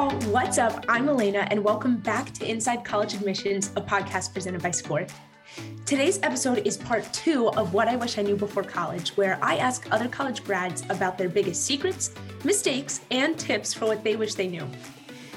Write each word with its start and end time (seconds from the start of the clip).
y'all, 0.00 0.18
what's 0.32 0.56
up? 0.56 0.82
I'm 0.88 1.10
Elena, 1.10 1.46
and 1.50 1.62
welcome 1.62 1.98
back 1.98 2.32
to 2.32 2.50
Inside 2.50 2.86
College 2.86 3.12
Admissions, 3.12 3.70
a 3.76 3.82
podcast 3.82 4.32
presented 4.32 4.62
by 4.62 4.70
SCORE. 4.70 5.06
Today's 5.84 6.18
episode 6.22 6.66
is 6.66 6.78
part 6.78 7.04
two 7.12 7.50
of 7.50 7.74
What 7.74 7.86
I 7.86 7.96
Wish 7.96 8.16
I 8.16 8.22
Knew 8.22 8.34
Before 8.34 8.62
College, 8.62 9.10
where 9.18 9.38
I 9.42 9.56
ask 9.56 9.86
other 9.90 10.08
college 10.08 10.42
grads 10.42 10.84
about 10.88 11.18
their 11.18 11.28
biggest 11.28 11.66
secrets, 11.66 12.14
mistakes, 12.44 13.02
and 13.10 13.38
tips 13.38 13.74
for 13.74 13.84
what 13.84 14.02
they 14.02 14.16
wish 14.16 14.36
they 14.36 14.48
knew. 14.48 14.66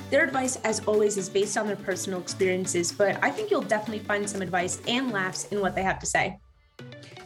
Their 0.09 0.23
advice, 0.23 0.55
as 0.63 0.79
always, 0.85 1.17
is 1.17 1.27
based 1.27 1.57
on 1.57 1.67
their 1.67 1.75
personal 1.75 2.21
experiences, 2.21 2.89
but 2.89 3.21
I 3.21 3.31
think 3.31 3.51
you'll 3.51 3.63
definitely 3.63 4.05
find 4.05 4.29
some 4.29 4.41
advice 4.41 4.81
and 4.87 5.11
laughs 5.11 5.43
in 5.47 5.59
what 5.59 5.75
they 5.75 5.83
have 5.83 5.99
to 5.99 6.05
say. 6.05 6.39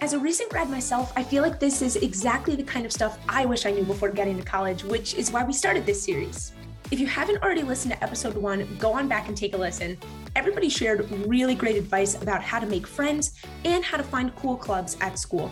As 0.01 0.13
a 0.13 0.19
recent 0.19 0.49
grad 0.49 0.71
myself, 0.71 1.13
I 1.15 1.21
feel 1.21 1.43
like 1.43 1.59
this 1.59 1.83
is 1.83 1.97
exactly 1.97 2.55
the 2.55 2.63
kind 2.63 2.85
of 2.85 2.91
stuff 2.91 3.19
I 3.29 3.45
wish 3.45 3.67
I 3.67 3.71
knew 3.71 3.83
before 3.83 4.09
getting 4.09 4.37
to 4.37 4.43
college, 4.43 4.83
which 4.83 5.13
is 5.13 5.31
why 5.31 5.43
we 5.43 5.53
started 5.53 5.85
this 5.85 6.01
series. 6.01 6.53
If 6.89 7.01
you 7.01 7.07
haven't 7.07 7.43
already 7.43 7.63
listened 7.63 7.93
to 7.93 8.01
episode 8.01 8.37
one, 8.37 8.65
go 8.79 8.93
on 8.93 9.09
back 9.09 9.27
and 9.27 9.35
take 9.35 9.53
a 9.53 9.57
listen. 9.57 9.97
Everybody 10.37 10.69
shared 10.69 11.11
really 11.27 11.53
great 11.53 11.75
advice 11.75 12.15
about 12.21 12.41
how 12.41 12.59
to 12.59 12.65
make 12.65 12.87
friends 12.87 13.33
and 13.65 13.83
how 13.83 13.97
to 13.97 14.03
find 14.03 14.33
cool 14.37 14.55
clubs 14.55 14.95
at 15.01 15.19
school. 15.19 15.51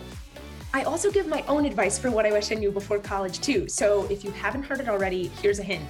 I 0.72 0.84
also 0.84 1.10
give 1.10 1.26
my 1.26 1.44
own 1.46 1.66
advice 1.66 1.98
for 1.98 2.10
what 2.10 2.24
I 2.24 2.32
wish 2.32 2.52
I 2.52 2.54
knew 2.54 2.70
before 2.70 2.98
college, 3.00 3.40
too. 3.40 3.68
So 3.68 4.06
if 4.10 4.24
you 4.24 4.30
haven't 4.30 4.62
heard 4.62 4.80
it 4.80 4.88
already, 4.88 5.28
here's 5.42 5.58
a 5.58 5.62
hint. 5.62 5.84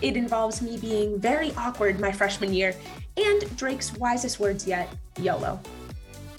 It 0.00 0.16
involves 0.16 0.62
me 0.62 0.76
being 0.76 1.18
very 1.18 1.52
awkward 1.56 1.98
my 1.98 2.12
freshman 2.12 2.54
year 2.54 2.72
and 3.16 3.56
Drake's 3.56 3.92
wisest 3.94 4.38
words 4.38 4.64
yet 4.64 4.94
YOLO. 5.18 5.58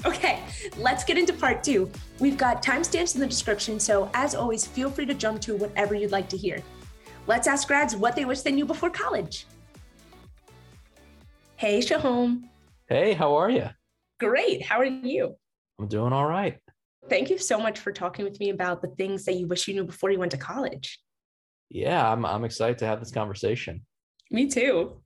Okay, 0.05 0.39
let's 0.77 1.03
get 1.03 1.17
into 1.17 1.33
part 1.33 1.61
two. 1.61 1.91
We've 2.19 2.37
got 2.37 2.63
timestamps 2.63 3.15
in 3.15 3.21
the 3.21 3.27
description, 3.27 3.81
so 3.81 4.09
as 4.13 4.33
always, 4.33 4.65
feel 4.65 4.89
free 4.89 5.07
to 5.07 5.13
jump 5.13 5.41
to 5.41 5.57
whatever 5.57 5.93
you'd 5.93 6.11
like 6.11 6.29
to 6.29 6.37
hear. 6.37 6.63
Let's 7.27 7.47
ask 7.47 7.67
grads 7.67 7.95
what 7.95 8.15
they 8.15 8.25
wish 8.25 8.41
they 8.41 8.51
knew 8.51 8.65
before 8.65 8.89
college. 8.89 9.47
Hey, 11.55 11.79
Shahom. 11.79 12.43
Hey, 12.87 13.13
how 13.13 13.35
are 13.35 13.49
you? 13.49 13.69
Great. 14.19 14.61
How 14.61 14.79
are 14.79 14.85
you? 14.85 15.35
I'm 15.79 15.87
doing 15.87 16.13
all 16.13 16.27
right. 16.27 16.59
Thank 17.09 17.29
you 17.29 17.37
so 17.37 17.59
much 17.59 17.79
for 17.79 17.91
talking 17.91 18.25
with 18.25 18.39
me 18.39 18.49
about 18.49 18.81
the 18.81 18.89
things 18.89 19.25
that 19.25 19.35
you 19.35 19.47
wish 19.47 19.67
you 19.67 19.73
knew 19.73 19.83
before 19.83 20.11
you 20.11 20.19
went 20.19 20.31
to 20.33 20.37
college. 20.37 20.99
Yeah, 21.69 22.11
I'm, 22.11 22.25
I'm 22.25 22.43
excited 22.43 22.77
to 22.79 22.85
have 22.85 22.99
this 22.99 23.11
conversation. 23.11 23.81
Me 24.31 24.47
too. 24.47 25.01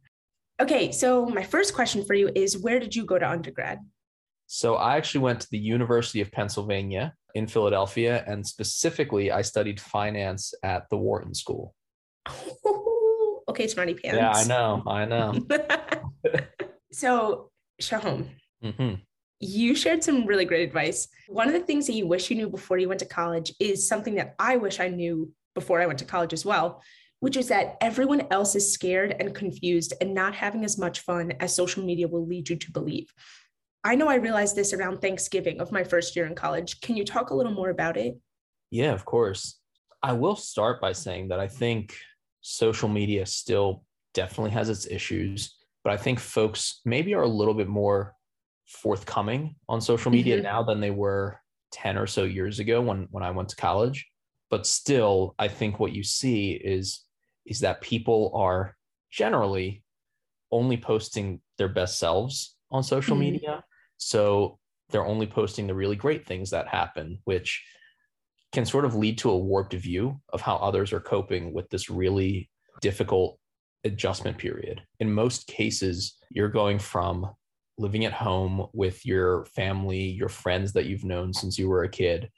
Okay, 0.61 0.92
so 0.92 1.26
my 1.26 1.44
first 1.44 1.73
question 1.73 2.04
for 2.04 2.14
you 2.14 2.30
is 2.36 2.58
where 2.58 2.80
did 2.80 2.95
you 2.95 3.06
go 3.06 3.17
to 3.17 3.30
undergrad? 3.30 3.80
So 4.48 4.76
I 4.76 4.98
actually 4.98 5.22
went 5.22 5.42
to 5.42 5.48
the 5.52 5.58
University 5.58 6.20
of 6.20 6.31
Pennsylvania 6.31 7.14
in 7.36 7.48
Philadelphia, 7.48 8.23
and 8.28 8.45
specifically, 8.45 9.31
I 9.31 9.42
studied 9.42 9.80
finance 9.80 10.54
at 10.64 10.89
the 10.89 10.98
Wharton 10.98 11.33
School. 11.33 11.73
okay, 13.50 13.68
smarty 13.68 13.94
pants. 13.94 14.18
Yeah, 14.18 14.32
I 14.32 14.44
know. 14.46 14.84
I 14.88 15.06
know. 15.06 15.34
so, 16.92 17.50
Shahom, 17.82 18.30
mm-hmm. 18.64 18.96
you 19.40 19.76
shared 19.76 20.04
some 20.04 20.26
really 20.26 20.46
great 20.46 20.68
advice. 20.68 21.08
One 21.28 21.48
of 21.48 21.54
the 21.54 21.60
things 21.60 21.88
that 21.88 21.94
you 21.94 22.08
wish 22.08 22.30
you 22.30 22.38
knew 22.38 22.50
before 22.50 22.78
you 22.78 22.88
went 22.88 23.00
to 23.00 23.06
college 23.06 23.54
is 23.60 23.88
something 23.88 24.16
that 24.16 24.36
I 24.40 24.58
wish 24.58 24.80
I 24.80 24.90
knew 24.90 25.32
before 25.56 25.82
I 25.82 25.86
went 25.86 26.00
to 26.00 26.06
college 26.06 26.34
as 26.34 26.46
well, 26.46 26.82
which 27.20 27.38
is 27.38 27.48
that 27.50 27.78
everyone 27.82 28.28
else 28.32 28.56
is 28.56 28.74
scared 28.74 29.16
and 29.20 29.36
confused 29.36 29.94
and 30.00 30.14
not 30.14 30.36
having 30.36 30.64
as 30.64 30.78
much 30.78 31.02
fun 31.02 31.34
as 31.40 31.56
social 31.56 31.84
media 31.84 32.08
will 32.08 32.26
lead 32.26 32.50
you 32.50 32.56
to 32.56 32.72
believe. 32.72 33.12
I 33.84 33.96
know 33.96 34.10
I 34.10 34.16
realized 34.16 34.56
this 34.56 34.74
around 34.74 35.00
Thanksgiving 35.00 35.62
of 35.62 35.72
my 35.72 35.84
first 35.84 36.16
year 36.16 36.26
in 36.26 36.36
college. 36.36 36.82
Can 36.82 36.98
you 36.98 37.06
talk 37.06 37.30
a 37.30 37.36
little 37.36 37.54
more 37.54 37.70
about 37.70 37.98
it? 37.98 38.18
Yeah, 38.72 38.92
of 38.92 39.06
course. 39.06 39.58
I 40.04 40.14
will 40.14 40.36
start 40.36 40.82
by 40.82 40.94
saying 40.94 41.30
that 41.30 41.40
I 41.40 41.48
think 41.48 41.96
social 42.42 42.90
media 42.90 43.26
still 43.26 43.84
definitely 44.14 44.52
has 44.52 44.70
its 44.70 44.88
issues, 44.88 45.55
but 45.83 45.94
I 45.94 45.98
think 45.98 46.20
folks 46.20 46.82
maybe 46.86 47.14
are 47.14 47.23
a 47.23 47.27
little 47.27 47.54
bit 47.54 47.67
more 47.67 48.16
forthcoming 48.67 49.55
on 49.67 49.82
social 49.82 50.11
media 50.11 50.36
mm-hmm. 50.36 50.44
now 50.44 50.64
than 50.64 50.80
they 50.80 50.92
were 50.92 51.39
10 51.72 51.98
or 51.98 52.08
so 52.08 52.23
years 52.23 52.60
ago 52.60 52.82
when 52.82 53.08
when 53.11 53.23
I 53.23 53.32
went 53.32 53.50
to 53.50 53.55
college. 53.55 54.08
But 54.50 54.66
still, 54.66 55.36
I 55.38 55.48
think 55.48 55.80
what 55.80 55.92
you 55.92 56.04
see 56.04 56.52
is 56.52 57.05
is 57.45 57.60
that 57.61 57.82
people 57.82 58.32
are 58.36 58.76
generally 59.11 59.83
only 60.52 60.77
posting 60.77 61.42
their 61.58 61.67
best 61.67 62.00
selves 62.00 62.56
on 62.71 62.83
social 62.83 63.16
mm-hmm. 63.16 63.33
media. 63.33 63.64
So 63.98 64.60
they're 64.89 65.06
only 65.06 65.27
posting 65.27 65.67
the 65.67 65.76
really 65.76 65.95
great 65.95 66.26
things 66.26 66.50
that 66.52 66.67
happen, 66.67 67.20
which 67.26 67.64
can 68.52 68.65
sort 68.65 68.86
of 68.86 68.95
lead 68.95 69.17
to 69.20 69.30
a 69.30 69.37
warped 69.37 69.73
view 69.73 70.20
of 70.33 70.42
how 70.42 70.55
others 70.58 70.92
are 70.92 70.99
coping 70.99 71.54
with 71.54 71.70
this 71.70 71.89
really 71.89 72.49
difficult 72.82 73.37
adjustment 73.83 74.37
period. 74.37 74.82
In 74.99 75.14
most 75.14 75.48
cases, 75.48 76.17
you're 76.32 76.49
going 76.49 76.80
from 76.80 77.30
living 77.77 78.05
at 78.05 78.14
home 78.14 78.67
with 78.73 79.05
your 79.05 79.45
family, 79.45 80.02
your 80.02 80.30
friends 80.30 80.73
that 80.73 80.86
you've 80.86 81.05
known 81.05 81.33
since 81.33 81.58
you 81.58 81.70
were 81.70 81.83
a 81.83 81.89
kid, 81.89 82.30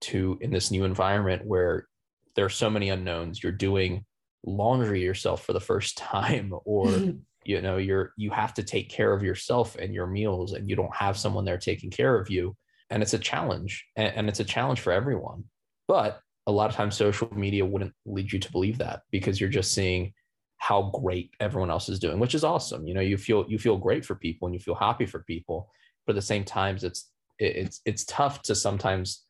to 0.00 0.38
in 0.40 0.50
this 0.50 0.70
new 0.70 0.84
environment 0.84 1.42
where 1.44 1.86
there 2.34 2.44
are 2.44 2.50
so 2.50 2.70
many 2.70 2.90
unknowns. 2.90 3.42
You're 3.42 3.52
doing 3.52 4.04
laundry 4.44 5.02
yourself 5.02 5.44
for 5.44 5.52
the 5.52 5.60
first 5.60 5.98
time, 5.98 6.52
or 6.64 6.88
you 7.44 7.62
know, 7.62 7.76
you're 7.76 8.12
you 8.16 8.30
have 8.30 8.54
to 8.54 8.62
take 8.62 8.88
care 8.88 9.12
of 9.12 9.22
yourself 9.22 9.76
and 9.76 9.94
your 9.94 10.06
meals, 10.06 10.52
and 10.52 10.68
you 10.68 10.76
don't 10.76 10.94
have 10.94 11.16
someone 11.16 11.44
there 11.44 11.58
taking 11.58 11.90
care 11.90 12.18
of 12.18 12.30
you. 12.30 12.56
And 12.90 13.02
it's 13.02 13.14
a 13.14 13.18
challenge, 13.18 13.86
and, 13.96 14.12
and 14.14 14.28
it's 14.28 14.40
a 14.40 14.44
challenge 14.44 14.80
for 14.80 14.92
everyone. 14.92 15.44
But 15.90 16.20
a 16.46 16.52
lot 16.52 16.70
of 16.70 16.76
times 16.76 16.94
social 16.94 17.28
media 17.34 17.66
wouldn't 17.66 17.92
lead 18.06 18.32
you 18.32 18.38
to 18.38 18.52
believe 18.52 18.78
that 18.78 19.02
because 19.10 19.40
you're 19.40 19.50
just 19.50 19.74
seeing 19.74 20.12
how 20.58 20.82
great 20.82 21.32
everyone 21.40 21.68
else 21.68 21.88
is 21.88 21.98
doing, 21.98 22.20
which 22.20 22.36
is 22.36 22.44
awesome. 22.44 22.86
You 22.86 22.94
know, 22.94 23.00
you 23.00 23.16
feel 23.16 23.44
you 23.48 23.58
feel 23.58 23.76
great 23.76 24.04
for 24.04 24.14
people 24.14 24.46
and 24.46 24.54
you 24.54 24.60
feel 24.60 24.76
happy 24.76 25.04
for 25.04 25.24
people, 25.24 25.68
but 26.06 26.12
at 26.12 26.14
the 26.14 26.22
same 26.22 26.44
times 26.44 26.84
it's 26.84 27.10
it's 27.40 27.80
it's 27.84 28.04
tough 28.04 28.40
to 28.42 28.54
sometimes 28.54 29.24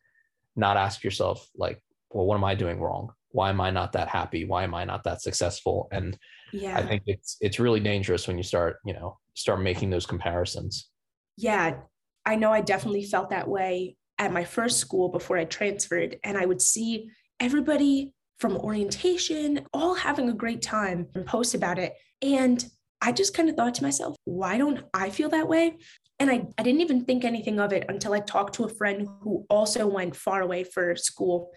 not 0.55 0.77
ask 0.77 1.03
yourself 1.03 1.49
like, 1.55 1.81
well, 2.11 2.27
what 2.27 2.35
am 2.35 2.43
I 2.43 2.53
doing 2.53 2.79
wrong? 2.79 3.11
Why 3.29 3.49
am 3.49 3.59
I 3.59 3.71
not 3.71 3.93
that 3.93 4.07
happy? 4.07 4.45
Why 4.45 4.63
am 4.63 4.75
I 4.75 4.85
not 4.85 5.03
that 5.05 5.23
successful? 5.23 5.87
And 5.91 6.15
yeah. 6.53 6.77
I 6.77 6.83
think 6.85 7.01
it's 7.07 7.37
it's 7.41 7.59
really 7.59 7.79
dangerous 7.79 8.27
when 8.27 8.37
you 8.37 8.43
start, 8.43 8.77
you 8.85 8.93
know, 8.93 9.17
start 9.33 9.61
making 9.61 9.89
those 9.89 10.05
comparisons. 10.05 10.91
Yeah. 11.37 11.77
I 12.23 12.35
know 12.35 12.53
I 12.53 12.61
definitely 12.61 13.05
felt 13.05 13.31
that 13.31 13.47
way 13.47 13.95
at 14.21 14.31
my 14.31 14.43
first 14.43 14.77
school 14.77 15.09
before 15.09 15.37
I 15.37 15.45
transferred, 15.45 16.17
and 16.23 16.37
I 16.37 16.45
would 16.45 16.61
see 16.61 17.09
everybody 17.39 18.13
from 18.39 18.55
orientation 18.55 19.65
all 19.73 19.95
having 19.95 20.29
a 20.29 20.33
great 20.33 20.61
time 20.61 21.07
and 21.15 21.25
post 21.25 21.55
about 21.55 21.79
it. 21.79 21.95
And 22.21 22.63
I 23.01 23.13
just 23.13 23.35
kind 23.35 23.49
of 23.49 23.55
thought 23.55 23.73
to 23.75 23.83
myself, 23.83 24.15
why 24.25 24.59
don't 24.59 24.83
I 24.93 25.09
feel 25.09 25.29
that 25.29 25.47
way? 25.47 25.77
And 26.19 26.29
I, 26.29 26.45
I 26.55 26.61
didn't 26.61 26.81
even 26.81 27.03
think 27.03 27.25
anything 27.25 27.59
of 27.59 27.73
it 27.73 27.85
until 27.89 28.13
I 28.13 28.19
talked 28.19 28.53
to 28.55 28.63
a 28.63 28.69
friend 28.69 29.07
who 29.21 29.43
also 29.49 29.87
went 29.87 30.15
far 30.15 30.41
away 30.41 30.65
for 30.65 30.95
school. 30.95 31.49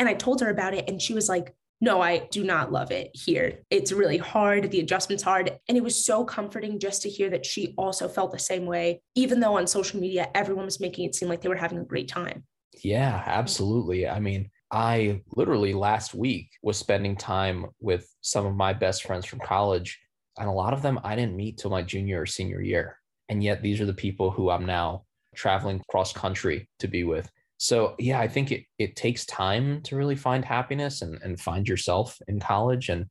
And 0.00 0.08
I 0.08 0.14
told 0.14 0.40
her 0.40 0.50
about 0.50 0.74
it, 0.74 0.88
and 0.88 1.00
she 1.00 1.14
was 1.14 1.28
like, 1.28 1.54
no, 1.80 2.02
I 2.02 2.28
do 2.30 2.44
not 2.44 2.70
love 2.70 2.90
it 2.90 3.10
here. 3.14 3.60
It's 3.70 3.90
really 3.90 4.18
hard. 4.18 4.70
The 4.70 4.80
adjustment's 4.80 5.22
hard. 5.22 5.58
And 5.66 5.78
it 5.78 5.82
was 5.82 6.04
so 6.04 6.24
comforting 6.24 6.78
just 6.78 7.02
to 7.02 7.08
hear 7.08 7.30
that 7.30 7.46
she 7.46 7.74
also 7.78 8.06
felt 8.06 8.32
the 8.32 8.38
same 8.38 8.66
way, 8.66 9.00
even 9.14 9.40
though 9.40 9.56
on 9.56 9.66
social 9.66 9.98
media, 9.98 10.28
everyone 10.34 10.66
was 10.66 10.80
making 10.80 11.06
it 11.06 11.14
seem 11.14 11.28
like 11.28 11.40
they 11.40 11.48
were 11.48 11.56
having 11.56 11.78
a 11.78 11.84
great 11.84 12.08
time. 12.08 12.44
Yeah, 12.84 13.22
absolutely. 13.24 14.06
I 14.06 14.20
mean, 14.20 14.50
I 14.70 15.22
literally 15.34 15.72
last 15.72 16.14
week 16.14 16.50
was 16.62 16.76
spending 16.76 17.16
time 17.16 17.66
with 17.80 18.06
some 18.20 18.44
of 18.44 18.54
my 18.54 18.74
best 18.74 19.04
friends 19.04 19.24
from 19.24 19.40
college. 19.40 19.98
And 20.38 20.48
a 20.48 20.52
lot 20.52 20.74
of 20.74 20.82
them 20.82 21.00
I 21.02 21.16
didn't 21.16 21.36
meet 21.36 21.56
till 21.58 21.70
my 21.70 21.82
junior 21.82 22.22
or 22.22 22.26
senior 22.26 22.60
year. 22.60 22.98
And 23.30 23.42
yet 23.42 23.62
these 23.62 23.80
are 23.80 23.86
the 23.86 23.94
people 23.94 24.30
who 24.30 24.50
I'm 24.50 24.66
now 24.66 25.04
traveling 25.34 25.82
cross 25.88 26.12
country 26.12 26.68
to 26.80 26.88
be 26.88 27.04
with. 27.04 27.30
So 27.60 27.94
yeah, 27.98 28.18
I 28.18 28.26
think 28.26 28.52
it 28.52 28.64
it 28.78 28.96
takes 28.96 29.26
time 29.26 29.82
to 29.82 29.94
really 29.94 30.16
find 30.16 30.42
happiness 30.42 31.02
and, 31.02 31.20
and 31.22 31.38
find 31.38 31.68
yourself 31.68 32.18
in 32.26 32.40
college 32.40 32.88
and 32.88 33.04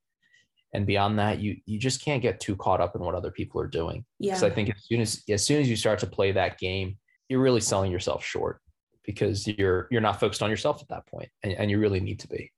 and 0.73 0.87
beyond 0.87 1.19
that 1.19 1.39
you 1.39 1.57
you 1.67 1.77
just 1.77 2.03
can't 2.03 2.23
get 2.23 2.39
too 2.39 2.55
caught 2.55 2.81
up 2.81 2.95
in 2.95 3.01
what 3.03 3.13
other 3.13 3.29
people 3.29 3.61
are 3.61 3.67
doing. 3.67 4.03
Yeah. 4.17 4.31
Because 4.31 4.43
I 4.43 4.49
think 4.49 4.71
as 4.71 4.83
soon 4.85 5.01
as 5.01 5.23
as 5.29 5.45
soon 5.45 5.61
as 5.61 5.69
you 5.69 5.75
start 5.75 5.99
to 5.99 6.07
play 6.07 6.31
that 6.31 6.57
game, 6.57 6.97
you're 7.29 7.41
really 7.41 7.61
selling 7.61 7.91
yourself 7.91 8.25
short 8.25 8.59
because 9.05 9.47
you're 9.47 9.87
you're 9.91 10.01
not 10.01 10.19
focused 10.19 10.41
on 10.41 10.49
yourself 10.49 10.81
at 10.81 10.87
that 10.87 11.05
point 11.05 11.29
and, 11.43 11.53
and 11.53 11.69
you 11.69 11.77
really 11.77 11.99
need 11.99 12.19
to 12.21 12.27
be. 12.27 12.51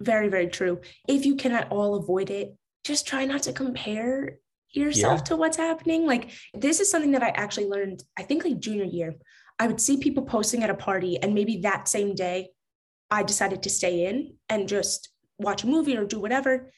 Very, 0.00 0.28
very 0.28 0.46
true. 0.46 0.80
If 1.08 1.26
you 1.26 1.34
can 1.34 1.50
at 1.50 1.72
all 1.72 1.96
avoid 1.96 2.30
it, 2.30 2.54
just 2.84 3.04
try 3.04 3.24
not 3.24 3.42
to 3.42 3.52
compare 3.52 4.38
yourself 4.70 5.18
yeah. 5.18 5.24
to 5.24 5.36
what's 5.36 5.56
happening. 5.56 6.06
Like 6.06 6.30
this 6.54 6.78
is 6.78 6.88
something 6.88 7.10
that 7.10 7.24
I 7.24 7.30
actually 7.30 7.66
learned, 7.66 8.04
I 8.16 8.22
think 8.22 8.44
like 8.44 8.60
junior 8.60 8.84
year. 8.84 9.16
I 9.62 9.68
would 9.68 9.80
see 9.80 9.96
people 9.96 10.24
posting 10.24 10.64
at 10.64 10.70
a 10.70 10.74
party, 10.74 11.22
and 11.22 11.34
maybe 11.34 11.58
that 11.58 11.86
same 11.86 12.16
day, 12.16 12.48
I 13.12 13.22
decided 13.22 13.62
to 13.62 13.70
stay 13.70 14.06
in 14.06 14.34
and 14.48 14.66
just 14.66 15.10
watch 15.38 15.62
a 15.62 15.68
movie 15.68 15.96
or 15.96 16.04
do 16.04 16.18
whatever. 16.18 16.72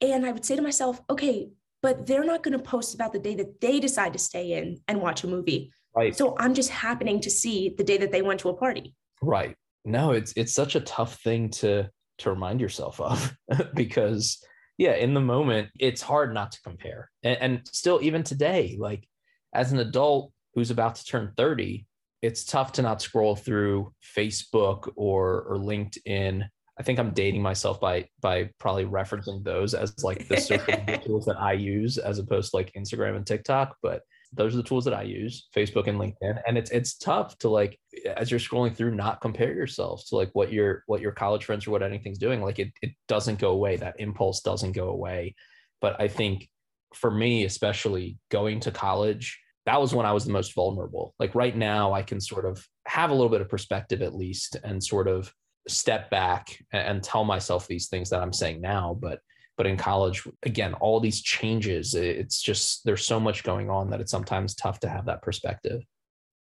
And 0.00 0.24
I 0.24 0.32
would 0.32 0.42
say 0.46 0.56
to 0.56 0.62
myself, 0.62 0.98
okay, 1.10 1.50
but 1.82 2.06
they're 2.06 2.24
not 2.24 2.42
going 2.42 2.56
to 2.56 2.64
post 2.64 2.94
about 2.94 3.12
the 3.12 3.18
day 3.18 3.34
that 3.34 3.60
they 3.60 3.80
decide 3.80 4.14
to 4.14 4.18
stay 4.18 4.52
in 4.52 4.80
and 4.88 5.02
watch 5.02 5.24
a 5.24 5.26
movie. 5.26 5.70
Right. 5.94 6.16
So 6.16 6.34
I'm 6.38 6.54
just 6.54 6.70
happening 6.70 7.20
to 7.20 7.28
see 7.28 7.74
the 7.76 7.84
day 7.84 7.98
that 7.98 8.12
they 8.12 8.22
went 8.22 8.40
to 8.40 8.48
a 8.48 8.56
party. 8.56 8.94
Right. 9.20 9.54
No, 9.84 10.12
it's 10.12 10.32
it's 10.36 10.54
such 10.54 10.74
a 10.74 10.80
tough 10.80 11.20
thing 11.22 11.50
to 11.60 11.90
to 12.20 12.30
remind 12.30 12.62
yourself 12.62 12.98
of 12.98 13.36
because 13.74 14.42
yeah, 14.78 14.94
in 14.94 15.12
the 15.12 15.20
moment, 15.20 15.68
it's 15.78 16.00
hard 16.00 16.32
not 16.32 16.52
to 16.52 16.62
compare. 16.62 17.10
And, 17.22 17.38
and 17.42 17.60
still, 17.70 17.98
even 18.00 18.22
today, 18.22 18.78
like 18.78 19.06
as 19.52 19.70
an 19.72 19.80
adult 19.80 20.32
who's 20.54 20.70
about 20.70 20.94
to 20.94 21.04
turn 21.04 21.34
30, 21.36 21.86
it's 22.22 22.44
tough 22.44 22.72
to 22.72 22.82
not 22.82 23.02
scroll 23.02 23.36
through 23.36 23.92
Facebook 24.16 24.90
or 24.96 25.42
or 25.42 25.56
LinkedIn. 25.56 26.48
I 26.78 26.82
think 26.82 26.98
I'm 26.98 27.12
dating 27.12 27.42
myself 27.42 27.80
by 27.80 28.08
by 28.20 28.50
probably 28.58 28.84
referencing 28.84 29.44
those 29.44 29.74
as 29.74 29.94
like 30.02 30.28
the 30.28 30.38
social 30.38 30.98
tools 31.04 31.26
that 31.26 31.40
I 31.40 31.52
use 31.52 31.98
as 31.98 32.18
opposed 32.18 32.50
to 32.50 32.56
like 32.56 32.72
Instagram 32.76 33.16
and 33.16 33.26
TikTok. 33.26 33.76
But 33.82 34.02
those 34.32 34.54
are 34.54 34.58
the 34.58 34.62
tools 34.62 34.84
that 34.84 34.94
I 34.94 35.02
use, 35.02 35.48
Facebook 35.56 35.86
and 35.86 35.98
LinkedIn. 35.98 36.40
And 36.46 36.58
it's 36.58 36.70
it's 36.70 36.96
tough 36.96 37.36
to 37.38 37.48
like 37.48 37.78
as 38.16 38.30
you're 38.30 38.40
scrolling 38.40 38.74
through, 38.74 38.94
not 38.94 39.20
compare 39.20 39.54
yourself 39.54 40.04
to 40.08 40.16
like 40.16 40.30
what 40.32 40.52
your 40.52 40.82
what 40.86 41.00
your 41.00 41.12
college 41.12 41.44
friends 41.44 41.66
or 41.66 41.70
what 41.70 41.82
anything's 41.82 42.18
doing. 42.18 42.42
Like 42.42 42.58
it 42.58 42.72
it 42.82 42.92
doesn't 43.08 43.38
go 43.38 43.50
away. 43.50 43.76
That 43.76 44.00
impulse 44.00 44.40
doesn't 44.40 44.72
go 44.72 44.88
away. 44.88 45.34
But 45.80 46.00
I 46.00 46.08
think 46.08 46.48
for 46.94 47.10
me, 47.10 47.44
especially 47.44 48.18
going 48.30 48.60
to 48.60 48.70
college, 48.70 49.38
that 49.66 49.80
was 49.80 49.92
when 49.94 50.06
I 50.06 50.12
was 50.12 50.24
the 50.24 50.32
most 50.32 50.54
vulnerable. 50.54 51.14
Like 51.18 51.34
right 51.34 51.56
now, 51.56 51.92
I 51.92 52.02
can 52.02 52.20
sort 52.20 52.46
of 52.46 52.64
have 52.86 53.10
a 53.10 53.14
little 53.14 53.28
bit 53.28 53.40
of 53.40 53.48
perspective 53.48 54.00
at 54.00 54.14
least 54.14 54.56
and 54.62 54.82
sort 54.82 55.08
of 55.08 55.32
step 55.68 56.08
back 56.08 56.56
and 56.72 57.02
tell 57.02 57.24
myself 57.24 57.66
these 57.66 57.88
things 57.88 58.08
that 58.10 58.22
I'm 58.22 58.32
saying 58.32 58.60
now. 58.60 58.96
But 59.00 59.20
but 59.56 59.66
in 59.66 59.76
college 59.76 60.28
again 60.42 60.74
all 60.74 61.00
these 61.00 61.22
changes 61.22 61.94
it's 61.94 62.42
just 62.42 62.84
there's 62.84 63.06
so 63.06 63.18
much 63.18 63.42
going 63.42 63.70
on 63.70 63.88
that 63.88 64.00
it's 64.00 64.10
sometimes 64.10 64.54
tough 64.54 64.78
to 64.80 64.88
have 64.88 65.06
that 65.06 65.22
perspective. 65.22 65.82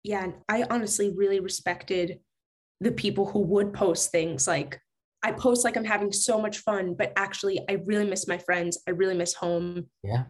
Yeah 0.04 0.32
i 0.50 0.66
honestly 0.70 1.14
really 1.16 1.40
respected 1.40 2.20
the 2.82 2.92
people 2.92 3.26
who 3.26 3.40
would 3.40 3.74
post 3.74 4.12
things. 4.12 4.48
Like 4.48 4.80
i 5.24 5.32
post 5.32 5.64
like 5.64 5.78
i'm 5.78 5.86
having 5.86 6.12
so 6.12 6.42
much 6.42 6.58
fun 6.60 6.96
but 6.96 7.14
actually 7.16 7.60
i 7.70 7.74
really 7.86 8.10
miss 8.10 8.28
my 8.28 8.38
friends. 8.40 8.80
I 8.88 8.92
really 8.92 9.16
miss 9.16 9.34
home. 9.34 9.90
Yeah 10.04 10.24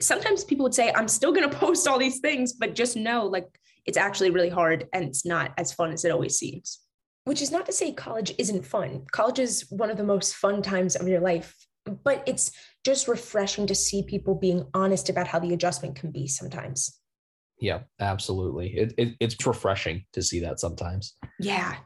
sometimes 0.00 0.44
people 0.44 0.64
would 0.64 0.74
say 0.74 0.92
i'm 0.94 1.08
still 1.08 1.32
going 1.32 1.48
to 1.50 1.56
post 1.56 1.86
all 1.86 1.98
these 1.98 2.20
things 2.20 2.52
but 2.52 2.74
just 2.74 2.96
know 2.96 3.26
like 3.26 3.46
it's 3.86 3.98
actually 3.98 4.30
really 4.30 4.48
hard 4.48 4.88
and 4.92 5.04
it's 5.04 5.24
not 5.24 5.52
as 5.58 5.72
fun 5.72 5.92
as 5.92 6.04
it 6.04 6.12
always 6.12 6.38
seems 6.38 6.80
which 7.24 7.42
is 7.42 7.50
not 7.50 7.66
to 7.66 7.72
say 7.72 7.92
college 7.92 8.34
isn't 8.38 8.64
fun 8.64 9.04
college 9.12 9.38
is 9.38 9.66
one 9.70 9.90
of 9.90 9.96
the 9.96 10.04
most 10.04 10.34
fun 10.34 10.62
times 10.62 10.96
of 10.96 11.08
your 11.08 11.20
life 11.20 11.54
but 12.04 12.22
it's 12.26 12.52
just 12.84 13.08
refreshing 13.08 13.66
to 13.66 13.74
see 13.74 14.02
people 14.02 14.34
being 14.34 14.66
honest 14.74 15.08
about 15.08 15.26
how 15.26 15.38
the 15.38 15.54
adjustment 15.54 15.96
can 15.96 16.10
be 16.10 16.26
sometimes. 16.26 17.00
Yeah, 17.58 17.80
absolutely. 18.00 18.76
It, 18.76 18.94
it, 18.98 19.14
it's 19.20 19.46
refreshing 19.46 20.04
to 20.12 20.22
see 20.22 20.40
that 20.40 20.60
sometimes. 20.60 21.16
Yeah. 21.40 21.76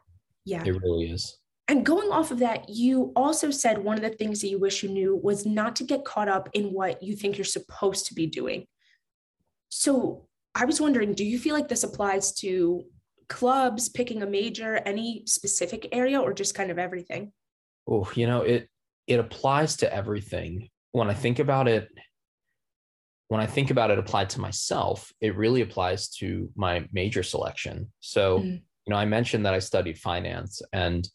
Yeah. 0.44 0.64
It 0.64 0.82
really 0.82 1.10
is. 1.10 1.38
And 1.70 1.86
going 1.86 2.10
off 2.10 2.32
of 2.32 2.40
that, 2.40 2.68
you 2.68 3.12
also 3.14 3.52
said 3.52 3.78
one 3.78 3.96
of 3.96 4.02
the 4.02 4.10
things 4.10 4.40
that 4.40 4.48
you 4.48 4.58
wish 4.58 4.82
you 4.82 4.88
knew 4.88 5.14
was 5.14 5.46
not 5.46 5.76
to 5.76 5.84
get 5.84 6.04
caught 6.04 6.28
up 6.28 6.48
in 6.52 6.72
what 6.72 7.00
you 7.00 7.14
think 7.14 7.38
you're 7.38 7.44
supposed 7.44 8.06
to 8.06 8.14
be 8.14 8.26
doing. 8.26 8.66
So 9.68 10.26
I 10.52 10.64
was 10.64 10.80
wondering, 10.80 11.14
do 11.14 11.24
you 11.24 11.38
feel 11.38 11.54
like 11.54 11.68
this 11.68 11.84
applies 11.84 12.32
to 12.40 12.82
clubs, 13.28 13.88
picking 13.88 14.20
a 14.20 14.26
major, 14.26 14.80
any 14.84 15.22
specific 15.26 15.86
area, 15.92 16.18
or 16.18 16.32
just 16.32 16.56
kind 16.56 16.72
of 16.72 16.78
everything? 16.80 17.30
Oh, 17.88 18.10
you 18.16 18.26
know, 18.26 18.42
it 18.42 18.68
it 19.06 19.20
applies 19.20 19.76
to 19.76 19.94
everything. 19.94 20.70
When 20.90 21.08
I 21.08 21.14
think 21.14 21.38
about 21.38 21.68
it, 21.68 21.88
when 23.28 23.40
I 23.40 23.46
think 23.46 23.70
about 23.70 23.92
it 23.92 23.98
applied 24.00 24.30
to 24.30 24.40
myself, 24.40 25.12
it 25.20 25.36
really 25.36 25.60
applies 25.60 26.08
to 26.16 26.50
my 26.56 26.88
major 26.92 27.22
selection. 27.22 27.92
So, 28.00 28.40
mm-hmm. 28.40 28.48
you 28.48 28.88
know, 28.88 28.96
I 28.96 29.04
mentioned 29.04 29.46
that 29.46 29.54
I 29.54 29.60
studied 29.60 29.96
finance 29.96 30.62
and 30.72 31.08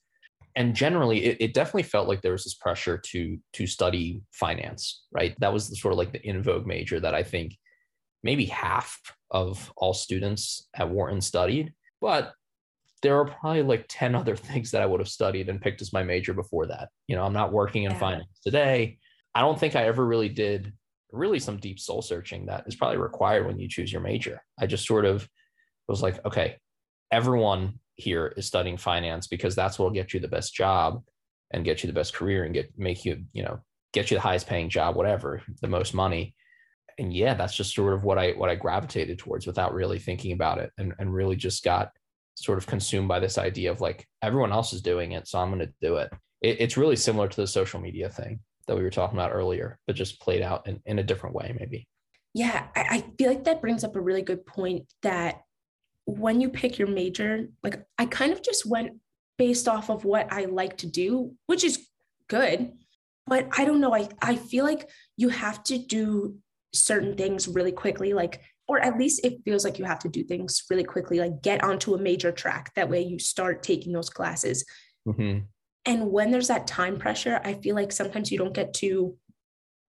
and 0.55 0.75
generally 0.75 1.25
it, 1.25 1.37
it, 1.39 1.53
definitely 1.53 1.83
felt 1.83 2.07
like 2.07 2.21
there 2.21 2.31
was 2.31 2.45
this 2.45 2.53
pressure 2.53 2.97
to 2.97 3.37
to 3.53 3.67
study 3.67 4.21
finance, 4.31 5.03
right? 5.11 5.35
That 5.39 5.53
was 5.53 5.69
the 5.69 5.75
sort 5.75 5.93
of 5.93 5.97
like 5.97 6.11
the 6.11 6.25
in 6.25 6.41
vogue 6.41 6.65
major 6.65 6.99
that 6.99 7.13
I 7.13 7.23
think 7.23 7.57
maybe 8.23 8.45
half 8.45 8.99
of 9.31 9.71
all 9.77 9.93
students 9.93 10.67
at 10.75 10.89
Wharton 10.89 11.21
studied. 11.21 11.73
But 12.01 12.33
there 13.01 13.19
are 13.19 13.25
probably 13.25 13.61
like 13.61 13.85
10 13.87 14.15
other 14.15 14.35
things 14.49 14.71
that 14.71 14.81
I 14.81 14.85
would 14.85 14.99
have 14.99 15.09
studied 15.09 15.49
and 15.49 15.61
picked 15.61 15.81
as 15.81 15.93
my 15.93 16.03
major 16.03 16.33
before 16.33 16.67
that. 16.67 16.89
You 17.07 17.15
know, 17.15 17.23
I'm 17.23 17.33
not 17.33 17.53
working 17.53 17.83
in 17.83 17.91
yeah. 17.91 17.99
finance 17.99 18.39
today. 18.43 18.97
I 19.33 19.41
don't 19.41 19.59
think 19.59 19.75
I 19.75 19.85
ever 19.85 20.05
really 20.05 20.29
did 20.29 20.73
really 21.11 21.39
some 21.39 21.57
deep 21.57 21.79
soul 21.79 22.01
searching 22.01 22.47
that 22.47 22.63
is 22.67 22.75
probably 22.75 22.97
required 22.97 23.45
when 23.45 23.59
you 23.59 23.69
choose 23.69 23.91
your 23.91 24.01
major. 24.01 24.41
I 24.59 24.65
just 24.65 24.87
sort 24.87 25.05
of 25.05 25.27
was 25.87 26.01
like, 26.01 26.23
okay, 26.25 26.57
everyone 27.11 27.79
here 27.95 28.33
is 28.37 28.45
studying 28.45 28.77
finance 28.77 29.27
because 29.27 29.55
that's 29.55 29.79
what 29.79 29.85
will 29.85 29.93
get 29.93 30.13
you 30.13 30.19
the 30.19 30.27
best 30.27 30.53
job 30.53 31.01
and 31.51 31.65
get 31.65 31.83
you 31.83 31.87
the 31.87 31.93
best 31.93 32.13
career 32.13 32.43
and 32.43 32.53
get 32.53 32.71
make 32.77 33.05
you, 33.05 33.23
you 33.33 33.43
know, 33.43 33.59
get 33.93 34.11
you 34.11 34.17
the 34.17 34.21
highest 34.21 34.47
paying 34.47 34.69
job, 34.69 34.95
whatever, 34.95 35.41
the 35.61 35.67
most 35.67 35.93
money. 35.93 36.35
And 36.97 37.13
yeah, 37.13 37.33
that's 37.33 37.55
just 37.55 37.73
sort 37.73 37.93
of 37.93 38.03
what 38.03 38.17
I 38.17 38.31
what 38.31 38.49
I 38.49 38.55
gravitated 38.55 39.19
towards 39.19 39.47
without 39.47 39.73
really 39.73 39.99
thinking 39.99 40.31
about 40.31 40.59
it 40.59 40.71
and, 40.77 40.93
and 40.99 41.13
really 41.13 41.35
just 41.35 41.63
got 41.63 41.91
sort 42.35 42.57
of 42.57 42.67
consumed 42.67 43.07
by 43.07 43.19
this 43.19 43.37
idea 43.37 43.71
of 43.71 43.81
like 43.81 44.05
everyone 44.21 44.51
else 44.51 44.73
is 44.73 44.81
doing 44.81 45.13
it, 45.13 45.27
so 45.27 45.39
I'm 45.39 45.49
going 45.49 45.59
to 45.59 45.73
do 45.81 45.95
it. 45.97 46.11
it. 46.41 46.57
It's 46.59 46.77
really 46.77 46.95
similar 46.95 47.27
to 47.27 47.41
the 47.41 47.47
social 47.47 47.79
media 47.79 48.09
thing 48.09 48.39
that 48.67 48.75
we 48.75 48.83
were 48.83 48.89
talking 48.89 49.17
about 49.17 49.31
earlier, 49.31 49.79
but 49.87 49.95
just 49.95 50.19
played 50.19 50.41
out 50.41 50.67
in, 50.67 50.81
in 50.85 50.99
a 50.99 51.03
different 51.03 51.35
way, 51.35 51.55
maybe. 51.57 51.87
Yeah, 52.33 52.67
I, 52.75 52.85
I 52.89 53.05
feel 53.17 53.29
like 53.29 53.45
that 53.45 53.61
brings 53.61 53.83
up 53.83 53.95
a 53.95 54.01
really 54.01 54.21
good 54.21 54.45
point 54.45 54.85
that 55.03 55.41
when 56.05 56.41
you 56.41 56.49
pick 56.49 56.77
your 56.77 56.87
major, 56.87 57.47
like 57.63 57.83
I 57.97 58.05
kind 58.05 58.31
of 58.31 58.41
just 58.41 58.65
went 58.65 58.93
based 59.37 59.67
off 59.67 59.89
of 59.89 60.05
what 60.05 60.31
I 60.31 60.45
like 60.45 60.77
to 60.77 60.87
do, 60.87 61.33
which 61.47 61.63
is 61.63 61.87
good. 62.29 62.71
But 63.27 63.47
I 63.57 63.65
don't 63.65 63.81
know. 63.81 63.93
I, 63.93 64.07
I 64.21 64.35
feel 64.35 64.65
like 64.65 64.89
you 65.17 65.29
have 65.29 65.63
to 65.65 65.77
do 65.77 66.37
certain 66.73 67.15
things 67.15 67.47
really 67.47 67.71
quickly. 67.71 68.13
Like 68.13 68.41
or 68.67 68.79
at 68.79 68.97
least 68.97 69.23
it 69.23 69.43
feels 69.45 69.63
like 69.63 69.77
you 69.77 69.85
have 69.85 69.99
to 69.99 70.09
do 70.09 70.23
things 70.23 70.63
really 70.69 70.83
quickly, 70.83 71.19
like 71.19 71.41
get 71.41 71.63
onto 71.63 71.93
a 71.93 72.01
major 72.01 72.31
track. 72.31 72.71
That 72.75 72.89
way 72.89 73.01
you 73.01 73.19
start 73.19 73.63
taking 73.63 73.93
those 73.93 74.09
classes. 74.09 74.65
Mm-hmm. 75.07 75.39
And 75.85 76.11
when 76.11 76.31
there's 76.31 76.47
that 76.47 76.65
time 76.65 76.97
pressure, 76.97 77.39
I 77.43 77.53
feel 77.53 77.75
like 77.75 77.91
sometimes 77.91 78.31
you 78.31 78.39
don't 78.39 78.53
get 78.53 78.73
to 78.75 79.15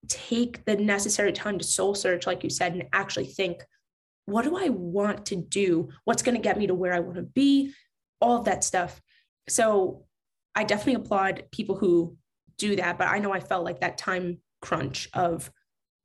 take 0.09 0.65
the 0.67 0.77
necessary 0.77 1.33
time 1.33 1.59
to 1.59 1.65
soul 1.65 1.95
search, 1.95 2.27
like 2.27 2.45
you 2.45 2.51
said, 2.51 2.75
and 2.75 2.85
actually 2.93 3.27
think, 3.27 3.65
what 4.27 4.43
do 4.43 4.57
I 4.57 4.69
want 4.69 5.27
to 5.27 5.37
do? 5.37 5.89
What's 6.05 6.23
going 6.23 6.35
to 6.35 6.43
get 6.43 6.59
me 6.59 6.67
to 6.67 6.75
where 6.75 6.93
I 6.93 7.01
want 7.01 7.17
to 7.17 7.23
be? 7.23 7.73
All 8.21 8.39
of 8.39 8.45
that 8.45 8.65
stuff. 8.65 9.01
So 9.49 10.05
I 10.55 10.65
definitely 10.65 10.95
applaud 10.95 11.45
people 11.53 11.77
who 11.77 12.17
do 12.59 12.77
that. 12.77 12.99
But 12.99 13.09
I 13.09 13.19
know 13.19 13.33
I 13.33 13.41
felt 13.41 13.65
like 13.65 13.81
that 13.81 13.99
time 13.99 14.41
crunch 14.61 15.09
of 15.15 15.51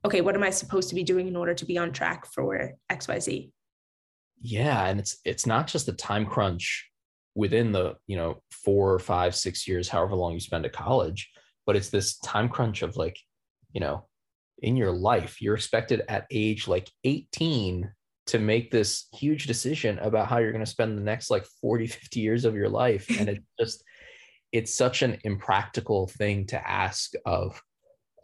okay, 0.04 0.20
what 0.20 0.34
am 0.34 0.42
I 0.42 0.50
supposed 0.50 0.88
to 0.88 0.96
be 0.96 1.04
doing 1.04 1.28
in 1.28 1.36
order 1.36 1.54
to 1.54 1.64
be 1.64 1.78
on 1.78 1.92
track 1.92 2.26
for 2.26 2.72
XYZ? 2.90 3.52
Yeah. 4.40 4.86
And 4.86 4.98
it's 4.98 5.18
it's 5.24 5.46
not 5.46 5.68
just 5.68 5.86
the 5.86 5.92
time 5.92 6.26
crunch 6.26 6.88
within 7.34 7.72
the, 7.72 7.96
you 8.06 8.16
know, 8.16 8.42
four 8.50 8.92
or 8.92 8.98
five, 8.98 9.34
six 9.34 9.66
years, 9.66 9.88
however 9.88 10.14
long 10.14 10.34
you 10.34 10.40
spend 10.40 10.66
at 10.66 10.72
college, 10.72 11.30
but 11.66 11.76
it's 11.76 11.88
this 11.88 12.18
time 12.18 12.48
crunch 12.48 12.82
of 12.82 12.96
like, 12.96 13.16
you 13.72 13.80
know, 13.80 14.06
in 14.58 14.76
your 14.76 14.92
life, 14.92 15.40
you're 15.40 15.54
expected 15.54 16.02
at 16.08 16.26
age 16.30 16.68
like 16.68 16.90
18 17.04 17.90
to 18.32 18.38
make 18.38 18.70
this 18.70 19.06
huge 19.14 19.46
decision 19.46 19.98
about 20.00 20.28
how 20.28 20.38
you're 20.38 20.52
going 20.52 20.64
to 20.64 20.70
spend 20.70 20.98
the 20.98 21.02
next 21.02 21.30
like 21.30 21.46
40, 21.60 21.86
50 21.86 22.20
years 22.20 22.44
of 22.44 22.54
your 22.54 22.68
life. 22.68 23.06
And 23.18 23.28
it 23.28 23.42
just, 23.60 23.82
it's 24.52 24.74
such 24.74 25.02
an 25.02 25.18
impractical 25.24 26.08
thing 26.08 26.46
to 26.46 26.68
ask 26.68 27.12
of 27.24 27.62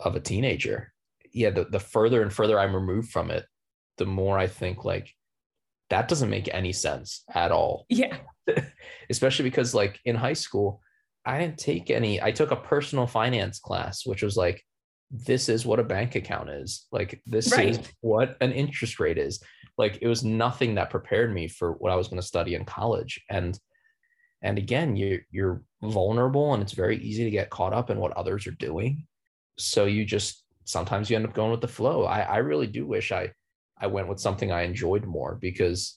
of 0.01 0.15
a 0.15 0.21
teenager 0.21 0.93
yeah, 1.33 1.51
the, 1.51 1.65
the 1.65 1.81
further 1.81 2.23
and 2.23 2.33
further 2.33 2.59
I'm 2.59 2.75
removed 2.75 3.11
from 3.11 3.31
it, 3.31 3.45
the 3.97 4.07
more 4.07 4.39
I 4.39 4.47
think 4.47 4.85
like 4.85 5.15
that 5.91 6.09
doesn't 6.09 6.31
make 6.31 6.53
any 6.53 6.73
sense 6.73 7.25
at 7.33 7.53
all. 7.53 7.87
Yeah. 7.89 8.19
Especially 9.11 9.45
because 9.45 9.75
like 9.75 9.99
in 10.05 10.17
high 10.17 10.35
school, 10.35 10.81
I 11.25 11.39
didn't 11.39 11.59
take 11.59 11.91
any, 11.91 12.23
I 12.23 12.31
took 12.31 12.51
a 12.51 12.57
personal 12.57 13.07
finance 13.07 13.59
class, 13.59 14.07
which 14.07 14.23
was 14.23 14.37
like, 14.37 14.65
this 15.11 15.49
is 15.49 15.65
what 15.65 15.81
a 15.81 15.85
bank 15.85 16.15
account 16.15 16.51
is. 16.51 16.87
Like 16.93 17.23
this 17.27 17.53
right. 17.53 17.69
is 17.69 17.81
what 18.01 18.37
an 18.41 18.53
interest 18.53 19.01
rate 19.01 19.19
is. 19.19 19.43
Like 19.79 19.99
it 20.03 20.09
was 20.09 20.25
nothing 20.25 20.75
that 20.75 20.91
prepared 20.91 21.33
me 21.33 21.49
for 21.49 21.73
what 21.73 21.93
I 21.93 21.97
was 21.97 22.09
going 22.09 22.21
to 22.21 22.27
study 22.27 22.55
in 22.55 22.65
college. 22.65 23.21
And 23.31 23.59
and 24.43 24.59
again, 24.59 24.97
you 24.97 25.21
you're 25.31 25.63
vulnerable 25.83 26.55
and 26.55 26.63
it's 26.63 26.73
very 26.73 26.99
easy 26.99 27.25
to 27.25 27.31
get 27.31 27.51
caught 27.51 27.73
up 27.73 27.89
in 27.91 27.99
what 27.99 28.13
others 28.13 28.47
are 28.47 28.53
doing. 28.53 29.07
So 29.57 29.87
you 29.87 30.05
just 30.05 30.45
sometimes 30.65 31.09
you 31.09 31.17
end 31.17 31.27
up 31.27 31.35
going 31.35 31.51
with 31.51 31.61
the 31.61 31.69
flow. 31.69 32.05
I, 32.05 32.21
I 32.21 32.37
really 32.39 32.67
do 32.67 32.87
wish 32.87 33.13
I 33.13 33.33
I 33.81 33.87
went 33.87 34.09
with 34.09 34.21
something 34.21 34.51
I 34.51 34.63
enjoyed 34.63 35.05
more 35.05 35.37
because 35.41 35.97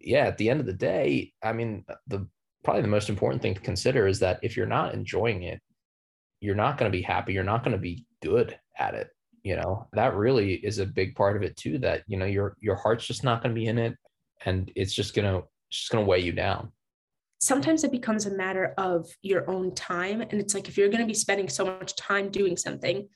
yeah, 0.00 0.26
at 0.26 0.38
the 0.38 0.48
end 0.48 0.60
of 0.60 0.66
the 0.66 0.72
day, 0.72 1.32
I 1.42 1.52
mean 1.52 1.84
the 2.06 2.26
probably 2.64 2.82
the 2.82 2.88
most 2.88 3.08
important 3.08 3.42
thing 3.42 3.54
to 3.54 3.60
consider 3.60 4.06
is 4.06 4.20
that 4.20 4.40
if 4.42 4.56
you're 4.56 4.66
not 4.66 4.94
enjoying 4.94 5.42
it, 5.42 5.60
you're 6.40 6.54
not 6.54 6.78
going 6.78 6.90
to 6.90 6.96
be 6.96 7.02
happy, 7.02 7.32
you're 7.32 7.44
not 7.44 7.64
going 7.64 7.76
to 7.76 7.80
be 7.80 8.06
good 8.22 8.58
at 8.78 8.94
it. 8.94 9.08
You 9.48 9.56
know, 9.56 9.88
that 9.92 10.14
really 10.14 10.54
is 10.54 10.78
a 10.78 10.86
big 10.86 11.14
part 11.14 11.36
of 11.36 11.42
it 11.42 11.56
too, 11.56 11.78
that 11.78 12.02
you 12.06 12.18
know, 12.18 12.26
your 12.26 12.56
your 12.60 12.76
heart's 12.76 13.06
just 13.06 13.24
not 13.24 13.42
going 13.42 13.54
to 13.54 13.60
be 13.60 13.66
in 13.66 13.78
it 13.78 13.94
and 14.44 14.70
it's 14.76 14.94
just 14.94 15.14
gonna 15.14 15.40
just 15.70 15.90
gonna 15.90 16.04
weigh 16.04 16.20
you 16.20 16.32
down 16.32 16.70
sometimes 17.40 17.84
it 17.84 17.92
becomes 17.92 18.26
a 18.26 18.34
matter 18.34 18.74
of 18.78 19.08
your 19.22 19.48
own 19.48 19.72
time 19.74 20.20
and 20.20 20.40
it's 20.40 20.54
like 20.54 20.68
if 20.68 20.76
you're 20.76 20.88
going 20.88 21.00
to 21.00 21.06
be 21.06 21.14
spending 21.14 21.48
so 21.48 21.64
much 21.64 21.94
time 21.94 22.30
doing 22.30 22.56
something 22.56 23.08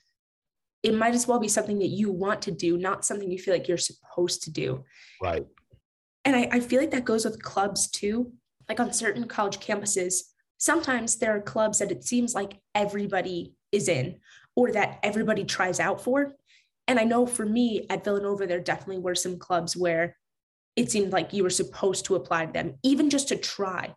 it 0.83 0.93
might 0.93 1.15
as 1.15 1.27
well 1.27 1.39
be 1.39 1.47
something 1.47 1.79
that 1.79 1.87
you 1.87 2.11
want 2.11 2.41
to 2.41 2.51
do, 2.51 2.77
not 2.77 3.05
something 3.05 3.31
you 3.31 3.39
feel 3.39 3.53
like 3.53 3.69
you're 3.69 3.77
supposed 3.77 4.43
to 4.43 4.51
do. 4.51 4.83
Right. 5.21 5.45
And 6.25 6.35
I, 6.35 6.49
I 6.51 6.59
feel 6.59 6.79
like 6.79 6.91
that 6.91 7.05
goes 7.05 7.25
with 7.25 7.41
clubs 7.41 7.89
too. 7.89 8.33
Like 8.67 8.81
on 8.81 8.91
certain 8.91 9.27
college 9.27 9.59
campuses, 9.59 10.15
sometimes 10.57 11.17
there 11.17 11.35
are 11.35 11.41
clubs 11.41 11.79
that 11.79 11.91
it 11.91 12.03
seems 12.03 12.35
like 12.35 12.59
everybody 12.75 13.53
is 13.71 13.87
in 13.87 14.19
or 14.55 14.71
that 14.71 14.99
everybody 15.03 15.43
tries 15.43 15.79
out 15.79 16.01
for. 16.01 16.35
And 16.87 16.99
I 16.99 17.03
know 17.03 17.25
for 17.25 17.45
me 17.45 17.85
at 17.89 18.03
Villanova, 18.03 18.45
there 18.45 18.59
definitely 18.59 19.01
were 19.01 19.15
some 19.15 19.39
clubs 19.39 19.75
where 19.75 20.17
it 20.75 20.91
seemed 20.91 21.11
like 21.11 21.33
you 21.33 21.43
were 21.43 21.49
supposed 21.49 22.05
to 22.05 22.15
apply 22.15 22.45
to 22.45 22.51
them, 22.51 22.75
even 22.83 23.09
just 23.09 23.29
to 23.29 23.35
try. 23.35 23.95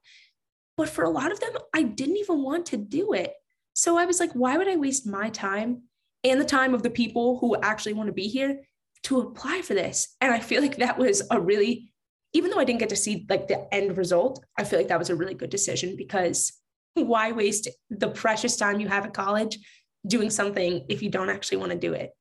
But 0.76 0.88
for 0.88 1.04
a 1.04 1.10
lot 1.10 1.32
of 1.32 1.40
them, 1.40 1.52
I 1.74 1.82
didn't 1.82 2.18
even 2.18 2.42
want 2.42 2.66
to 2.66 2.76
do 2.76 3.12
it. 3.12 3.32
So 3.74 3.96
I 3.96 4.04
was 4.04 4.20
like, 4.20 4.32
why 4.32 4.56
would 4.56 4.68
I 4.68 4.76
waste 4.76 5.06
my 5.06 5.30
time 5.30 5.82
and 6.22 6.40
the 6.40 6.44
time 6.44 6.74
of 6.74 6.82
the 6.82 6.90
people 6.90 7.38
who 7.38 7.56
actually 7.56 7.94
want 7.94 8.08
to 8.08 8.12
be 8.12 8.28
here 8.28 8.60
to 9.04 9.20
apply 9.20 9.62
for 9.62 9.74
this? 9.74 10.16
And 10.20 10.32
I 10.32 10.40
feel 10.40 10.62
like 10.62 10.76
that 10.76 10.98
was 10.98 11.22
a 11.30 11.40
really, 11.40 11.92
even 12.32 12.50
though 12.50 12.58
I 12.58 12.64
didn't 12.64 12.80
get 12.80 12.90
to 12.90 12.96
see 12.96 13.26
like 13.28 13.48
the 13.48 13.72
end 13.74 13.96
result, 13.96 14.44
I 14.58 14.64
feel 14.64 14.78
like 14.78 14.88
that 14.88 14.98
was 14.98 15.10
a 15.10 15.16
really 15.16 15.34
good 15.34 15.50
decision 15.50 15.96
because 15.96 16.52
why 16.94 17.32
waste 17.32 17.68
the 17.90 18.08
precious 18.08 18.56
time 18.56 18.80
you 18.80 18.88
have 18.88 19.04
at 19.04 19.14
college 19.14 19.58
doing 20.06 20.30
something 20.30 20.84
if 20.88 21.02
you 21.02 21.10
don't 21.10 21.30
actually 21.30 21.58
want 21.58 21.72
to 21.72 21.78
do 21.78 21.92
it? 21.92 22.12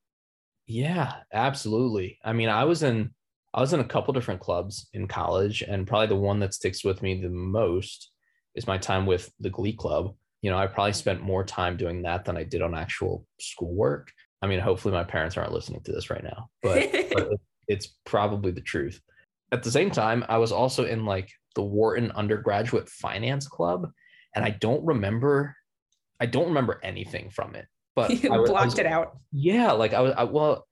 Yeah, 0.68 1.14
absolutely. 1.32 2.20
I 2.24 2.34
mean, 2.34 2.50
I 2.50 2.64
was 2.66 2.84
in 2.84 3.12
I 3.54 3.62
was 3.62 3.72
in 3.72 3.80
a 3.80 3.86
couple 3.86 4.14
different 4.14 4.42
clubs 4.42 4.90
in 4.92 5.08
college, 5.08 5.62
and 5.62 5.88
probably 5.88 6.08
the 6.08 6.16
one 6.18 6.40
that 6.42 6.54
sticks 6.54 6.84
with 6.84 7.02
me 7.02 7.22
the 7.22 7.30
most 7.30 8.12
is 8.54 8.68
my 8.68 8.78
time 8.78 9.06
with 9.06 9.32
the 9.40 9.50
Glee 9.50 9.74
Club. 9.74 10.14
You 10.42 10.52
know, 10.52 10.58
I 10.58 10.68
probably 10.68 10.92
mm-hmm. 10.92 10.98
spent 10.98 11.22
more 11.22 11.46
time 11.46 11.78
doing 11.78 12.02
that 12.02 12.26
than 12.26 12.36
I 12.36 12.44
did 12.44 12.62
on 12.62 12.76
actual 12.76 13.26
schoolwork. 13.40 14.12
I 14.42 14.48
mean, 14.48 14.60
hopefully 14.60 14.94
my 14.94 15.06
parents 15.06 15.38
aren't 15.38 15.54
listening 15.54 15.82
to 15.84 15.94
this 15.94 16.10
right 16.10 16.24
now, 16.24 16.50
but, 16.62 16.92
but 17.14 17.30
it's 17.68 17.96
probably 18.06 18.52
the 18.52 18.62
truth. 18.62 19.00
At 19.54 19.64
the 19.64 19.72
same 19.72 19.90
time, 19.90 20.26
I 20.28 20.38
was 20.38 20.52
also 20.52 20.84
in 20.86 21.06
like 21.06 21.32
the 21.56 21.64
Wharton 21.64 22.12
undergraduate 22.12 22.90
finance 22.90 23.48
club, 23.48 23.90
and 24.36 24.44
I 24.44 24.50
don't 24.50 24.86
remember, 24.86 25.56
I 26.20 26.26
don't 26.26 26.48
remember 26.48 26.80
anything 26.84 27.30
from 27.30 27.56
it. 27.56 27.68
But 27.96 28.10
you 28.24 28.32
I, 28.32 28.38
blocked 28.38 28.52
I 28.52 28.66
was, 28.66 28.80
it 28.80 28.86
out. 28.86 29.18
Yeah, 29.32 29.72
like 29.72 29.94
I 29.94 30.02
was, 30.02 30.14
I, 30.18 30.24
well, 30.26 30.66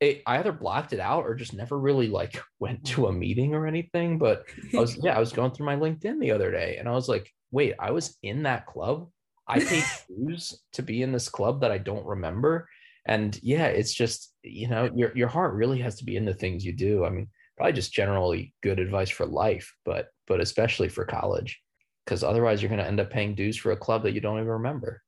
it, 0.00 0.22
I 0.26 0.38
either 0.38 0.52
blocked 0.52 0.92
it 0.92 1.00
out 1.00 1.24
or 1.24 1.34
just 1.34 1.54
never 1.54 1.78
really 1.78 2.08
like 2.08 2.40
went 2.58 2.84
to 2.86 3.06
a 3.06 3.12
meeting 3.12 3.54
or 3.54 3.66
anything. 3.66 4.18
But 4.18 4.44
I 4.74 4.78
was, 4.78 4.96
yeah, 5.02 5.16
I 5.16 5.20
was 5.20 5.32
going 5.32 5.52
through 5.52 5.66
my 5.66 5.76
LinkedIn 5.76 6.20
the 6.20 6.32
other 6.32 6.50
day 6.50 6.76
and 6.78 6.88
I 6.88 6.92
was 6.92 7.08
like, 7.08 7.30
wait, 7.50 7.74
I 7.78 7.90
was 7.90 8.16
in 8.22 8.44
that 8.44 8.66
club. 8.66 9.08
I 9.50 9.60
paid 9.60 9.84
dues 10.08 10.62
to 10.74 10.82
be 10.82 11.02
in 11.02 11.10
this 11.10 11.30
club 11.30 11.62
that 11.62 11.72
I 11.72 11.78
don't 11.78 12.04
remember. 12.04 12.68
And 13.06 13.38
yeah, 13.42 13.64
it's 13.64 13.94
just, 13.94 14.34
you 14.42 14.68
know, 14.68 14.90
your, 14.94 15.16
your 15.16 15.28
heart 15.28 15.54
really 15.54 15.80
has 15.80 15.96
to 15.96 16.04
be 16.04 16.16
in 16.16 16.26
the 16.26 16.34
things 16.34 16.66
you 16.66 16.74
do. 16.74 17.06
I 17.06 17.08
mean, 17.08 17.28
probably 17.56 17.72
just 17.72 17.90
generally 17.90 18.52
good 18.62 18.78
advice 18.78 19.08
for 19.08 19.24
life, 19.24 19.74
but, 19.86 20.08
but 20.26 20.42
especially 20.42 20.90
for 20.90 21.06
college, 21.06 21.62
because 22.08 22.24
otherwise 22.24 22.62
you're 22.62 22.70
going 22.70 22.80
to 22.80 22.86
end 22.86 23.00
up 23.00 23.10
paying 23.10 23.34
dues 23.34 23.54
for 23.54 23.72
a 23.72 23.76
club 23.76 24.02
that 24.02 24.14
you 24.14 24.20
don't 24.20 24.38
even 24.38 24.48
remember 24.48 25.02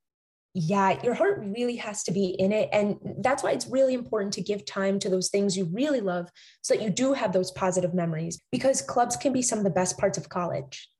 yeah, 0.52 1.00
your 1.04 1.14
heart 1.14 1.40
really 1.44 1.76
has 1.76 2.02
to 2.02 2.10
be 2.12 2.30
in 2.30 2.50
it. 2.50 2.68
And 2.72 2.96
that's 3.20 3.42
why 3.44 3.52
it's 3.52 3.68
really 3.68 3.94
important 3.94 4.32
to 4.34 4.42
give 4.42 4.66
time 4.66 4.98
to 4.98 5.08
those 5.08 5.28
things 5.28 5.56
you 5.56 5.66
really 5.72 6.00
love 6.00 6.28
so 6.62 6.74
that 6.74 6.82
you 6.82 6.90
do 6.90 7.12
have 7.12 7.32
those 7.32 7.52
positive 7.52 7.94
memories 7.94 8.40
because 8.50 8.82
clubs 8.82 9.16
can 9.16 9.32
be 9.32 9.42
some 9.42 9.58
of 9.58 9.64
the 9.64 9.70
best 9.70 9.96
parts 9.96 10.18
of 10.18 10.28
college. 10.28 10.90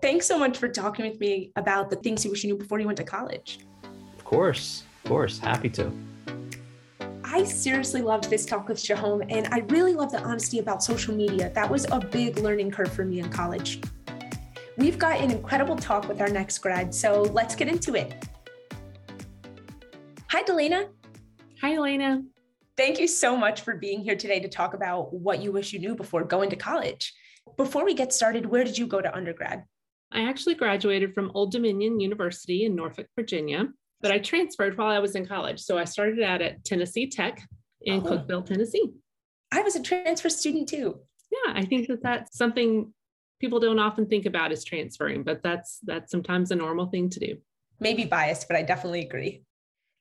Thanks 0.00 0.26
so 0.26 0.38
much 0.38 0.56
for 0.56 0.68
talking 0.68 1.04
with 1.04 1.18
me 1.18 1.50
about 1.56 1.90
the 1.90 1.96
things 1.96 2.24
you 2.24 2.30
wish 2.30 2.44
you 2.44 2.52
knew 2.52 2.58
before 2.58 2.78
you 2.78 2.86
went 2.86 2.98
to 2.98 3.04
college. 3.04 3.58
Of 4.16 4.24
course, 4.24 4.84
of 5.02 5.08
course. 5.08 5.40
Happy 5.40 5.68
to. 5.70 5.92
I 7.24 7.42
seriously 7.42 8.02
loved 8.02 8.30
this 8.30 8.46
talk 8.46 8.68
with 8.68 8.78
Shahom, 8.78 9.26
and 9.28 9.48
I 9.52 9.60
really 9.68 9.94
love 9.94 10.12
the 10.12 10.20
honesty 10.22 10.60
about 10.60 10.82
social 10.82 11.14
media. 11.14 11.50
That 11.54 11.68
was 11.68 11.86
a 11.90 11.98
big 11.98 12.38
learning 12.38 12.70
curve 12.70 12.92
for 12.92 13.04
me 13.04 13.18
in 13.18 13.30
college. 13.30 13.80
We've 14.76 14.98
got 14.98 15.20
an 15.20 15.30
incredible 15.30 15.76
talk 15.76 16.08
with 16.08 16.20
our 16.20 16.28
next 16.28 16.58
grad, 16.58 16.94
so 16.94 17.22
let's 17.22 17.54
get 17.54 17.68
into 17.68 17.94
it. 17.94 18.14
Hi, 20.28 20.42
Delana. 20.42 20.88
Hi, 21.60 21.74
Elena. 21.74 22.22
Thank 22.76 22.98
you 22.98 23.08
so 23.08 23.36
much 23.36 23.62
for 23.62 23.74
being 23.74 24.00
here 24.00 24.16
today 24.16 24.40
to 24.40 24.48
talk 24.48 24.74
about 24.74 25.12
what 25.12 25.42
you 25.42 25.52
wish 25.52 25.72
you 25.72 25.80
knew 25.80 25.94
before 25.94 26.24
going 26.24 26.50
to 26.50 26.56
college. 26.56 27.12
Before 27.56 27.84
we 27.84 27.94
get 27.94 28.12
started, 28.12 28.46
where 28.46 28.64
did 28.64 28.78
you 28.78 28.86
go 28.86 29.00
to 29.00 29.14
undergrad? 29.14 29.64
I 30.12 30.22
actually 30.22 30.54
graduated 30.54 31.14
from 31.14 31.30
Old 31.34 31.52
Dominion 31.52 32.00
University 32.00 32.64
in 32.64 32.74
Norfolk, 32.74 33.08
Virginia, 33.16 33.68
but 34.00 34.12
I 34.12 34.18
transferred 34.18 34.78
while 34.78 34.88
I 34.88 34.98
was 34.98 35.14
in 35.14 35.26
college. 35.26 35.60
So 35.60 35.78
I 35.78 35.84
started 35.84 36.22
out 36.22 36.42
at 36.42 36.64
Tennessee 36.64 37.08
Tech 37.08 37.42
in 37.82 38.00
oh. 38.00 38.02
Cookeville, 38.02 38.46
Tennessee. 38.46 38.90
I 39.52 39.62
was 39.62 39.76
a 39.76 39.82
transfer 39.82 40.30
student 40.30 40.68
too. 40.68 41.00
Yeah, 41.30 41.52
I 41.54 41.64
think 41.64 41.88
that 41.88 42.02
that's 42.02 42.36
something 42.36 42.94
people 43.40 43.58
don't 43.58 43.78
often 43.78 44.06
think 44.06 44.26
about 44.26 44.52
is 44.52 44.64
transferring, 44.64 45.22
but 45.24 45.42
that's 45.42 45.78
that's 45.82 46.10
sometimes 46.10 46.50
a 46.50 46.56
normal 46.56 46.86
thing 46.86 47.08
to 47.10 47.20
do. 47.20 47.36
Maybe 47.80 48.04
biased, 48.04 48.46
but 48.46 48.56
I 48.56 48.62
definitely 48.62 49.00
agree. 49.00 49.42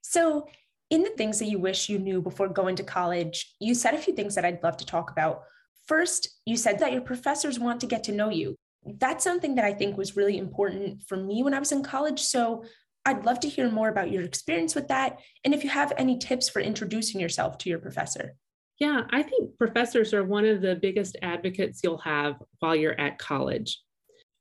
So, 0.01 0.47
in 0.89 1.03
the 1.03 1.11
things 1.11 1.39
that 1.39 1.49
you 1.49 1.59
wish 1.59 1.89
you 1.89 1.99
knew 1.99 2.21
before 2.21 2.49
going 2.49 2.75
to 2.75 2.83
college, 2.83 3.55
you 3.59 3.73
said 3.73 3.93
a 3.93 3.97
few 3.99 4.13
things 4.13 4.35
that 4.35 4.45
I'd 4.45 4.63
love 4.63 4.77
to 4.77 4.85
talk 4.85 5.11
about. 5.11 5.43
First, 5.87 6.27
you 6.45 6.57
said 6.57 6.79
that 6.79 6.91
your 6.91 7.01
professors 7.01 7.59
want 7.59 7.79
to 7.81 7.87
get 7.87 8.03
to 8.05 8.11
know 8.11 8.29
you. 8.29 8.55
That's 8.85 9.23
something 9.23 9.55
that 9.55 9.65
I 9.65 9.73
think 9.73 9.97
was 9.97 10.15
really 10.15 10.37
important 10.37 11.03
for 11.07 11.17
me 11.17 11.43
when 11.43 11.53
I 11.53 11.59
was 11.59 11.71
in 11.71 11.83
college. 11.83 12.21
So, 12.21 12.65
I'd 13.05 13.25
love 13.25 13.39
to 13.41 13.49
hear 13.49 13.71
more 13.71 13.89
about 13.89 14.11
your 14.11 14.23
experience 14.23 14.75
with 14.75 14.89
that. 14.89 15.19
And 15.45 15.53
if 15.53 15.63
you 15.63 15.69
have 15.69 15.93
any 15.97 16.17
tips 16.17 16.49
for 16.49 16.59
introducing 16.59 17.19
yourself 17.19 17.57
to 17.59 17.69
your 17.69 17.79
professor. 17.79 18.35
Yeah, 18.79 19.03
I 19.09 19.23
think 19.23 19.57
professors 19.57 20.13
are 20.13 20.23
one 20.23 20.45
of 20.45 20.61
the 20.61 20.75
biggest 20.75 21.17
advocates 21.21 21.81
you'll 21.83 21.97
have 21.99 22.35
while 22.59 22.75
you're 22.75 22.99
at 22.99 23.19
college. 23.19 23.81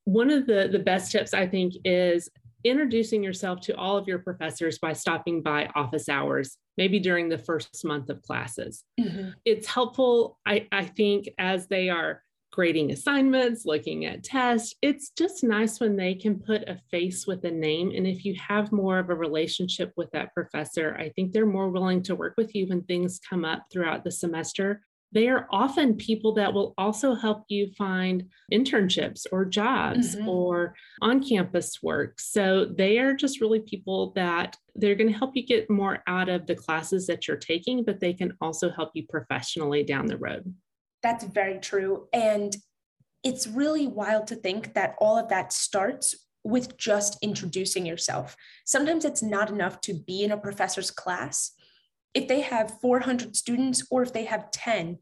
One 0.05 0.31
of 0.31 0.47
the, 0.47 0.69
the 0.71 0.79
best 0.79 1.13
tips, 1.13 1.35
I 1.35 1.47
think, 1.47 1.75
is 1.85 2.31
introducing 2.65 3.23
yourself 3.23 3.61
to 3.63 3.77
all 3.77 3.97
of 3.97 4.07
your 4.07 4.21
professors 4.21 4.79
by 4.79 4.93
stopping 4.93 5.43
by 5.43 5.69
office 5.75 6.09
hours, 6.09 6.57
maybe 6.77 6.99
during 6.99 7.29
the 7.29 7.39
first 7.39 7.85
month 7.85 8.11
of 8.11 8.23
classes. 8.23 8.85
Mm-hmm. 9.01 9.31
It's 9.45 9.67
helpful, 9.67 10.39
I, 10.47 10.67
I 10.73 10.85
think, 10.85 11.29
as 11.39 11.67
they 11.67 11.89
are 11.89 12.23
grading 12.59 12.91
assignments, 12.91 13.65
looking 13.65 14.05
at 14.05 14.25
tests. 14.25 14.75
It's 14.83 15.11
just 15.11 15.45
nice 15.45 15.79
when 15.79 15.95
they 15.95 16.13
can 16.13 16.41
put 16.41 16.69
a 16.69 16.81
face 16.91 17.25
with 17.25 17.45
a 17.45 17.53
name. 17.53 17.93
And 17.95 18.05
if 18.05 18.25
you 18.25 18.35
have 18.49 18.73
more 18.73 18.99
of 18.99 19.11
a 19.11 19.15
relationship 19.15 19.93
with 19.97 20.11
that 20.11 20.35
professor, 20.35 20.97
I 20.99 21.11
think 21.11 21.31
they're 21.31 21.47
more 21.47 21.69
willing 21.69 22.03
to 22.03 22.17
work 22.17 22.35
with 22.37 22.57
you 22.57 22.67
when 22.67 22.83
things 22.83 23.21
come 23.21 23.45
up 23.45 23.67
throughout 23.71 24.03
the 24.03 24.11
semester 24.11 24.81
they 25.13 25.29
are 25.29 25.49
often 25.51 25.97
people 25.97 26.35
that 26.35 26.53
will 26.53 26.75
also 26.77 27.15
help 27.15 27.45
you 27.49 27.73
find 27.79 28.29
internships 28.53 29.27
or 29.33 29.45
jobs 29.45 30.15
mm-hmm. 30.15 30.29
or 30.29 30.75
on 31.01 31.27
campus 31.27 31.83
work. 31.83 32.21
So 32.21 32.67
they 32.67 32.99
are 32.99 33.15
just 33.15 33.41
really 33.41 33.61
people 33.61 34.13
that 34.17 34.57
they're 34.75 34.95
going 34.95 35.11
to 35.11 35.19
help 35.19 35.35
you 35.35 35.47
get 35.47 35.71
more 35.71 36.03
out 36.07 36.29
of 36.29 36.47
the 36.47 36.55
classes 36.55 37.07
that 37.07 37.27
you're 37.27 37.39
taking, 37.39 37.85
but 37.85 38.01
they 38.01 38.13
can 38.13 38.33
also 38.41 38.71
help 38.71 38.91
you 38.95 39.07
professionally 39.09 39.83
down 39.83 40.07
the 40.07 40.19
road. 40.19 40.55
That's 41.03 41.25
very 41.25 41.59
true. 41.59 42.09
And 42.13 42.57
it's 43.25 43.47
really 43.47 43.87
wild 43.87 44.27
to 44.29 44.37
think 44.37 44.75
that 44.75 44.95
all 45.01 45.19
of 45.19 45.29
that 45.29 45.53
starts 45.53 46.15
with 46.45 46.79
just 46.79 47.19
introducing 47.23 47.85
yourself. 47.85 48.37
Sometimes 48.65 49.05
it's 49.05 49.23
not 49.23 49.51
enough 49.51 49.81
to 49.83 49.95
be 49.95 50.23
in 50.23 50.33
a 50.33 50.37
professor's 50.37 50.91
class 50.91 51.53
if 52.15 52.29
they 52.29 52.41
have 52.41 52.81
400 52.81 53.37
students 53.37 53.87
or 53.91 54.03
if 54.03 54.13
they 54.13 54.25
have 54.25 54.51
10, 54.51 54.99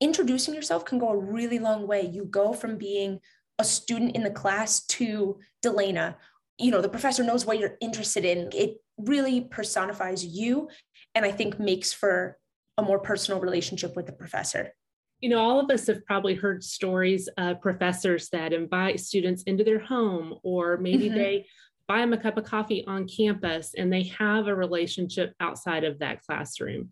introducing 0.00 0.54
yourself 0.54 0.84
can 0.84 0.98
go 0.98 1.08
a 1.08 1.16
really 1.16 1.58
long 1.58 1.86
way. 1.86 2.02
You 2.02 2.24
go 2.24 2.52
from 2.52 2.76
being 2.76 3.20
a 3.58 3.64
student 3.64 4.14
in 4.14 4.22
the 4.22 4.30
class 4.30 4.84
to 4.86 5.38
Delana. 5.64 6.16
You 6.58 6.70
know, 6.70 6.82
the 6.82 6.88
professor 6.88 7.22
knows 7.22 7.46
what 7.46 7.58
you're 7.58 7.78
interested 7.80 8.24
in. 8.24 8.50
It 8.52 8.76
really 8.98 9.42
personifies 9.42 10.24
you 10.24 10.68
and 11.14 11.24
I 11.24 11.32
think 11.32 11.58
makes 11.58 11.92
for 11.92 12.38
a 12.76 12.82
more 12.82 12.98
personal 12.98 13.40
relationship 13.40 13.96
with 13.96 14.06
the 14.06 14.12
professor. 14.12 14.72
You 15.20 15.30
know, 15.30 15.38
all 15.38 15.60
of 15.60 15.70
us 15.70 15.86
have 15.86 16.04
probably 16.04 16.34
heard 16.34 16.62
stories 16.62 17.28
of 17.38 17.60
professors 17.60 18.28
that 18.30 18.52
invite 18.52 19.00
students 19.00 19.42
into 19.44 19.64
their 19.64 19.78
home, 19.78 20.34
or 20.42 20.76
maybe 20.76 21.06
mm-hmm. 21.06 21.16
they 21.16 21.46
buy 21.88 22.00
them 22.00 22.12
a 22.12 22.18
cup 22.18 22.36
of 22.36 22.44
coffee 22.44 22.84
on 22.86 23.08
campus 23.08 23.72
and 23.76 23.92
they 23.92 24.04
have 24.04 24.48
a 24.48 24.54
relationship 24.54 25.32
outside 25.40 25.84
of 25.84 25.98
that 26.00 26.20
classroom. 26.22 26.90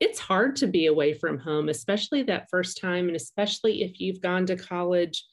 It's 0.00 0.18
hard 0.18 0.56
to 0.56 0.66
be 0.66 0.86
away 0.86 1.14
from 1.14 1.38
home, 1.38 1.68
especially 1.68 2.22
that 2.24 2.48
first 2.50 2.80
time, 2.80 3.06
and 3.06 3.16
especially 3.16 3.82
if 3.82 4.00
you've 4.00 4.20
gone 4.20 4.46
to 4.46 4.56
college 4.56 5.24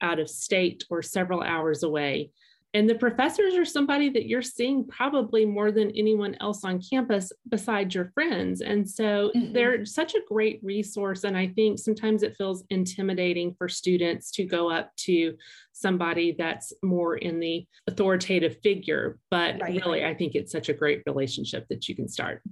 out 0.00 0.18
of 0.18 0.28
state 0.28 0.84
or 0.90 1.02
several 1.02 1.42
hours 1.42 1.82
away. 1.82 2.30
And 2.76 2.90
the 2.90 2.94
professors 2.94 3.54
are 3.54 3.64
somebody 3.64 4.10
that 4.10 4.26
you're 4.26 4.42
seeing 4.42 4.86
probably 4.86 5.46
more 5.46 5.72
than 5.72 5.90
anyone 5.92 6.36
else 6.42 6.62
on 6.62 6.78
campus 6.78 7.32
besides 7.48 7.94
your 7.94 8.10
friends. 8.12 8.60
And 8.60 8.86
so 8.86 9.32
mm-hmm. 9.34 9.54
they're 9.54 9.86
such 9.86 10.14
a 10.14 10.20
great 10.28 10.60
resource. 10.62 11.24
And 11.24 11.38
I 11.38 11.46
think 11.46 11.78
sometimes 11.78 12.22
it 12.22 12.36
feels 12.36 12.64
intimidating 12.68 13.54
for 13.56 13.66
students 13.66 14.30
to 14.32 14.44
go 14.44 14.70
up 14.70 14.94
to 14.96 15.38
somebody 15.72 16.36
that's 16.38 16.74
more 16.82 17.16
in 17.16 17.40
the 17.40 17.66
authoritative 17.86 18.58
figure. 18.62 19.18
But 19.30 19.58
right. 19.58 19.82
really, 19.82 20.04
I 20.04 20.12
think 20.12 20.34
it's 20.34 20.52
such 20.52 20.68
a 20.68 20.74
great 20.74 21.02
relationship 21.06 21.66
that 21.70 21.88
you 21.88 21.96
can 21.96 22.08
start. 22.08 22.42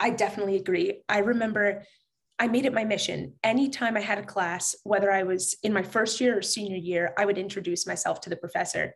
I 0.00 0.08
definitely 0.08 0.56
agree. 0.56 1.02
I 1.10 1.18
remember 1.18 1.84
I 2.38 2.48
made 2.48 2.64
it 2.64 2.72
my 2.72 2.84
mission. 2.84 3.34
Anytime 3.44 3.98
I 3.98 4.00
had 4.00 4.16
a 4.16 4.24
class, 4.24 4.74
whether 4.84 5.12
I 5.12 5.24
was 5.24 5.58
in 5.62 5.74
my 5.74 5.82
first 5.82 6.22
year 6.22 6.38
or 6.38 6.42
senior 6.42 6.78
year, 6.78 7.12
I 7.18 7.26
would 7.26 7.36
introduce 7.36 7.86
myself 7.86 8.22
to 8.22 8.30
the 8.30 8.36
professor. 8.36 8.94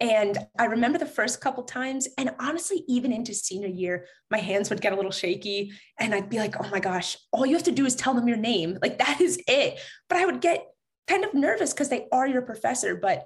And 0.00 0.38
I 0.58 0.66
remember 0.66 0.98
the 0.98 1.06
first 1.06 1.40
couple 1.40 1.64
times, 1.64 2.06
and 2.18 2.30
honestly, 2.38 2.84
even 2.86 3.12
into 3.12 3.34
senior 3.34 3.68
year, 3.68 4.06
my 4.30 4.38
hands 4.38 4.70
would 4.70 4.80
get 4.80 4.92
a 4.92 4.96
little 4.96 5.10
shaky. 5.10 5.72
And 5.98 6.14
I'd 6.14 6.30
be 6.30 6.38
like, 6.38 6.54
oh 6.62 6.68
my 6.70 6.78
gosh, 6.78 7.16
all 7.32 7.44
you 7.44 7.54
have 7.54 7.64
to 7.64 7.72
do 7.72 7.84
is 7.84 7.96
tell 7.96 8.14
them 8.14 8.28
your 8.28 8.36
name. 8.36 8.78
Like 8.80 8.98
that 8.98 9.20
is 9.20 9.40
it. 9.48 9.80
But 10.08 10.18
I 10.18 10.26
would 10.26 10.40
get 10.40 10.64
kind 11.08 11.24
of 11.24 11.34
nervous 11.34 11.72
because 11.72 11.88
they 11.88 12.06
are 12.12 12.28
your 12.28 12.42
professor. 12.42 12.94
But 12.94 13.24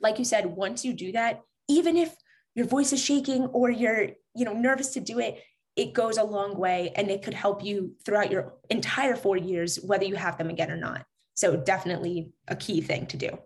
like 0.00 0.18
you 0.18 0.24
said, 0.24 0.46
once 0.46 0.84
you 0.84 0.94
do 0.94 1.12
that, 1.12 1.40
even 1.68 1.96
if 1.96 2.14
your 2.54 2.66
voice 2.66 2.92
is 2.92 3.02
shaking 3.02 3.46
or 3.46 3.70
you're, 3.70 4.08
you 4.34 4.44
know, 4.46 4.54
nervous 4.54 4.94
to 4.94 5.00
do 5.00 5.18
it, 5.18 5.42
it 5.74 5.92
goes 5.92 6.16
a 6.16 6.24
long 6.24 6.56
way 6.56 6.92
and 6.96 7.10
it 7.10 7.22
could 7.22 7.34
help 7.34 7.62
you 7.62 7.92
throughout 8.06 8.30
your 8.30 8.54
entire 8.70 9.16
four 9.16 9.36
years, 9.36 9.76
whether 9.76 10.06
you 10.06 10.14
have 10.14 10.38
them 10.38 10.48
again 10.48 10.70
or 10.70 10.76
not. 10.76 11.04
So 11.34 11.56
definitely 11.56 12.30
a 12.48 12.56
key 12.56 12.80
thing 12.80 13.06
to 13.08 13.18
do. 13.18 13.38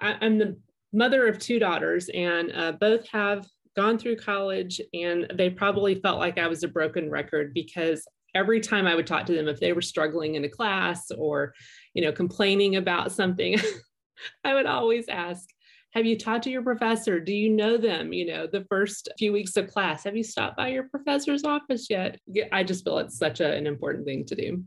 Am 0.00 0.38
the 0.38 0.56
mother 0.94 1.26
of 1.26 1.38
two 1.38 1.58
daughters, 1.58 2.08
and 2.14 2.52
uh, 2.54 2.72
both 2.72 3.06
have 3.08 3.46
gone 3.76 3.98
through 3.98 4.16
college, 4.16 4.80
and 4.94 5.26
they 5.34 5.50
probably 5.50 5.96
felt 5.96 6.18
like 6.18 6.38
I 6.38 6.46
was 6.46 6.62
a 6.62 6.68
broken 6.68 7.10
record 7.10 7.52
because 7.52 8.06
every 8.34 8.60
time 8.60 8.86
I 8.86 8.94
would 8.94 9.06
talk 9.06 9.26
to 9.26 9.34
them, 9.34 9.48
if 9.48 9.60
they 9.60 9.72
were 9.72 9.82
struggling 9.82 10.34
in 10.36 10.44
a 10.44 10.48
class 10.48 11.10
or, 11.10 11.54
you 11.92 12.02
know, 12.02 12.12
complaining 12.12 12.76
about 12.76 13.12
something, 13.12 13.58
I 14.44 14.54
would 14.54 14.66
always 14.66 15.08
ask, 15.08 15.48
have 15.92 16.06
you 16.06 16.18
talked 16.18 16.44
to 16.44 16.50
your 16.50 16.62
professor? 16.62 17.20
Do 17.20 17.32
you 17.32 17.50
know 17.50 17.76
them? 17.76 18.12
You 18.12 18.26
know, 18.26 18.46
the 18.48 18.64
first 18.68 19.08
few 19.16 19.32
weeks 19.32 19.56
of 19.56 19.68
class, 19.68 20.02
have 20.04 20.16
you 20.16 20.24
stopped 20.24 20.56
by 20.56 20.68
your 20.68 20.88
professor's 20.88 21.44
office 21.44 21.88
yet? 21.88 22.18
I 22.52 22.64
just 22.64 22.84
feel 22.84 22.98
it's 22.98 23.16
such 23.16 23.40
a, 23.40 23.54
an 23.54 23.66
important 23.66 24.04
thing 24.04 24.24
to 24.26 24.34
do. 24.34 24.64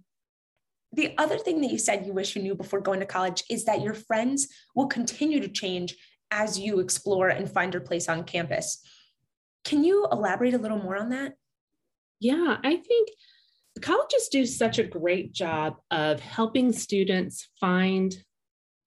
The 0.93 1.13
other 1.17 1.37
thing 1.37 1.59
that 1.61 1.71
you 1.71 1.77
said 1.77 2.05
you 2.05 2.13
wish 2.13 2.35
you 2.35 2.41
knew 2.41 2.55
before 2.55 2.79
going 2.79 3.01
to 3.01 3.05
college 3.05 3.43
is 3.49 3.65
that 3.65 3.81
your 3.81 3.93
friends 3.93 4.47
will 4.73 4.87
continue 4.87 5.41
to 5.41 5.49
change 5.49 5.95
as 6.31 6.59
you 6.59 6.79
explore 6.79 7.29
and 7.29 7.49
find 7.49 7.73
your 7.73 7.81
place 7.81 8.09
on 8.09 8.23
campus. 8.23 8.81
Can 9.63 9.83
you 9.83 10.07
elaborate 10.11 10.53
a 10.53 10.57
little 10.57 10.77
more 10.77 10.97
on 10.97 11.09
that? 11.09 11.33
Yeah, 12.19 12.57
I 12.63 12.77
think 12.77 13.09
colleges 13.81 14.29
do 14.29 14.45
such 14.45 14.79
a 14.79 14.83
great 14.83 15.33
job 15.33 15.75
of 15.91 16.19
helping 16.19 16.71
students 16.71 17.47
find 17.59 18.15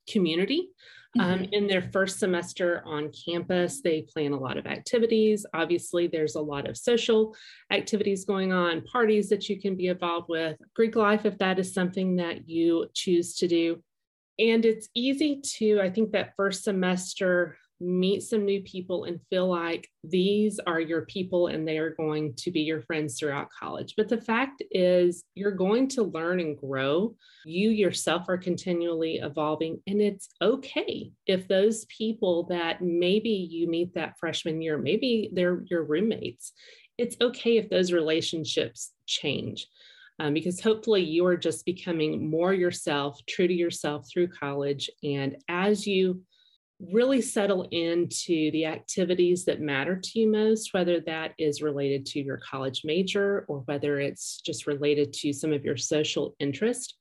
community 0.09 0.71
um, 1.19 1.41
mm-hmm. 1.41 1.53
in 1.53 1.67
their 1.67 1.83
first 1.83 2.21
semester 2.21 2.83
on 2.87 3.11
campus, 3.11 3.81
they 3.81 4.03
plan 4.03 4.33
a 4.33 4.39
lot 4.39 4.57
of 4.57 4.67
activities. 4.67 5.45
Obviously, 5.53 6.07
there's 6.07 6.37
a 6.37 6.41
lot 6.41 6.69
of 6.69 6.77
social 6.77 7.35
activities 7.73 8.25
going 8.25 8.53
on, 8.53 8.83
parties 8.83 9.29
that 9.31 9.49
you 9.49 9.61
can 9.61 9.75
be 9.75 9.89
involved 9.89 10.29
with, 10.29 10.57
Greek 10.75 10.95
life, 10.95 11.27
if 11.27 11.37
that 11.39 11.59
is 11.59 11.75
something 11.75 12.17
that 12.17 12.49
you 12.49 12.87
choose 12.95 13.35
to 13.37 13.49
do. 13.49 13.83
And 14.39 14.65
it's 14.65 14.89
easy 14.95 15.41
to, 15.59 15.81
I 15.81 15.91
think, 15.91 16.13
that 16.13 16.35
first 16.37 16.65
semester 16.65 17.57
meet 17.81 18.23
some 18.23 18.45
new 18.45 18.61
people 18.63 19.05
and 19.05 19.21
feel 19.31 19.49
like 19.49 19.89
these 20.05 20.61
are 20.67 20.81
your 20.81 21.03
people 21.07 21.47
and 21.47 21.67
they 21.67 21.79
are 21.79 21.95
going 21.95 22.35
to 22.35 22.51
be 22.51 22.61
your 22.61 22.83
friends 22.83 23.19
throughout 23.19 23.49
college. 23.51 23.95
But 23.97 24.09
the 24.09 24.21
fact 24.21 24.63
is, 24.71 25.25
you're 25.35 25.51
going 25.51 25.89
to 25.89 26.03
learn 26.03 26.41
and 26.41 26.59
grow. 26.59 27.17
You 27.47 27.71
yourself 27.71 28.29
are 28.29 28.37
continually 28.37 29.17
evolving, 29.17 29.81
and 29.87 30.01
it's 30.01 30.29
okay 30.43 31.13
if 31.27 31.49
those 31.49 31.87
people 31.87 32.45
that 32.45 32.83
maybe 32.83 33.31
you 33.31 33.67
meet 33.67 33.95
that 33.95 34.19
freshman 34.19 34.61
year, 34.61 34.77
maybe 34.77 35.31
they're 35.33 35.63
your 35.71 35.85
roommates, 35.85 36.53
it's 36.99 37.17
okay 37.23 37.57
if 37.57 37.71
those 37.71 37.93
relationships 37.93 38.93
change. 39.07 39.67
Um, 40.21 40.35
because 40.35 40.61
hopefully 40.61 41.03
you 41.03 41.25
are 41.25 41.37
just 41.37 41.65
becoming 41.65 42.29
more 42.29 42.53
yourself, 42.53 43.19
true 43.27 43.49
to 43.49 43.55
yourself 43.55 44.07
through 44.07 44.29
college. 44.29 44.91
And 45.03 45.39
as 45.49 45.87
you 45.87 46.21
really 46.79 47.23
settle 47.23 47.67
into 47.71 48.51
the 48.51 48.67
activities 48.67 49.47
that 49.47 49.63
matter 49.63 49.97
to 49.97 50.21
you 50.21 50.31
most, 50.31 50.75
whether 50.75 51.01
that 51.01 51.33
is 51.39 51.63
related 51.63 52.05
to 52.05 52.21
your 52.21 52.39
college 52.39 52.83
major 52.85 53.47
or 53.49 53.61
whether 53.61 53.99
it's 53.99 54.43
just 54.43 54.67
related 54.67 55.13
to 55.15 55.33
some 55.33 55.55
of 55.55 55.65
your 55.65 55.79
social 55.79 56.37
interest. 56.39 56.97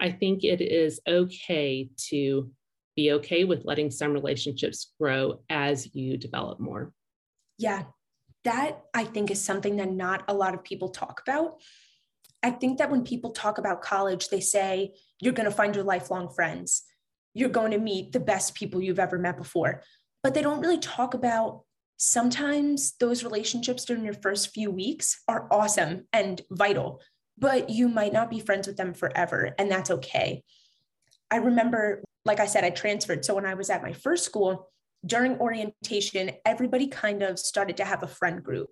I 0.00 0.10
think 0.10 0.42
it 0.42 0.60
is 0.60 1.00
okay 1.06 1.88
to 2.08 2.50
be 2.96 3.12
okay 3.12 3.44
with 3.44 3.64
letting 3.64 3.92
some 3.92 4.12
relationships 4.12 4.92
grow 5.00 5.40
as 5.48 5.94
you 5.94 6.16
develop 6.16 6.58
more. 6.58 6.92
Yeah, 7.56 7.84
that 8.42 8.82
I 8.92 9.04
think 9.04 9.30
is 9.30 9.40
something 9.40 9.76
that 9.76 9.92
not 9.92 10.24
a 10.26 10.34
lot 10.34 10.54
of 10.54 10.64
people 10.64 10.88
talk 10.88 11.22
about. 11.24 11.60
I 12.44 12.50
think 12.50 12.78
that 12.78 12.90
when 12.90 13.02
people 13.02 13.32
talk 13.32 13.58
about 13.58 13.82
college, 13.82 14.28
they 14.28 14.40
say 14.40 14.92
you're 15.20 15.32
going 15.32 15.48
to 15.48 15.56
find 15.56 15.74
your 15.74 15.84
lifelong 15.84 16.28
friends 16.28 16.84
you're 17.34 17.48
going 17.48 17.72
to 17.72 17.78
meet 17.78 18.12
the 18.12 18.20
best 18.20 18.54
people 18.54 18.80
you've 18.80 19.00
ever 19.00 19.18
met 19.18 19.36
before. 19.36 19.82
But 20.22 20.32
they 20.32 20.42
don't 20.42 20.60
really 20.60 20.78
talk 20.78 21.12
about 21.12 21.62
sometimes 21.96 22.94
those 22.98 23.24
relationships 23.24 23.84
during 23.84 24.04
your 24.04 24.14
first 24.14 24.54
few 24.54 24.70
weeks 24.70 25.20
are 25.28 25.48
awesome 25.50 26.06
and 26.12 26.40
vital, 26.50 27.02
but 27.36 27.68
you 27.68 27.88
might 27.88 28.12
not 28.12 28.30
be 28.30 28.40
friends 28.40 28.66
with 28.66 28.76
them 28.76 28.94
forever, 28.94 29.54
and 29.58 29.70
that's 29.70 29.90
okay. 29.90 30.42
I 31.30 31.36
remember, 31.36 32.02
like 32.24 32.40
I 32.40 32.46
said, 32.46 32.64
I 32.64 32.70
transferred. 32.70 33.24
So 33.24 33.34
when 33.34 33.46
I 33.46 33.54
was 33.54 33.70
at 33.70 33.82
my 33.82 33.92
first 33.92 34.24
school, 34.24 34.70
during 35.04 35.38
orientation, 35.38 36.30
everybody 36.46 36.86
kind 36.86 37.22
of 37.22 37.38
started 37.38 37.76
to 37.78 37.84
have 37.84 38.02
a 38.02 38.08
friend 38.08 38.42
group. 38.42 38.68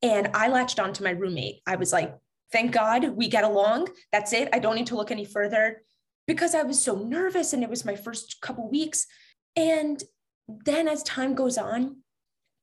And 0.00 0.30
I 0.32 0.48
latched 0.48 0.78
on 0.78 0.92
to 0.94 1.02
my 1.02 1.10
roommate. 1.10 1.60
I 1.66 1.76
was 1.76 1.92
like, 1.92 2.14
thank 2.52 2.72
God 2.72 3.16
we 3.16 3.28
get 3.28 3.44
along. 3.44 3.88
That's 4.12 4.32
it. 4.32 4.48
I 4.52 4.58
don't 4.58 4.74
need 4.74 4.88
to 4.88 4.96
look 4.96 5.10
any 5.10 5.24
further 5.24 5.82
because 6.26 6.54
I 6.54 6.62
was 6.62 6.82
so 6.82 6.96
nervous 6.96 7.52
and 7.52 7.62
it 7.62 7.70
was 7.70 7.84
my 7.84 7.96
first 7.96 8.40
couple 8.40 8.68
weeks. 8.70 9.06
And 9.56 10.02
then 10.46 10.88
as 10.88 11.02
time 11.02 11.34
goes 11.34 11.58
on, 11.58 11.98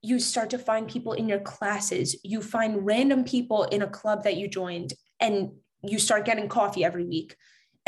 you 0.02 0.20
start 0.20 0.52
to 0.52 0.60
find 0.60 0.88
people 0.88 1.14
in 1.14 1.28
your 1.28 1.40
classes. 1.40 2.16
You 2.24 2.42
find 2.42 2.86
random 2.86 3.24
people 3.24 3.64
in 3.64 3.82
a 3.82 3.88
club 3.88 4.24
that 4.24 4.38
you 4.38 4.48
joined 4.48 4.94
and 5.20 5.52
you 5.84 5.98
start 5.98 6.26
getting 6.26 6.48
coffee 6.48 6.84
every 6.84 7.06
week. 7.06 7.36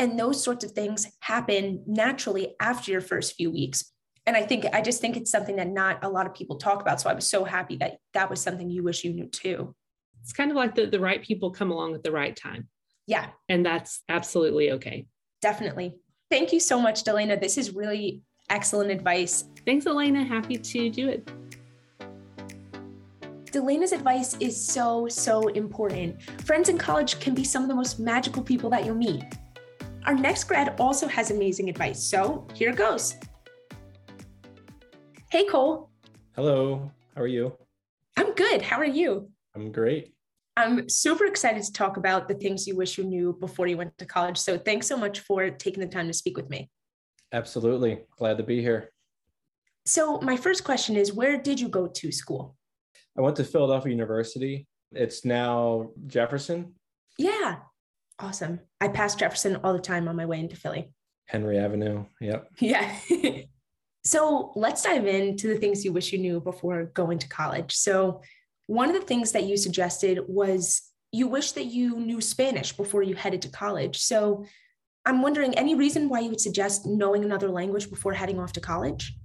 And 0.00 0.18
those 0.18 0.42
sorts 0.42 0.64
of 0.64 0.72
things 0.72 1.06
happen 1.20 1.84
naturally 1.86 2.54
after 2.60 2.90
your 2.90 3.00
first 3.00 3.34
few 3.34 3.50
weeks. 3.50 3.92
And 4.26 4.36
I 4.36 4.42
think, 4.42 4.66
I 4.72 4.80
just 4.80 5.00
think 5.00 5.16
it's 5.16 5.30
something 5.30 5.56
that 5.56 5.68
not 5.68 6.04
a 6.04 6.08
lot 6.08 6.26
of 6.26 6.34
people 6.34 6.56
talk 6.56 6.82
about. 6.82 7.00
So 7.00 7.08
I 7.08 7.14
was 7.14 7.30
so 7.30 7.44
happy 7.44 7.76
that 7.78 7.98
that 8.14 8.30
was 8.30 8.40
something 8.40 8.68
you 8.68 8.82
wish 8.82 9.04
you 9.04 9.12
knew 9.12 9.26
too. 9.26 9.74
It's 10.28 10.34
kind 10.34 10.50
of 10.50 10.58
like 10.58 10.74
the, 10.74 10.84
the 10.84 11.00
right 11.00 11.22
people 11.22 11.50
come 11.50 11.70
along 11.70 11.94
at 11.94 12.02
the 12.02 12.12
right 12.12 12.36
time. 12.36 12.68
Yeah. 13.06 13.28
And 13.48 13.64
that's 13.64 14.02
absolutely 14.10 14.72
okay. 14.72 15.06
Definitely. 15.40 15.94
Thank 16.30 16.52
you 16.52 16.60
so 16.60 16.78
much, 16.78 17.02
Delana. 17.02 17.40
This 17.40 17.56
is 17.56 17.74
really 17.74 18.20
excellent 18.50 18.90
advice. 18.90 19.46
Thanks, 19.64 19.86
Elena. 19.86 20.22
Happy 20.24 20.56
to 20.56 20.90
do 20.90 21.08
it. 21.08 21.30
Delana's 23.50 23.92
advice 23.92 24.36
is 24.38 24.54
so, 24.54 25.08
so 25.08 25.48
important. 25.48 26.22
Friends 26.42 26.68
in 26.68 26.76
college 26.76 27.18
can 27.20 27.34
be 27.34 27.42
some 27.42 27.62
of 27.62 27.70
the 27.70 27.74
most 27.74 27.98
magical 27.98 28.42
people 28.42 28.68
that 28.68 28.84
you'll 28.84 28.96
meet. 28.96 29.24
Our 30.04 30.14
next 30.14 30.44
grad 30.44 30.78
also 30.78 31.08
has 31.08 31.30
amazing 31.30 31.70
advice, 31.70 32.04
so 32.04 32.46
here 32.52 32.74
goes. 32.74 33.16
Hey, 35.30 35.46
Cole. 35.46 35.88
Hello. 36.36 36.92
How 37.14 37.22
are 37.22 37.26
you? 37.26 37.56
I'm 38.18 38.34
good. 38.34 38.60
How 38.60 38.76
are 38.76 38.84
you? 38.84 39.30
I'm 39.54 39.72
great. 39.72 40.12
I'm 40.58 40.88
super 40.88 41.24
excited 41.24 41.62
to 41.62 41.72
talk 41.72 41.98
about 41.98 42.26
the 42.26 42.34
things 42.34 42.66
you 42.66 42.74
wish 42.74 42.98
you 42.98 43.04
knew 43.04 43.36
before 43.38 43.68
you 43.68 43.76
went 43.76 43.96
to 43.98 44.04
college. 44.04 44.36
So 44.36 44.58
thanks 44.58 44.88
so 44.88 44.96
much 44.96 45.20
for 45.20 45.50
taking 45.50 45.80
the 45.80 45.86
time 45.86 46.08
to 46.08 46.12
speak 46.12 46.36
with 46.36 46.50
me. 46.50 46.68
Absolutely. 47.32 48.00
Glad 48.18 48.38
to 48.38 48.42
be 48.42 48.60
here. 48.60 48.90
So, 49.86 50.20
my 50.20 50.36
first 50.36 50.64
question 50.64 50.96
is 50.96 51.12
where 51.12 51.40
did 51.40 51.60
you 51.60 51.68
go 51.68 51.86
to 51.86 52.12
school? 52.12 52.56
I 53.16 53.20
went 53.22 53.36
to 53.36 53.44
Philadelphia 53.44 53.92
University. 53.92 54.66
It's 54.92 55.24
now 55.24 55.92
Jefferson. 56.06 56.74
Yeah. 57.16 57.56
Awesome. 58.18 58.60
I 58.80 58.88
pass 58.88 59.14
Jefferson 59.14 59.56
all 59.62 59.72
the 59.72 59.78
time 59.78 60.08
on 60.08 60.16
my 60.16 60.26
way 60.26 60.40
into 60.40 60.56
Philly. 60.56 60.90
Henry 61.26 61.58
Avenue. 61.58 62.04
Yep. 62.20 62.50
Yeah. 62.60 62.98
so, 64.04 64.52
let's 64.56 64.82
dive 64.82 65.06
into 65.06 65.48
the 65.48 65.56
things 65.56 65.84
you 65.84 65.92
wish 65.92 66.12
you 66.12 66.18
knew 66.18 66.40
before 66.40 66.90
going 66.94 67.18
to 67.20 67.28
college. 67.28 67.74
So, 67.74 68.20
one 68.68 68.90
of 68.90 68.94
the 68.94 69.06
things 69.06 69.32
that 69.32 69.44
you 69.44 69.56
suggested 69.56 70.20
was 70.28 70.82
you 71.10 71.26
wish 71.26 71.52
that 71.52 71.64
you 71.64 71.98
knew 71.98 72.20
Spanish 72.20 72.76
before 72.76 73.02
you 73.02 73.14
headed 73.14 73.40
to 73.42 73.48
college. 73.48 73.98
So 73.98 74.44
I'm 75.06 75.22
wondering 75.22 75.54
any 75.54 75.74
reason 75.74 76.10
why 76.10 76.20
you 76.20 76.28
would 76.28 76.40
suggest 76.40 76.86
knowing 76.86 77.24
another 77.24 77.48
language 77.48 77.88
before 77.88 78.12
heading 78.12 78.38
off 78.38 78.52
to 78.52 78.60
college? 78.60 79.16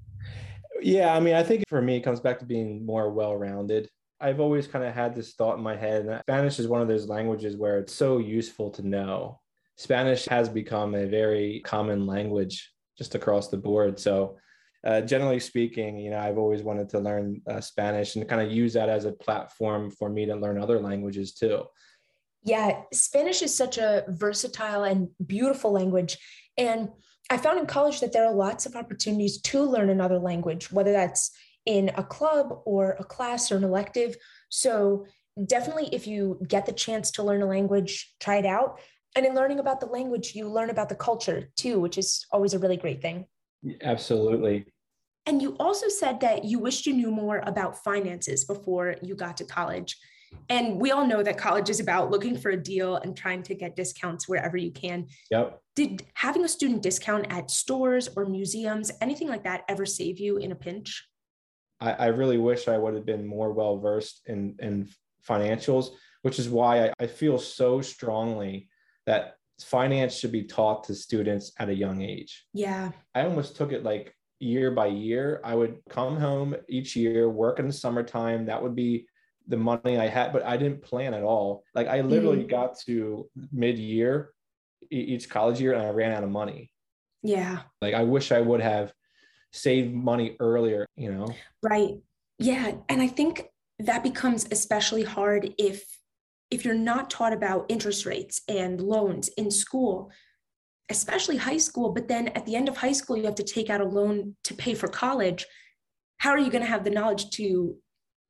Yeah, 0.81 1.13
I 1.13 1.19
mean, 1.19 1.35
I 1.35 1.43
think 1.43 1.65
for 1.67 1.81
me, 1.81 1.97
it 1.97 2.03
comes 2.03 2.21
back 2.21 2.39
to 2.39 2.45
being 2.45 2.85
more 2.85 3.11
well 3.11 3.35
rounded. 3.35 3.89
I've 4.21 4.39
always 4.39 4.65
kind 4.65 4.85
of 4.85 4.93
had 4.93 5.13
this 5.13 5.33
thought 5.33 5.57
in 5.57 5.63
my 5.63 5.75
head 5.75 6.07
that 6.07 6.21
Spanish 6.21 6.57
is 6.57 6.69
one 6.69 6.81
of 6.81 6.87
those 6.87 7.09
languages 7.09 7.57
where 7.57 7.79
it's 7.79 7.93
so 7.93 8.19
useful 8.19 8.71
to 8.71 8.87
know. 8.87 9.41
Spanish 9.75 10.25
has 10.27 10.47
become 10.47 10.95
a 10.95 11.05
very 11.05 11.61
common 11.65 12.07
language 12.07 12.71
just 12.97 13.13
across 13.13 13.49
the 13.49 13.57
board. 13.57 13.99
So 13.99 14.37
uh, 14.83 15.01
generally 15.01 15.39
speaking, 15.39 15.97
you 15.97 16.09
know, 16.09 16.19
I've 16.19 16.37
always 16.37 16.61
wanted 16.61 16.89
to 16.89 16.99
learn 16.99 17.41
uh, 17.47 17.61
Spanish 17.61 18.15
and 18.15 18.27
kind 18.27 18.41
of 18.41 18.51
use 18.51 18.73
that 18.73 18.89
as 18.89 19.05
a 19.05 19.11
platform 19.11 19.89
for 19.89 20.09
me 20.09 20.25
to 20.25 20.35
learn 20.35 20.61
other 20.61 20.79
languages 20.79 21.33
too. 21.33 21.63
Yeah, 22.43 22.81
Spanish 22.91 23.41
is 23.41 23.55
such 23.55 23.77
a 23.77 24.03
versatile 24.09 24.83
and 24.83 25.07
beautiful 25.25 25.71
language. 25.71 26.17
And 26.57 26.89
I 27.29 27.37
found 27.37 27.59
in 27.59 27.65
college 27.65 28.01
that 28.01 28.11
there 28.11 28.25
are 28.25 28.33
lots 28.33 28.65
of 28.65 28.75
opportunities 28.75 29.39
to 29.41 29.63
learn 29.63 29.89
another 29.89 30.19
language, 30.19 30.69
whether 30.69 30.91
that's 30.91 31.31
in 31.65 31.91
a 31.95 32.03
club 32.03 32.59
or 32.65 32.97
a 32.99 33.05
class 33.05 33.51
or 33.51 33.55
an 33.55 33.63
elective. 33.63 34.17
So, 34.49 35.05
definitely, 35.45 35.87
if 35.93 36.05
you 36.05 36.39
get 36.45 36.65
the 36.65 36.73
chance 36.73 37.11
to 37.11 37.23
learn 37.23 37.41
a 37.41 37.47
language, 37.47 38.13
try 38.19 38.37
it 38.37 38.45
out. 38.45 38.81
And 39.15 39.25
in 39.25 39.33
learning 39.33 39.59
about 39.59 39.79
the 39.79 39.85
language, 39.85 40.35
you 40.35 40.49
learn 40.49 40.69
about 40.69 40.89
the 40.89 40.95
culture 40.95 41.49
too, 41.55 41.79
which 41.79 41.97
is 41.97 42.25
always 42.31 42.53
a 42.53 42.59
really 42.59 42.77
great 42.77 43.01
thing. 43.01 43.25
Absolutely. 43.81 44.65
And 45.25 45.41
you 45.41 45.55
also 45.59 45.87
said 45.87 46.19
that 46.19 46.43
you 46.43 46.59
wished 46.59 46.85
you 46.85 46.93
knew 46.93 47.11
more 47.11 47.41
about 47.45 47.83
finances 47.83 48.43
before 48.43 48.95
you 49.01 49.15
got 49.15 49.37
to 49.37 49.45
college. 49.45 49.97
And 50.49 50.79
we 50.79 50.91
all 50.91 51.05
know 51.05 51.23
that 51.23 51.37
college 51.37 51.69
is 51.69 51.79
about 51.79 52.11
looking 52.11 52.37
for 52.37 52.51
a 52.51 52.61
deal 52.61 52.97
and 52.97 53.15
trying 53.15 53.43
to 53.43 53.55
get 53.55 53.75
discounts 53.75 54.27
wherever 54.27 54.57
you 54.57 54.71
can. 54.71 55.07
Yep. 55.31 55.61
Did 55.75 56.03
having 56.15 56.43
a 56.43 56.49
student 56.49 56.81
discount 56.81 57.27
at 57.29 57.51
stores 57.51 58.09
or 58.15 58.25
museums, 58.25 58.91
anything 58.99 59.27
like 59.27 59.43
that, 59.43 59.63
ever 59.69 59.85
save 59.85 60.19
you 60.19 60.37
in 60.37 60.51
a 60.51 60.55
pinch? 60.55 61.07
I, 61.79 61.91
I 61.93 62.05
really 62.07 62.37
wish 62.37 62.67
I 62.67 62.77
would 62.77 62.95
have 62.95 63.05
been 63.05 63.25
more 63.25 63.53
well 63.53 63.77
versed 63.77 64.21
in, 64.25 64.55
in 64.59 64.89
financials, 65.27 65.91
which 66.23 66.39
is 66.39 66.49
why 66.49 66.85
I, 66.85 66.93
I 66.99 67.07
feel 67.07 67.39
so 67.39 67.81
strongly 67.81 68.69
that 69.05 69.35
finance 69.63 70.15
should 70.15 70.31
be 70.31 70.43
taught 70.43 70.83
to 70.85 70.95
students 70.95 71.51
at 71.59 71.69
a 71.69 71.75
young 71.75 72.01
age. 72.01 72.45
Yeah. 72.53 72.91
I 73.15 73.23
almost 73.23 73.55
took 73.55 73.71
it 73.71 73.83
like 73.83 74.15
year 74.39 74.71
by 74.71 74.87
year. 74.87 75.41
I 75.43 75.55
would 75.55 75.79
come 75.89 76.17
home 76.17 76.55
each 76.67 76.95
year, 76.95 77.29
work 77.29 77.59
in 77.59 77.67
the 77.67 77.73
summertime. 77.73 78.45
That 78.45 78.61
would 78.61 78.75
be 78.75 79.07
the 79.47 79.57
money 79.57 79.97
I 79.97 80.07
had, 80.07 80.33
but 80.33 80.45
I 80.45 80.57
didn't 80.57 80.81
plan 80.81 81.13
at 81.13 81.23
all. 81.23 81.63
Like 81.73 81.87
I 81.87 82.01
literally 82.01 82.43
mm. 82.43 82.49
got 82.49 82.79
to 82.85 83.29
mid 83.51 83.77
year 83.77 84.33
each 84.89 85.29
college 85.29 85.59
year 85.59 85.73
and 85.73 85.81
I 85.81 85.89
ran 85.89 86.11
out 86.11 86.23
of 86.23 86.29
money. 86.29 86.71
Yeah. 87.21 87.61
Like 87.81 87.93
I 87.93 88.03
wish 88.03 88.31
I 88.31 88.41
would 88.41 88.61
have 88.61 88.93
saved 89.51 89.93
money 89.93 90.35
earlier, 90.39 90.85
you 90.95 91.11
know? 91.11 91.33
Right. 91.61 91.95
Yeah. 92.39 92.73
And 92.89 93.01
I 93.01 93.07
think 93.07 93.45
that 93.79 94.03
becomes 94.03 94.47
especially 94.51 95.03
hard 95.03 95.53
if 95.57 95.83
if 96.53 96.63
you're 96.63 96.73
not 96.73 97.09
taught 97.09 97.33
about 97.33 97.65
interest 97.69 98.05
rates 98.05 98.41
and 98.47 98.81
loans 98.81 99.27
in 99.37 99.49
school 99.49 100.11
especially 100.89 101.37
high 101.37 101.57
school 101.57 101.91
but 101.91 102.07
then 102.07 102.27
at 102.29 102.45
the 102.45 102.55
end 102.55 102.67
of 102.67 102.77
high 102.77 102.91
school 102.91 103.17
you 103.17 103.25
have 103.25 103.35
to 103.35 103.43
take 103.43 103.69
out 103.69 103.81
a 103.81 103.85
loan 103.85 104.35
to 104.43 104.53
pay 104.53 104.73
for 104.73 104.87
college 104.87 105.45
how 106.17 106.29
are 106.31 106.37
you 106.37 106.51
going 106.51 106.63
to 106.63 106.69
have 106.69 106.83
the 106.83 106.89
knowledge 106.89 107.29
to 107.29 107.75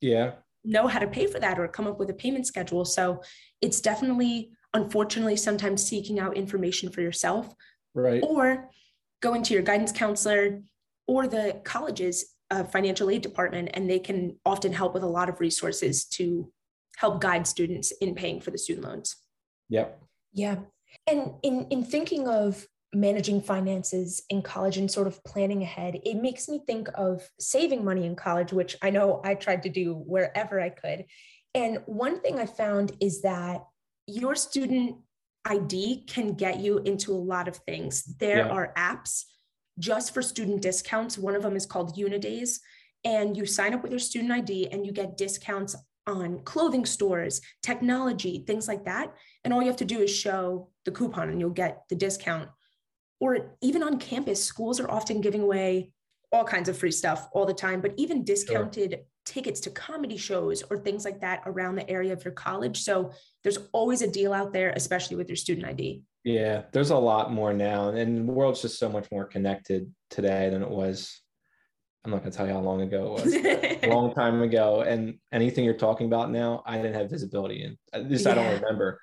yeah 0.01 0.31
know 0.63 0.87
how 0.87 0.99
to 0.99 1.07
pay 1.07 1.27
for 1.27 1.39
that 1.39 1.59
or 1.59 1.67
come 1.67 1.87
up 1.87 1.99
with 1.99 2.09
a 2.09 2.13
payment 2.13 2.47
schedule. 2.47 2.85
So 2.85 3.21
it's 3.61 3.81
definitely, 3.81 4.51
unfortunately, 4.73 5.35
sometimes 5.35 5.83
seeking 5.83 6.19
out 6.19 6.37
information 6.37 6.91
for 6.91 7.01
yourself. 7.01 7.53
Right. 7.93 8.23
Or 8.23 8.69
going 9.21 9.43
to 9.43 9.53
your 9.53 9.63
guidance 9.63 9.91
counselor 9.91 10.61
or 11.07 11.27
the 11.27 11.61
college's 11.63 12.33
uh, 12.49 12.63
financial 12.63 13.09
aid 13.09 13.21
department, 13.21 13.69
and 13.73 13.89
they 13.89 13.99
can 13.99 14.37
often 14.45 14.71
help 14.71 14.93
with 14.93 15.03
a 15.03 15.07
lot 15.07 15.29
of 15.29 15.39
resources 15.39 16.05
to 16.05 16.51
help 16.97 17.21
guide 17.21 17.47
students 17.47 17.91
in 17.91 18.15
paying 18.15 18.39
for 18.39 18.51
the 18.51 18.57
student 18.57 18.85
loans. 18.85 19.15
Yep. 19.69 20.01
Yeah. 20.33 20.57
And 21.07 21.33
in 21.41 21.67
in 21.69 21.83
thinking 21.83 22.27
of 22.27 22.67
managing 22.93 23.41
finances 23.41 24.21
in 24.29 24.41
college 24.41 24.77
and 24.77 24.89
sort 24.89 25.07
of 25.07 25.23
planning 25.23 25.63
ahead, 25.63 25.99
it 26.05 26.15
makes 26.15 26.47
me 26.47 26.61
think 26.65 26.89
of 26.95 27.27
saving 27.39 27.83
money 27.83 28.05
in 28.05 28.15
college, 28.15 28.53
which 28.53 28.75
I 28.81 28.91
know 28.91 29.21
I 29.23 29.35
tried 29.35 29.63
to 29.63 29.69
do 29.69 29.95
wherever 29.95 30.61
I 30.61 30.69
could. 30.69 31.05
And 31.55 31.79
one 31.85 32.19
thing 32.21 32.39
I 32.39 32.45
found 32.45 32.95
is 32.99 33.21
that 33.21 33.63
your 34.07 34.35
student 34.35 34.97
ID 35.45 36.05
can 36.07 36.33
get 36.33 36.59
you 36.59 36.79
into 36.79 37.11
a 37.11 37.17
lot 37.17 37.47
of 37.47 37.57
things. 37.57 38.03
There 38.17 38.45
yeah. 38.45 38.49
are 38.49 38.73
apps 38.77 39.23
just 39.79 40.13
for 40.13 40.21
student 40.21 40.61
discounts. 40.61 41.17
One 41.17 41.35
of 41.35 41.41
them 41.41 41.55
is 41.55 41.65
called 41.65 41.97
Unidays. 41.97 42.59
And 43.03 43.35
you 43.35 43.45
sign 43.45 43.73
up 43.73 43.83
with 43.83 43.91
your 43.91 43.99
student 43.99 44.31
ID 44.31 44.69
and 44.71 44.85
you 44.85 44.93
get 44.93 45.17
discounts 45.17 45.75
on 46.07 46.39
clothing 46.43 46.85
stores, 46.85 47.41
technology, 47.61 48.43
things 48.45 48.67
like 48.67 48.85
that. 48.85 49.13
And 49.43 49.53
all 49.53 49.61
you 49.61 49.67
have 49.67 49.77
to 49.77 49.85
do 49.85 49.99
is 49.99 50.13
show 50.13 50.69
the 50.85 50.91
coupon 50.91 51.29
and 51.29 51.39
you'll 51.39 51.49
get 51.49 51.83
the 51.89 51.95
discount 51.95 52.49
or 53.23 53.55
even 53.61 53.83
on 53.83 53.99
campus, 53.99 54.43
schools 54.43 54.81
are 54.81 54.91
often 54.91 55.21
giving 55.21 55.41
away 55.41 55.93
all 56.33 56.43
kinds 56.43 56.67
of 56.67 56.77
free 56.77 56.91
stuff 56.91 57.29
all 57.31 57.45
the 57.45 57.53
time, 57.53 57.79
but 57.79 57.93
even 57.95 58.25
discounted 58.25 58.91
sure. 58.91 58.99
tickets 59.23 59.61
to 59.61 59.69
comedy 59.69 60.17
shows 60.17 60.61
or 60.63 60.77
things 60.77 61.05
like 61.05 61.21
that 61.21 61.41
around 61.45 61.75
the 61.75 61.89
area 61.89 62.11
of 62.11 62.25
your 62.25 62.33
college. 62.33 62.81
So 62.81 63.13
there's 63.41 63.59
always 63.71 64.01
a 64.01 64.11
deal 64.11 64.33
out 64.33 64.51
there, 64.51 64.73
especially 64.75 65.15
with 65.15 65.29
your 65.29 65.37
student 65.37 65.65
ID. 65.67 66.03
Yeah, 66.25 66.63
there's 66.73 66.89
a 66.89 66.97
lot 66.97 67.31
more 67.31 67.53
now. 67.53 67.89
And 67.89 68.27
the 68.27 68.33
world's 68.33 68.61
just 68.61 68.77
so 68.77 68.89
much 68.89 69.09
more 69.09 69.23
connected 69.23 69.89
today 70.09 70.49
than 70.49 70.61
it 70.61 70.69
was. 70.69 71.21
I'm 72.05 72.11
not 72.11 72.19
going 72.19 72.31
to 72.31 72.37
tell 72.37 72.47
you 72.47 72.53
how 72.53 72.59
long 72.59 72.81
ago 72.81 73.15
it 73.15 73.23
was, 73.23 73.35
a 73.83 73.87
long 73.87 74.13
time 74.13 74.41
ago. 74.41 74.81
And 74.81 75.19
anything 75.31 75.63
you're 75.63 75.73
talking 75.73 76.07
about 76.07 76.31
now, 76.31 76.61
I 76.65 76.77
didn't 76.77 76.95
have 76.95 77.09
visibility 77.09 77.63
in. 77.63 77.77
At 77.93 78.09
least 78.09 78.25
yeah. 78.25 78.31
I 78.31 78.35
don't 78.35 78.61
remember, 78.61 78.99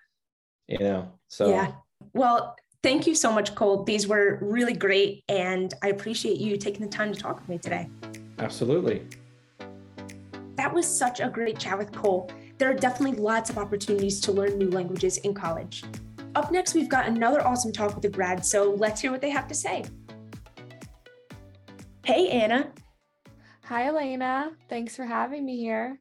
you 0.68 0.78
know. 0.78 1.12
So, 1.28 1.48
yeah. 1.48 1.72
Well, 2.12 2.56
Thank 2.82 3.06
you 3.06 3.14
so 3.14 3.30
much, 3.30 3.54
Cole. 3.54 3.84
These 3.84 4.08
were 4.08 4.38
really 4.40 4.72
great, 4.72 5.22
and 5.28 5.74
I 5.82 5.88
appreciate 5.88 6.38
you 6.38 6.56
taking 6.56 6.80
the 6.80 6.88
time 6.88 7.12
to 7.12 7.20
talk 7.20 7.38
with 7.38 7.46
me 7.46 7.58
today. 7.58 7.90
Absolutely. 8.38 9.02
That 10.56 10.72
was 10.72 10.86
such 10.86 11.20
a 11.20 11.28
great 11.28 11.58
chat 11.58 11.76
with 11.76 11.92
Cole. 11.92 12.30
There 12.56 12.70
are 12.70 12.74
definitely 12.74 13.18
lots 13.18 13.50
of 13.50 13.58
opportunities 13.58 14.18
to 14.20 14.32
learn 14.32 14.56
new 14.56 14.70
languages 14.70 15.18
in 15.18 15.34
college. 15.34 15.84
Up 16.34 16.50
next, 16.50 16.74
we've 16.74 16.88
got 16.88 17.06
another 17.06 17.46
awesome 17.46 17.70
talk 17.70 17.94
with 17.94 18.04
a 18.06 18.08
grad, 18.08 18.46
so 18.46 18.72
let's 18.78 18.98
hear 19.02 19.10
what 19.10 19.20
they 19.20 19.30
have 19.30 19.46
to 19.48 19.54
say. 19.54 19.84
Hey, 22.06 22.30
Anna. 22.30 22.72
Hi, 23.70 23.86
Elena. 23.86 24.50
Thanks 24.68 24.96
for 24.96 25.04
having 25.04 25.46
me 25.46 25.56
here. 25.56 26.00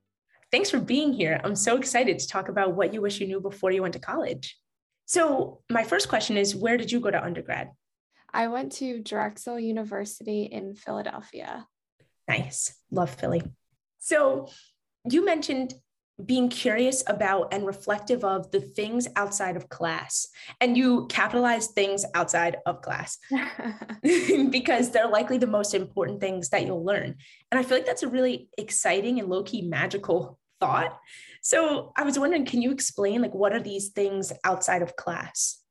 Thanks 0.51 0.71
for 0.71 0.79
being 0.79 1.13
here. 1.13 1.39
I'm 1.43 1.55
so 1.55 1.77
excited 1.77 2.17
to 2.17 2.27
talk 2.27 2.49
about 2.49 2.73
what 2.73 2.95
you 2.95 2.99
wish 2.99 3.21
you 3.21 3.27
knew 3.27 3.39
before 3.39 3.69
you 3.69 3.83
went 3.83 3.93
to 3.93 3.99
college. 3.99 4.57
So, 5.05 5.61
my 5.69 5.83
first 5.83 6.09
question 6.09 6.35
is 6.35 6.55
where 6.55 6.77
did 6.77 6.91
you 6.91 6.99
go 6.99 7.11
to 7.11 7.23
undergrad? 7.23 7.69
I 8.33 8.47
went 8.47 8.71
to 8.77 9.03
Drexel 9.03 9.59
University 9.59 10.45
in 10.45 10.73
Philadelphia. 10.73 11.67
Nice. 12.27 12.75
Love 12.89 13.11
Philly. 13.11 13.43
So, 13.99 14.47
you 15.07 15.23
mentioned 15.23 15.75
being 16.25 16.49
curious 16.49 17.03
about 17.07 17.53
and 17.53 17.65
reflective 17.65 18.23
of 18.23 18.51
the 18.51 18.59
things 18.59 19.07
outside 19.15 19.55
of 19.55 19.69
class. 19.69 20.27
And 20.59 20.75
you 20.75 21.07
capitalize 21.07 21.67
things 21.67 22.05
outside 22.13 22.57
of 22.65 22.81
class 22.81 23.17
because 24.49 24.91
they're 24.91 25.07
likely 25.07 25.37
the 25.37 25.47
most 25.47 25.73
important 25.73 26.19
things 26.19 26.49
that 26.49 26.65
you'll 26.65 26.83
learn. 26.83 27.15
And 27.51 27.59
I 27.59 27.63
feel 27.63 27.77
like 27.77 27.85
that's 27.85 28.03
a 28.03 28.09
really 28.09 28.49
exciting 28.57 29.19
and 29.19 29.29
low 29.29 29.43
key 29.43 29.61
magical 29.61 30.37
thought. 30.59 30.97
So 31.41 31.93
I 31.95 32.03
was 32.03 32.19
wondering, 32.19 32.45
can 32.45 32.61
you 32.61 32.71
explain 32.71 33.21
like 33.21 33.33
what 33.33 33.53
are 33.53 33.61
these 33.61 33.89
things 33.89 34.33
outside 34.43 34.81
of 34.81 34.95
class? 34.95 35.61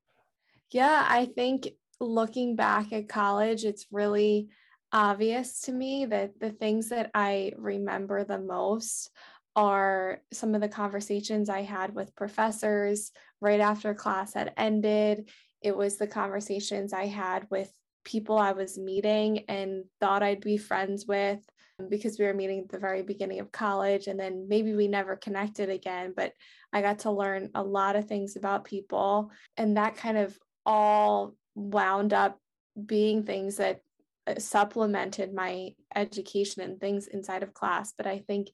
Yeah, 0.71 1.05
I 1.09 1.27
think 1.27 1.69
looking 2.01 2.57
back 2.57 2.93
at 2.93 3.09
college, 3.09 3.65
it's 3.65 3.87
really 3.91 4.49
obvious 4.93 5.61
to 5.63 5.73
me 5.73 6.07
that 6.07 6.41
the 6.41 6.51
things 6.51 6.89
that 6.89 7.11
I 7.15 7.53
remember 7.57 8.25
the 8.25 8.39
most 8.39 9.11
are 9.57 10.21
some 10.33 10.55
of 10.55 10.61
the 10.61 10.69
conversations 10.69 11.49
I 11.49 11.63
had 11.63 11.95
with 11.95 12.15
professors 12.15 13.11
right 13.41 13.61
after 13.61 13.95
class 13.95 14.35
had 14.35 14.53
ended. 14.57 15.31
It 15.63 15.77
was 15.77 15.97
the 15.97 16.07
conversations 16.07 16.93
I 16.93 17.07
had 17.07 17.47
with 17.51 17.71
people 18.05 18.39
I 18.39 18.53
was 18.53 18.79
meeting 18.79 19.45
and 19.49 19.85
thought 20.01 20.23
I'd 20.23 20.41
be 20.41 20.57
friends 20.57 21.07
with 21.07 21.41
because 21.89 22.19
we 22.19 22.25
were 22.25 22.35
meeting 22.35 22.61
at 22.61 22.69
the 22.69 22.79
very 22.79 23.03
beginning 23.03 23.39
of 23.39 23.53
college 23.53 24.09
and 24.09 24.19
then 24.19 24.47
maybe 24.49 24.75
we 24.75 24.89
never 24.89 25.15
connected 25.15 25.71
again 25.71 26.13
but 26.17 26.33
i 26.73 26.83
got 26.83 26.99
to 27.01 27.11
learn 27.11 27.51
a 27.55 27.63
lot 27.63 27.95
of 27.95 28.09
things 28.09 28.35
about 28.35 28.65
people 28.65 29.31
and 29.57 29.77
that 29.77 29.97
kind 29.97 30.19
of 30.19 30.37
all 30.67 31.37
wound 31.55 32.13
up 32.13 32.41
being 32.85 33.23
things 33.23 33.57
that 33.59 33.81
uh, 34.27 34.35
supplemented 34.39 35.33
my 35.33 35.71
education 35.95 36.63
and 36.63 36.81
things 36.81 37.07
inside 37.07 37.45
of 37.45 37.55
class 37.55 37.95
but 37.97 38.09
i 38.09 38.19
think 38.19 38.49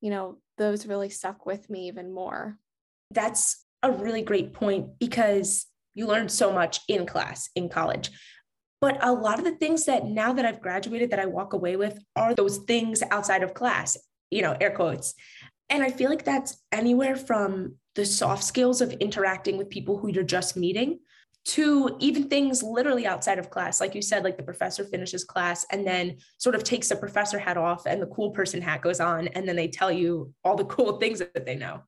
you 0.00 0.10
know 0.10 0.38
those 0.56 0.86
really 0.86 1.08
stuck 1.08 1.46
with 1.46 1.68
me 1.70 1.88
even 1.88 2.12
more 2.12 2.58
that's 3.10 3.64
a 3.82 3.90
really 3.90 4.22
great 4.22 4.52
point 4.52 4.98
because 4.98 5.66
you 5.94 6.06
learned 6.06 6.30
so 6.30 6.52
much 6.52 6.80
in 6.88 7.06
class 7.06 7.48
in 7.54 7.68
college 7.68 8.10
but 8.80 8.98
a 9.04 9.12
lot 9.12 9.38
of 9.38 9.44
the 9.44 9.56
things 9.56 9.86
that 9.86 10.06
now 10.06 10.32
that 10.32 10.44
I've 10.44 10.60
graduated 10.60 11.10
that 11.10 11.18
I 11.18 11.26
walk 11.26 11.52
away 11.52 11.76
with 11.76 11.98
are 12.14 12.34
those 12.34 12.58
things 12.58 13.02
outside 13.10 13.42
of 13.42 13.54
class, 13.54 13.96
you 14.30 14.42
know, 14.42 14.56
air 14.60 14.70
quotes. 14.70 15.14
And 15.68 15.82
I 15.82 15.90
feel 15.90 16.08
like 16.08 16.24
that's 16.24 16.62
anywhere 16.70 17.16
from 17.16 17.74
the 17.94 18.06
soft 18.06 18.44
skills 18.44 18.80
of 18.80 18.92
interacting 18.92 19.58
with 19.58 19.68
people 19.68 19.98
who 19.98 20.08
you're 20.08 20.22
just 20.22 20.56
meeting 20.56 21.00
to 21.48 21.96
even 21.98 22.28
things 22.28 22.62
literally 22.62 23.06
outside 23.06 23.38
of 23.38 23.48
class. 23.48 23.80
Like 23.80 23.94
you 23.94 24.02
said, 24.02 24.22
like 24.22 24.36
the 24.36 24.42
professor 24.42 24.84
finishes 24.84 25.24
class 25.24 25.64
and 25.72 25.86
then 25.86 26.18
sort 26.36 26.54
of 26.54 26.62
takes 26.62 26.90
the 26.90 26.96
professor 26.96 27.38
hat 27.38 27.56
off 27.56 27.86
and 27.86 28.02
the 28.02 28.06
cool 28.06 28.32
person 28.32 28.60
hat 28.60 28.82
goes 28.82 29.00
on. 29.00 29.28
And 29.28 29.48
then 29.48 29.56
they 29.56 29.68
tell 29.68 29.90
you 29.90 30.34
all 30.44 30.56
the 30.56 30.64
cool 30.66 30.98
things 30.98 31.20
that 31.20 31.46
they 31.46 31.56
know. 31.56 31.80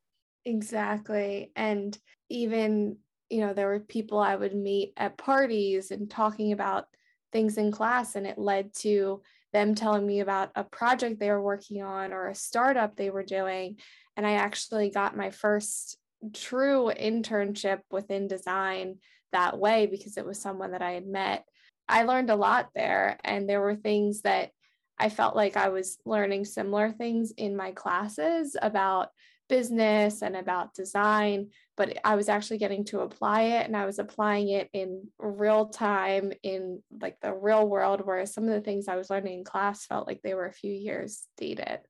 Exactly. 0.46 1.52
And 1.54 1.96
even, 2.30 2.96
you 3.28 3.40
know, 3.42 3.52
there 3.52 3.68
were 3.68 3.80
people 3.80 4.18
I 4.18 4.34
would 4.34 4.54
meet 4.54 4.94
at 4.96 5.18
parties 5.18 5.90
and 5.90 6.08
talking 6.08 6.52
about 6.52 6.86
things 7.30 7.58
in 7.58 7.70
class, 7.70 8.16
and 8.16 8.26
it 8.26 8.38
led 8.38 8.72
to 8.76 9.20
them 9.52 9.74
telling 9.74 10.06
me 10.06 10.20
about 10.20 10.52
a 10.54 10.64
project 10.64 11.20
they 11.20 11.30
were 11.30 11.42
working 11.42 11.82
on 11.82 12.14
or 12.14 12.28
a 12.28 12.34
startup 12.34 12.96
they 12.96 13.10
were 13.10 13.22
doing. 13.22 13.76
And 14.16 14.26
I 14.26 14.32
actually 14.32 14.90
got 14.90 15.16
my 15.16 15.28
first 15.28 15.98
true 16.32 16.90
internship 16.98 17.80
within 17.90 18.26
design 18.26 18.96
that 19.32 19.58
way 19.58 19.86
because 19.86 20.16
it 20.16 20.24
was 20.24 20.40
someone 20.40 20.72
that 20.72 20.82
I 20.82 20.92
had 20.92 21.06
met. 21.06 21.44
I 21.88 22.04
learned 22.04 22.30
a 22.30 22.36
lot 22.36 22.70
there, 22.74 23.18
and 23.24 23.48
there 23.48 23.60
were 23.60 23.74
things 23.74 24.22
that 24.22 24.50
I 24.98 25.08
felt 25.08 25.34
like 25.34 25.56
I 25.56 25.70
was 25.70 25.98
learning 26.04 26.44
similar 26.44 26.92
things 26.92 27.32
in 27.36 27.56
my 27.56 27.72
classes 27.72 28.56
about 28.60 29.08
business 29.48 30.22
and 30.22 30.36
about 30.36 30.74
design, 30.74 31.48
but 31.76 31.98
I 32.04 32.14
was 32.14 32.28
actually 32.28 32.58
getting 32.58 32.84
to 32.86 33.00
apply 33.00 33.42
it 33.42 33.66
and 33.66 33.76
I 33.76 33.84
was 33.84 33.98
applying 33.98 34.48
it 34.48 34.70
in 34.72 35.08
real 35.18 35.66
time 35.66 36.32
in 36.42 36.82
like 37.00 37.18
the 37.20 37.34
real 37.34 37.66
world, 37.66 38.02
whereas 38.04 38.32
some 38.32 38.44
of 38.44 38.50
the 38.50 38.60
things 38.60 38.88
I 38.88 38.96
was 38.96 39.10
learning 39.10 39.38
in 39.38 39.44
class 39.44 39.84
felt 39.86 40.06
like 40.06 40.20
they 40.22 40.34
were 40.34 40.46
a 40.46 40.52
few 40.52 40.72
years 40.72 41.26
dated. 41.36 41.80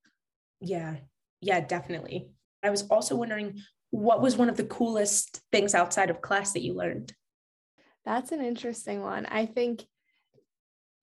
Yeah, 0.60 0.96
yeah, 1.40 1.60
definitely. 1.60 2.30
I 2.62 2.70
was 2.70 2.86
also 2.88 3.14
wondering 3.14 3.60
what 3.90 4.22
was 4.22 4.36
one 4.36 4.48
of 4.48 4.56
the 4.56 4.64
coolest 4.64 5.40
things 5.52 5.74
outside 5.74 6.10
of 6.10 6.22
class 6.22 6.52
that 6.52 6.62
you 6.62 6.74
learned? 6.74 7.12
That's 8.04 8.32
an 8.32 8.42
interesting 8.42 9.02
one. 9.02 9.26
I 9.26 9.46
think 9.46 9.84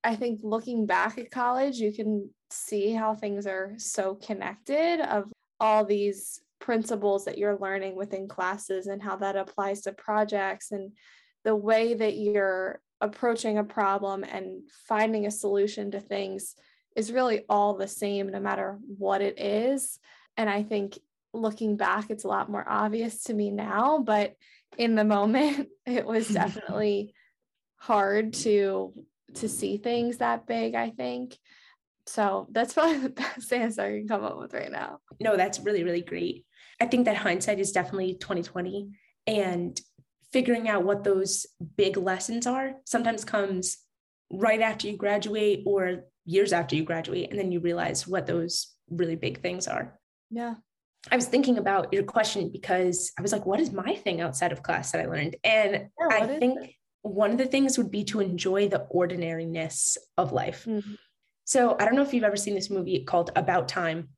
I 0.03 0.15
think 0.15 0.39
looking 0.43 0.85
back 0.85 1.17
at 1.17 1.31
college, 1.31 1.77
you 1.77 1.91
can 1.91 2.29
see 2.49 2.91
how 2.93 3.13
things 3.13 3.45
are 3.45 3.73
so 3.77 4.15
connected 4.15 5.01
of 5.01 5.25
all 5.59 5.83
these 5.83 6.39
principles 6.59 7.25
that 7.25 7.37
you're 7.37 7.57
learning 7.59 7.95
within 7.95 8.27
classes 8.27 8.87
and 8.87 9.01
how 9.01 9.17
that 9.17 9.35
applies 9.35 9.81
to 9.81 9.91
projects 9.91 10.71
and 10.71 10.91
the 11.43 11.55
way 11.55 11.93
that 11.93 12.15
you're 12.15 12.79
approaching 13.01 13.57
a 13.57 13.63
problem 13.63 14.23
and 14.23 14.61
finding 14.87 15.25
a 15.25 15.31
solution 15.31 15.91
to 15.91 15.99
things 15.99 16.55
is 16.95 17.11
really 17.11 17.43
all 17.47 17.75
the 17.75 17.87
same 17.87 18.29
no 18.29 18.39
matter 18.39 18.79
what 18.97 19.21
it 19.21 19.39
is. 19.39 19.99
And 20.35 20.49
I 20.49 20.63
think 20.63 20.97
looking 21.33 21.77
back, 21.77 22.09
it's 22.09 22.23
a 22.23 22.27
lot 22.27 22.49
more 22.49 22.65
obvious 22.67 23.23
to 23.23 23.33
me 23.33 23.51
now, 23.51 23.99
but 23.99 24.33
in 24.77 24.95
the 24.95 25.03
moment, 25.03 25.69
it 25.85 26.05
was 26.05 26.27
definitely 26.27 27.13
hard 27.77 28.33
to 28.33 28.93
to 29.35 29.49
see 29.49 29.77
things 29.77 30.17
that 30.17 30.47
big, 30.47 30.73
I 30.73 30.89
think. 30.91 31.37
So 32.05 32.47
that's 32.51 32.73
probably 32.75 32.97
the 32.99 33.09
best 33.09 33.51
answer 33.51 33.81
I 33.81 33.99
can 33.99 34.07
come 34.07 34.23
up 34.23 34.37
with 34.37 34.53
right 34.53 34.71
now. 34.71 34.99
No, 35.19 35.35
that's 35.35 35.59
really, 35.59 35.83
really 35.83 36.01
great. 36.01 36.45
I 36.79 36.85
think 36.85 37.05
that 37.05 37.17
hindsight 37.17 37.59
is 37.59 37.71
definitely 37.71 38.15
2020 38.15 38.89
and 39.25 39.79
figuring 40.31 40.69
out 40.69 40.83
what 40.83 41.03
those 41.03 41.45
big 41.75 41.97
lessons 41.97 42.47
are 42.47 42.73
sometimes 42.85 43.25
comes 43.25 43.77
right 44.31 44.61
after 44.61 44.87
you 44.87 44.97
graduate 44.97 45.63
or 45.65 46.05
years 46.25 46.53
after 46.53 46.75
you 46.75 46.83
graduate 46.83 47.29
and 47.29 47.39
then 47.39 47.51
you 47.51 47.59
realize 47.59 48.07
what 48.07 48.27
those 48.27 48.73
really 48.89 49.15
big 49.15 49.41
things 49.41 49.67
are. 49.67 49.99
Yeah. 50.29 50.55
I 51.11 51.15
was 51.15 51.27
thinking 51.27 51.57
about 51.57 51.91
your 51.93 52.03
question 52.03 52.49
because 52.51 53.11
I 53.17 53.21
was 53.21 53.31
like, 53.31 53.45
what 53.45 53.59
is 53.59 53.71
my 53.71 53.95
thing 53.95 54.21
outside 54.21 54.51
of 54.51 54.63
class 54.63 54.91
that 54.91 55.01
I 55.01 55.05
learned? 55.05 55.35
And 55.43 55.89
yeah, 55.99 56.07
I 56.09 56.25
think 56.25 56.63
it? 56.63 56.71
one 57.01 57.31
of 57.31 57.37
the 57.37 57.45
things 57.45 57.77
would 57.77 57.91
be 57.91 58.03
to 58.05 58.19
enjoy 58.19 58.67
the 58.67 58.81
ordinariness 58.89 59.97
of 60.17 60.31
life. 60.31 60.65
Mm-hmm. 60.65 60.93
So 61.45 61.75
I 61.79 61.85
don't 61.85 61.95
know 61.95 62.01
if 62.01 62.13
you've 62.13 62.23
ever 62.23 62.35
seen 62.35 62.55
this 62.55 62.69
movie 62.69 63.03
called 63.03 63.31
About 63.35 63.69
Time, 63.69 64.09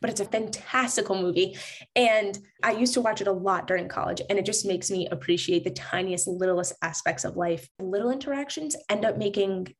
but 0.00 0.10
it's 0.10 0.20
a 0.20 0.24
fantastical 0.24 1.20
movie. 1.20 1.56
And 1.94 2.38
I 2.62 2.72
used 2.72 2.94
to 2.94 3.00
watch 3.00 3.20
it 3.20 3.26
a 3.26 3.32
lot 3.32 3.66
during 3.66 3.88
college, 3.88 4.22
and 4.28 4.38
it 4.38 4.46
just 4.46 4.66
makes 4.66 4.90
me 4.90 5.06
appreciate 5.08 5.64
the 5.64 5.70
tiniest, 5.70 6.26
littlest 6.26 6.74
aspects 6.82 7.24
of 7.24 7.36
life. 7.36 7.68
Little 7.78 8.10
interactions 8.10 8.76
end 8.88 9.04
up 9.04 9.18
making 9.18 9.74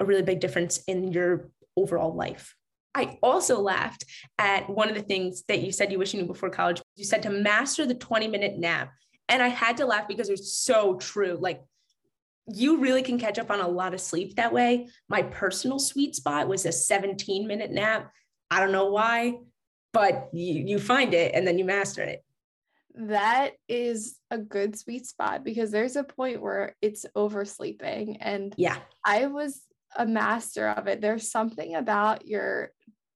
a 0.00 0.04
really 0.04 0.22
big 0.22 0.40
difference 0.40 0.82
in 0.86 1.12
your 1.12 1.50
overall 1.76 2.14
life. 2.14 2.54
I 2.94 3.18
also 3.22 3.60
laughed 3.60 4.04
at 4.38 4.68
one 4.68 4.88
of 4.88 4.94
the 4.94 5.02
things 5.02 5.44
that 5.48 5.62
you 5.62 5.72
said 5.72 5.90
you 5.90 5.98
wish 5.98 6.12
you 6.12 6.20
knew 6.20 6.26
before 6.26 6.50
college. 6.50 6.82
You 6.96 7.04
said 7.04 7.22
to 7.22 7.30
master 7.30 7.86
the 7.86 7.94
20 7.94 8.28
minute 8.28 8.58
nap. 8.58 8.92
And 9.28 9.42
I 9.42 9.48
had 9.48 9.78
to 9.78 9.86
laugh 9.86 10.08
because 10.08 10.28
it's 10.28 10.52
so 10.52 10.96
true. 10.96 11.38
Like 11.40 11.62
you 12.46 12.78
really 12.78 13.02
can 13.02 13.18
catch 13.18 13.38
up 13.38 13.50
on 13.50 13.60
a 13.60 13.68
lot 13.68 13.94
of 13.94 14.00
sleep 14.00 14.36
that 14.36 14.52
way. 14.52 14.88
My 15.08 15.22
personal 15.22 15.78
sweet 15.78 16.14
spot 16.14 16.48
was 16.48 16.66
a 16.66 16.72
17 16.72 17.46
minute 17.46 17.70
nap. 17.70 18.10
I 18.50 18.60
don't 18.60 18.72
know 18.72 18.90
why, 18.90 19.38
but 19.92 20.28
you, 20.32 20.62
you 20.66 20.78
find 20.78 21.14
it 21.14 21.34
and 21.34 21.46
then 21.46 21.58
you 21.58 21.64
master 21.64 22.02
it. 22.02 22.22
That 22.94 23.52
is 23.68 24.18
a 24.30 24.36
good 24.36 24.78
sweet 24.78 25.06
spot 25.06 25.44
because 25.44 25.70
there's 25.70 25.96
a 25.96 26.04
point 26.04 26.42
where 26.42 26.76
it's 26.82 27.06
oversleeping. 27.16 28.18
And 28.20 28.54
yeah, 28.58 28.76
I 29.02 29.26
was 29.26 29.62
a 29.96 30.04
master 30.04 30.68
of 30.68 30.88
it. 30.88 31.00
There's 31.00 31.30
something 31.30 31.74
about 31.74 32.26
your 32.26 32.72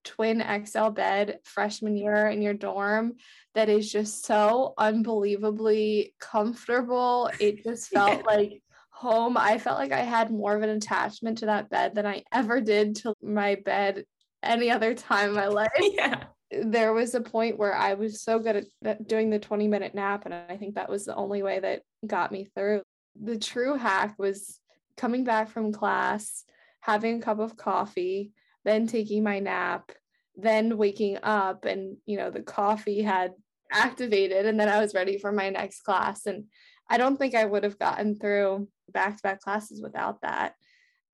twin 0.06 0.42
XL 0.64 0.88
bed 0.88 1.40
freshman 1.44 1.96
year 1.96 2.28
in 2.28 2.40
your 2.40 2.54
dorm 2.54 3.14
that 3.54 3.68
is 3.68 3.90
just 3.90 4.24
so 4.24 4.72
unbelievably 4.78 6.14
comfortable. 6.18 7.30
It 7.38 7.64
just 7.64 7.88
felt 7.92 8.18
yeah. 8.18 8.22
like 8.26 8.62
home, 8.90 9.36
I 9.36 9.58
felt 9.58 9.78
like 9.78 9.92
I 9.92 10.00
had 10.00 10.30
more 10.30 10.56
of 10.56 10.62
an 10.62 10.70
attachment 10.70 11.38
to 11.38 11.46
that 11.46 11.68
bed 11.68 11.94
than 11.94 12.06
I 12.06 12.24
ever 12.32 12.62
did 12.62 12.96
to 12.96 13.12
my 13.22 13.56
bed 13.56 14.04
any 14.42 14.70
other 14.70 14.94
time 14.94 15.30
in 15.30 15.34
my 15.34 15.46
life. 15.48 15.70
Yeah. 15.78 16.24
There 16.50 16.92
was 16.92 17.14
a 17.14 17.20
point 17.20 17.58
where 17.58 17.74
I 17.74 17.94
was 17.94 18.22
so 18.22 18.38
good 18.38 18.66
at 18.84 19.06
doing 19.06 19.30
the 19.30 19.38
20 19.38 19.68
minute 19.68 19.94
nap, 19.94 20.24
and 20.24 20.32
I 20.32 20.56
think 20.56 20.76
that 20.76 20.88
was 20.88 21.04
the 21.04 21.14
only 21.14 21.42
way 21.42 21.58
that 21.58 21.82
got 22.06 22.32
me 22.32 22.48
through. 22.54 22.82
The 23.20 23.38
true 23.38 23.74
hack 23.74 24.14
was 24.18 24.60
coming 24.96 25.24
back 25.24 25.50
from 25.50 25.72
class, 25.72 26.44
having 26.80 27.18
a 27.18 27.22
cup 27.22 27.38
of 27.38 27.56
coffee, 27.56 28.32
then 28.66 28.86
taking 28.86 29.22
my 29.22 29.38
nap, 29.38 29.92
then 30.34 30.76
waking 30.76 31.18
up, 31.22 31.64
and 31.64 31.96
you 32.04 32.18
know, 32.18 32.30
the 32.30 32.42
coffee 32.42 33.00
had 33.00 33.32
activated, 33.72 34.44
and 34.44 34.58
then 34.60 34.68
I 34.68 34.80
was 34.80 34.92
ready 34.92 35.18
for 35.18 35.32
my 35.32 35.48
next 35.48 35.82
class. 35.82 36.26
And 36.26 36.44
I 36.90 36.98
don't 36.98 37.16
think 37.16 37.34
I 37.34 37.44
would 37.44 37.64
have 37.64 37.78
gotten 37.78 38.18
through 38.18 38.68
back 38.90 39.16
to 39.16 39.22
back 39.22 39.40
classes 39.40 39.80
without 39.80 40.20
that. 40.22 40.54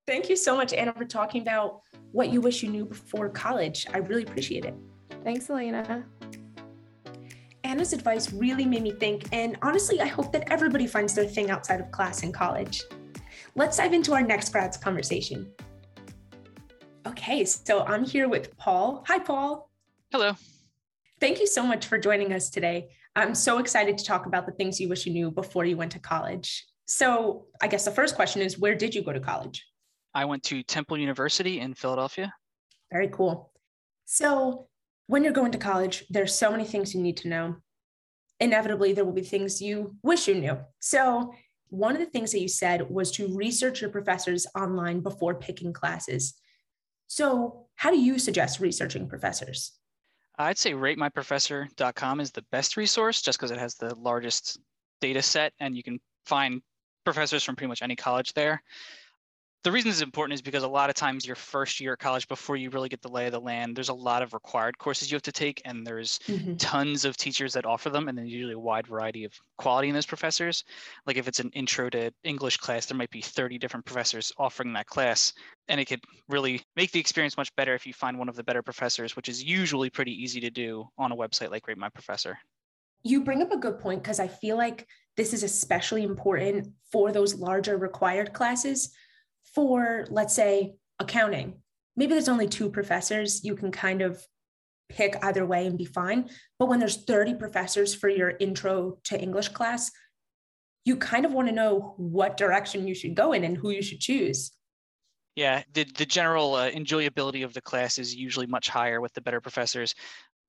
Thank 0.06 0.28
you 0.30 0.34
so 0.34 0.56
much, 0.56 0.72
Anna, 0.72 0.94
for 0.94 1.04
talking 1.04 1.42
about 1.42 1.80
what 2.10 2.32
you 2.32 2.40
wish 2.40 2.62
you 2.62 2.70
knew 2.70 2.86
before 2.86 3.28
college. 3.28 3.86
I 3.92 3.98
really 3.98 4.24
appreciate 4.24 4.64
it. 4.64 4.74
Thanks, 5.22 5.48
Elena. 5.48 6.06
Anna's 7.64 7.92
advice 7.92 8.32
really 8.32 8.64
made 8.64 8.82
me 8.82 8.92
think, 8.92 9.26
and 9.30 9.56
honestly, 9.62 10.00
I 10.00 10.06
hope 10.06 10.32
that 10.32 10.50
everybody 10.50 10.86
finds 10.86 11.14
their 11.14 11.26
thing 11.26 11.50
outside 11.50 11.80
of 11.80 11.90
class 11.92 12.22
in 12.22 12.32
college. 12.32 12.82
Let's 13.54 13.76
dive 13.76 13.92
into 13.92 14.14
our 14.14 14.22
next 14.22 14.50
grads 14.50 14.76
conversation. 14.76 15.52
Okay, 17.06 17.44
so 17.44 17.84
I'm 17.84 18.04
here 18.04 18.28
with 18.28 18.56
Paul. 18.56 19.04
Hi, 19.08 19.18
Paul. 19.18 19.70
Hello. 20.12 20.32
Thank 21.20 21.40
you 21.40 21.46
so 21.46 21.64
much 21.64 21.86
for 21.86 21.98
joining 21.98 22.32
us 22.32 22.48
today. 22.48 22.90
I'm 23.16 23.34
so 23.34 23.58
excited 23.58 23.98
to 23.98 24.04
talk 24.04 24.26
about 24.26 24.46
the 24.46 24.52
things 24.52 24.80
you 24.80 24.88
wish 24.88 25.04
you 25.04 25.12
knew 25.12 25.30
before 25.30 25.64
you 25.64 25.76
went 25.76 25.92
to 25.92 25.98
college. 25.98 26.64
So, 26.86 27.46
I 27.60 27.66
guess 27.66 27.84
the 27.84 27.90
first 27.90 28.14
question 28.14 28.40
is 28.40 28.58
where 28.58 28.74
did 28.74 28.94
you 28.94 29.02
go 29.02 29.12
to 29.12 29.20
college? 29.20 29.66
I 30.14 30.24
went 30.26 30.42
to 30.44 30.62
Temple 30.62 30.98
University 30.98 31.60
in 31.60 31.74
Philadelphia. 31.74 32.32
Very 32.92 33.08
cool. 33.08 33.52
So, 34.04 34.68
when 35.06 35.24
you're 35.24 35.32
going 35.32 35.52
to 35.52 35.58
college, 35.58 36.04
there's 36.08 36.34
so 36.34 36.50
many 36.50 36.64
things 36.64 36.94
you 36.94 37.02
need 37.02 37.16
to 37.18 37.28
know. 37.28 37.56
Inevitably, 38.38 38.92
there 38.92 39.04
will 39.04 39.12
be 39.12 39.22
things 39.22 39.60
you 39.60 39.96
wish 40.02 40.28
you 40.28 40.34
knew. 40.34 40.58
So, 40.78 41.34
one 41.68 41.92
of 41.92 42.00
the 42.00 42.06
things 42.06 42.32
that 42.32 42.40
you 42.40 42.48
said 42.48 42.88
was 42.90 43.10
to 43.12 43.34
research 43.34 43.80
your 43.80 43.90
professors 43.90 44.46
online 44.54 45.00
before 45.00 45.34
picking 45.34 45.72
classes. 45.72 46.34
So, 47.12 47.66
how 47.74 47.90
do 47.90 47.98
you 47.98 48.18
suggest 48.18 48.58
researching 48.58 49.06
professors? 49.06 49.72
I'd 50.38 50.56
say 50.56 50.72
ratemyprofessor.com 50.72 52.20
is 52.20 52.30
the 52.30 52.40
best 52.50 52.78
resource 52.78 53.20
just 53.20 53.38
because 53.38 53.50
it 53.50 53.58
has 53.58 53.74
the 53.74 53.94
largest 53.96 54.58
data 55.02 55.20
set 55.20 55.52
and 55.60 55.76
you 55.76 55.82
can 55.82 56.00
find 56.24 56.62
professors 57.04 57.44
from 57.44 57.54
pretty 57.54 57.68
much 57.68 57.82
any 57.82 57.96
college 57.96 58.32
there. 58.32 58.62
The 59.64 59.70
reason 59.70 59.90
is 59.92 60.02
important 60.02 60.34
is 60.34 60.42
because 60.42 60.64
a 60.64 60.68
lot 60.68 60.90
of 60.90 60.96
times 60.96 61.24
your 61.24 61.36
first 61.36 61.78
year 61.78 61.92
at 61.92 62.00
college, 62.00 62.26
before 62.26 62.56
you 62.56 62.68
really 62.70 62.88
get 62.88 63.00
the 63.00 63.08
lay 63.08 63.26
of 63.26 63.32
the 63.32 63.40
land, 63.40 63.76
there's 63.76 63.90
a 63.90 63.94
lot 63.94 64.20
of 64.20 64.34
required 64.34 64.76
courses 64.76 65.08
you 65.08 65.14
have 65.14 65.22
to 65.22 65.30
take, 65.30 65.62
and 65.64 65.86
there's 65.86 66.18
mm-hmm. 66.26 66.56
tons 66.56 67.04
of 67.04 67.16
teachers 67.16 67.52
that 67.52 67.64
offer 67.64 67.88
them, 67.88 68.08
and 68.08 68.18
then 68.18 68.26
usually 68.26 68.54
a 68.54 68.58
wide 68.58 68.88
variety 68.88 69.24
of 69.24 69.32
quality 69.58 69.88
in 69.88 69.94
those 69.94 70.06
professors. 70.06 70.64
Like 71.06 71.16
if 71.16 71.28
it's 71.28 71.38
an 71.38 71.50
intro 71.50 71.88
to 71.90 72.10
English 72.24 72.56
class, 72.56 72.86
there 72.86 72.98
might 72.98 73.10
be 73.10 73.20
30 73.20 73.56
different 73.58 73.86
professors 73.86 74.32
offering 74.36 74.72
that 74.72 74.86
class, 74.86 75.32
and 75.68 75.80
it 75.80 75.84
could 75.84 76.00
really 76.28 76.60
make 76.74 76.90
the 76.90 76.98
experience 76.98 77.36
much 77.36 77.54
better 77.54 77.74
if 77.74 77.86
you 77.86 77.92
find 77.92 78.18
one 78.18 78.28
of 78.28 78.34
the 78.34 78.42
better 78.42 78.62
professors, 78.62 79.14
which 79.14 79.28
is 79.28 79.44
usually 79.44 79.90
pretty 79.90 80.12
easy 80.12 80.40
to 80.40 80.50
do 80.50 80.88
on 80.98 81.12
a 81.12 81.16
website 81.16 81.52
like 81.52 81.68
Rate 81.68 81.78
My 81.78 81.88
Professor. 81.88 82.36
You 83.04 83.22
bring 83.22 83.42
up 83.42 83.52
a 83.52 83.56
good 83.56 83.78
point 83.78 84.02
because 84.02 84.18
I 84.18 84.26
feel 84.26 84.56
like 84.56 84.88
this 85.16 85.32
is 85.32 85.44
especially 85.44 86.02
important 86.02 86.68
for 86.90 87.12
those 87.12 87.36
larger 87.36 87.76
required 87.76 88.32
classes. 88.32 88.92
For, 89.54 90.06
let's 90.10 90.34
say, 90.34 90.74
accounting, 90.98 91.60
maybe 91.96 92.12
there's 92.12 92.28
only 92.28 92.48
two 92.48 92.70
professors. 92.70 93.44
You 93.44 93.54
can 93.54 93.70
kind 93.70 94.02
of 94.02 94.24
pick 94.88 95.16
either 95.22 95.44
way 95.44 95.66
and 95.66 95.78
be 95.78 95.84
fine. 95.84 96.28
But 96.58 96.68
when 96.68 96.78
there's 96.78 97.04
30 97.04 97.34
professors 97.34 97.94
for 97.94 98.08
your 98.08 98.30
intro 98.40 98.98
to 99.04 99.20
English 99.20 99.48
class, 99.48 99.90
you 100.84 100.96
kind 100.96 101.24
of 101.24 101.32
want 101.32 101.48
to 101.48 101.54
know 101.54 101.94
what 101.96 102.36
direction 102.36 102.86
you 102.86 102.94
should 102.94 103.14
go 103.14 103.32
in 103.32 103.44
and 103.44 103.56
who 103.56 103.70
you 103.70 103.82
should 103.82 104.00
choose. 104.00 104.52
Yeah, 105.34 105.62
the, 105.72 105.84
the 105.96 106.04
general 106.04 106.54
uh, 106.54 106.70
enjoyability 106.70 107.44
of 107.44 107.54
the 107.54 107.62
class 107.62 107.98
is 107.98 108.14
usually 108.14 108.46
much 108.46 108.68
higher 108.68 109.00
with 109.00 109.14
the 109.14 109.22
better 109.22 109.40
professors, 109.40 109.94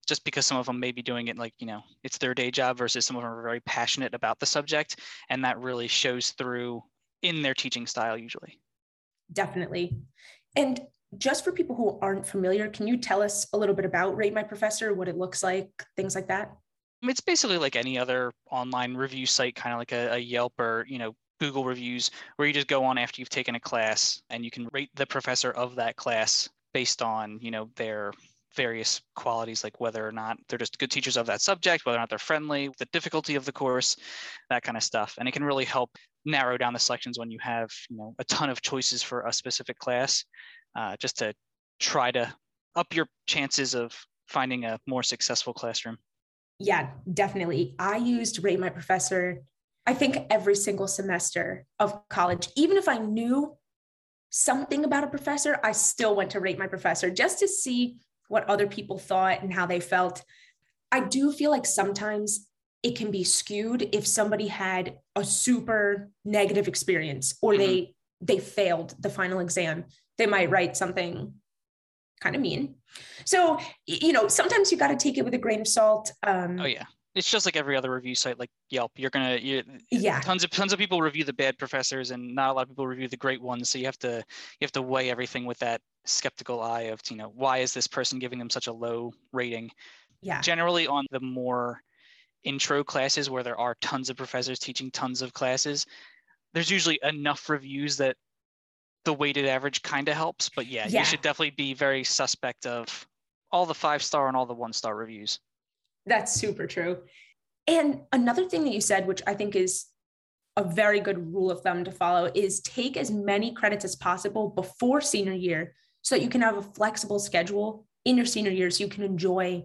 just 0.08 0.25
because 0.25 0.45
some 0.45 0.58
of 0.58 0.65
them 0.65 0.79
may 0.79 0.91
be 0.91 1.01
doing 1.01 1.27
it 1.27 1.38
like, 1.38 1.53
you 1.60 1.67
know, 1.67 1.82
it's 2.03 2.17
their 2.17 2.34
day 2.34 2.51
job 2.51 2.77
versus 2.77 3.06
some 3.06 3.15
of 3.15 3.21
them 3.21 3.32
are 3.32 3.43
very 3.43 3.62
passionate 3.62 4.13
about 4.13 4.39
the 4.39 4.45
subject. 4.45 4.99
And 5.29 5.45
that 5.45 5.60
really 5.60 5.88
shows 5.88 6.32
through 6.32 6.84
in 7.21 7.41
their 7.41 7.53
teaching 7.53 7.88
style 7.88 8.17
usually. 8.17 8.60
Definitely. 9.31 9.97
And 10.55 10.81
just 11.17 11.43
for 11.43 11.51
people 11.51 11.75
who 11.75 11.99
aren't 12.01 12.25
familiar, 12.25 12.67
can 12.69 12.88
you 12.88 12.97
tell 12.97 13.21
us 13.21 13.47
a 13.53 13.57
little 13.57 13.75
bit 13.75 13.86
about 13.86 14.15
Rate 14.15 14.33
My 14.33 14.43
Professor, 14.43 14.93
what 14.93 15.07
it 15.07 15.17
looks 15.17 15.43
like, 15.43 15.69
things 15.95 16.15
like 16.15 16.27
that? 16.27 16.51
It's 17.01 17.21
basically 17.21 17.57
like 17.57 17.75
any 17.75 17.97
other 17.97 18.31
online 18.49 18.95
review 18.95 19.25
site, 19.25 19.55
kind 19.55 19.73
of 19.73 19.79
like 19.79 19.91
a, 19.91 20.13
a 20.13 20.17
Yelp 20.17 20.59
or, 20.59 20.86
you 20.88 20.97
know, 20.97 21.15
Google 21.39 21.65
reviews, 21.65 22.09
where 22.36 22.47
you 22.47 22.53
just 22.53 22.67
go 22.67 22.83
on 22.83 22.97
after 22.97 23.19
you've 23.19 23.29
taken 23.29 23.55
a 23.55 23.59
class 23.59 24.21
and 24.29 24.45
you 24.45 24.51
can 24.51 24.69
rate 24.71 24.89
the 24.95 25.05
professor 25.05 25.51
of 25.51 25.75
that 25.75 25.95
class 25.97 26.49
based 26.73 27.01
on, 27.01 27.38
you 27.41 27.51
know, 27.51 27.69
their 27.75 28.13
various 28.56 29.02
qualities 29.16 29.63
like 29.63 29.80
whether 29.80 30.08
or 30.08 30.12
not 30.12 30.38
they're 30.48 30.60
just 30.60 30.78
good 30.78 30.92
teachers 30.92 31.18
of 31.18 31.26
that 31.26 31.42
subject 31.42 31.86
whether 31.86 31.98
or 31.98 32.00
not 32.00 32.10
they're 32.10 32.18
friendly 32.18 32.70
the 32.78 32.86
difficulty 32.92 33.36
of 33.36 33.46
the 33.46 33.52
course 33.52 33.98
that 34.50 34.63
kind 34.63 34.78
of 34.78 34.84
stuff. 34.84 35.16
And 35.18 35.28
it 35.28 35.32
can 35.32 35.44
really 35.44 35.66
help 35.66 35.89
narrow 36.26 36.58
down 36.58 36.74
the 36.74 36.80
selections 36.80 37.20
when 37.20 37.30
you 37.32 37.39
have 37.42 37.70
you 37.89 37.98
know 37.98 38.16
a 38.20 38.24
ton 38.26 38.50
of 38.50 38.62
choices 38.62 39.04
for 39.04 39.26
a 39.26 39.34
specific 39.34 39.78
class 39.78 40.24
uh, 40.78 40.96
just 41.00 41.18
to 41.18 41.34
try 41.80 42.12
to 42.12 42.34
up 42.76 42.94
your 42.94 43.08
chances 43.28 43.76
of 43.76 43.94
finding 44.28 44.66
a 44.66 44.80
more 44.88 45.04
successful 45.04 45.54
classroom. 45.54 45.98
Yeah 46.60 46.92
definitely. 47.12 47.76
I 47.80 47.98
used 47.98 48.44
rate 48.44 48.60
my 48.60 48.70
professor 48.70 49.44
i 49.86 49.94
think 49.94 50.18
every 50.30 50.56
single 50.56 50.88
semester 50.88 51.66
of 51.80 52.08
college. 52.10 52.48
Even 52.56 52.78
if 52.78 52.88
i 52.88 52.98
knew 52.98 53.58
something 54.30 54.84
about 54.84 55.04
a 55.04 55.08
professor 55.08 55.60
i 55.63 55.72
still 55.72 56.16
went 56.16 56.32
to 56.32 56.39
rate 56.39 56.58
my 56.58 56.66
professor 56.66 57.12
just 57.12 57.38
to 57.38 57.48
see 57.48 57.98
what 58.27 58.49
other 58.49 58.67
people 58.67 58.97
thought 58.97 59.41
and 59.41 59.53
how 59.53 59.65
they 59.65 59.79
felt. 59.79 60.23
I 60.91 61.01
do 61.01 61.31
feel 61.31 61.51
like 61.51 61.65
sometimes 61.65 62.47
it 62.83 62.95
can 62.95 63.12
be 63.12 63.23
skewed 63.23 63.89
if 63.93 64.05
somebody 64.05 64.47
had 64.47 64.97
a 65.15 65.23
super 65.23 66.09
negative 66.25 66.67
experience 66.67 67.38
or 67.41 67.53
mm-hmm. 67.53 67.62
they 67.62 67.95
they 68.21 68.39
failed 68.39 68.95
the 68.99 69.09
final 69.09 69.39
exam. 69.39 69.86
They 70.17 70.27
might 70.27 70.49
write 70.49 70.77
something 70.77 71.33
kind 72.21 72.36
of 72.36 72.41
mean. 72.41 72.75
So, 73.25 73.59
you 73.86 74.13
know, 74.13 74.29
sometimes 74.29 74.71
you 74.71 74.77
got 74.77 74.88
to 74.88 74.95
take 74.95 75.17
it 75.17 75.25
with 75.25 75.33
a 75.33 75.38
grain 75.38 75.59
of 75.62 75.67
salt. 75.67 76.12
Um, 76.23 76.59
oh 76.59 76.65
yeah 76.65 76.86
it's 77.15 77.29
just 77.29 77.45
like 77.45 77.55
every 77.55 77.75
other 77.75 77.93
review 77.93 78.15
site 78.15 78.39
like 78.39 78.49
Yelp. 78.69 78.91
You're 78.95 79.09
gonna 79.09 79.38
you, 79.38 79.63
yeah 79.91 80.19
tons 80.21 80.43
of 80.43 80.49
tons 80.49 80.73
of 80.73 80.79
people 80.79 81.01
review 81.01 81.23
the 81.23 81.33
bad 81.33 81.57
professors 81.57 82.12
and 82.12 82.33
not 82.33 82.49
a 82.49 82.53
lot 82.53 82.63
of 82.63 82.69
people 82.69 82.88
review 82.88 83.07
the 83.07 83.17
great 83.17 83.41
ones. 83.41 83.69
So 83.69 83.77
you 83.77 83.86
have 83.86 83.99
to 83.99 84.17
you 84.17 84.65
have 84.65 84.71
to 84.73 84.81
weigh 84.81 85.09
everything 85.09 85.45
with 85.45 85.59
that 85.59 85.81
skeptical 86.06 86.62
eye 86.62 86.84
of 86.84 87.02
you 87.10 87.18
know 87.18 87.32
why 87.36 87.60
is 87.60 87.74
this 87.74 87.88
person 87.88 88.20
giving 88.20 88.39
them 88.39 88.50
such 88.50 88.68
a 88.68 88.74
low 88.74 89.13
rating? 89.32 89.72
Yeah. 90.22 90.42
Generally 90.42 90.88
on 90.88 91.06
the 91.12 91.20
more 91.20 91.82
intro 92.44 92.84
classes 92.84 93.30
where 93.30 93.44
there 93.44 93.60
are 93.60 93.76
tons 93.82 94.10
of 94.10 94.18
professors 94.18 94.60
teaching 94.60 94.92
tons 94.92 95.22
of 95.22 95.34
classes, 95.34 95.86
there's 96.54 96.70
usually 96.70 97.00
enough 97.04 97.50
reviews 97.50 97.98
that 97.98 98.16
the 99.06 99.13
weighted 99.13 99.46
average 99.46 99.82
kind 99.82 100.08
of 100.08 100.16
helps. 100.16 100.50
But 100.50 100.68
yeah, 100.68 100.88
yeah, 100.88 101.00
you 101.00 101.06
should 101.06 101.22
definitely 101.22 101.52
be 101.52 101.74
very 101.74 102.04
suspect 102.04 102.66
of 102.66 103.08
all 103.52 103.66
the 103.66 103.74
five 103.74 104.02
star 104.02 104.28
and 104.28 104.38
all 104.38 104.46
the 104.46 104.54
one 104.54 104.74
star 104.74 104.96
reviews. 104.96 105.39
That's 106.06 106.34
super 106.34 106.68
true. 106.68 106.98
And 107.68 108.02
another 108.12 108.50
thing 108.50 108.63
that 108.66 108.74
you 108.74 108.82
said, 108.82 109.08
which 109.08 109.22
I 109.26 109.34
think 109.34 109.56
is 109.56 109.86
a 110.58 110.63
very 110.63 111.00
good 111.00 111.34
rule 111.34 111.50
of 111.50 111.62
thumb 111.62 111.84
to 111.86 111.92
follow, 111.92 112.30
is 112.36 112.60
take 112.62 112.98
as 112.98 113.10
many 113.10 113.54
credits 113.54 113.86
as 113.86 113.96
possible 113.96 114.50
before 114.50 115.02
senior 115.02 115.34
year 115.34 115.74
so 116.04 116.16
that 116.16 116.22
you 116.22 116.30
can 116.30 116.42
have 116.42 116.58
a 116.58 116.62
flexible 116.62 117.18
schedule 117.18 117.86
in 118.06 118.16
your 118.16 118.26
senior 118.26 118.52
year 118.52 118.70
so 118.70 118.84
you 118.84 118.89
can 118.89 119.04
enjoy 119.04 119.63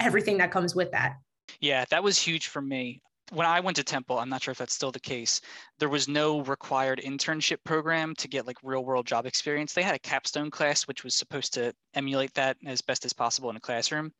everything 0.00 0.38
that 0.38 0.50
comes 0.50 0.74
with 0.74 0.90
that. 0.92 1.16
Yeah, 1.60 1.84
that 1.90 2.02
was 2.02 2.18
huge 2.18 2.48
for 2.48 2.60
me. 2.60 3.00
When 3.30 3.46
I 3.46 3.60
went 3.60 3.76
to 3.76 3.84
Temple, 3.84 4.18
I'm 4.18 4.30
not 4.30 4.42
sure 4.42 4.52
if 4.52 4.58
that's 4.58 4.74
still 4.74 4.90
the 4.90 5.00
case. 5.00 5.40
There 5.78 5.88
was 5.88 6.08
no 6.08 6.40
required 6.40 7.00
internship 7.04 7.58
program 7.62 8.14
to 8.16 8.28
get 8.28 8.46
like 8.46 8.56
real 8.62 8.84
world 8.84 9.06
job 9.06 9.26
experience. 9.26 9.72
They 9.72 9.82
had 9.82 9.94
a 9.94 9.98
capstone 9.98 10.50
class, 10.50 10.88
which 10.88 11.04
was 11.04 11.14
supposed 11.14 11.52
to 11.54 11.74
emulate 11.94 12.32
that 12.34 12.56
as 12.66 12.80
best 12.80 13.04
as 13.04 13.12
possible 13.12 13.50
in 13.50 13.56
a 13.56 13.60
classroom. 13.60 14.12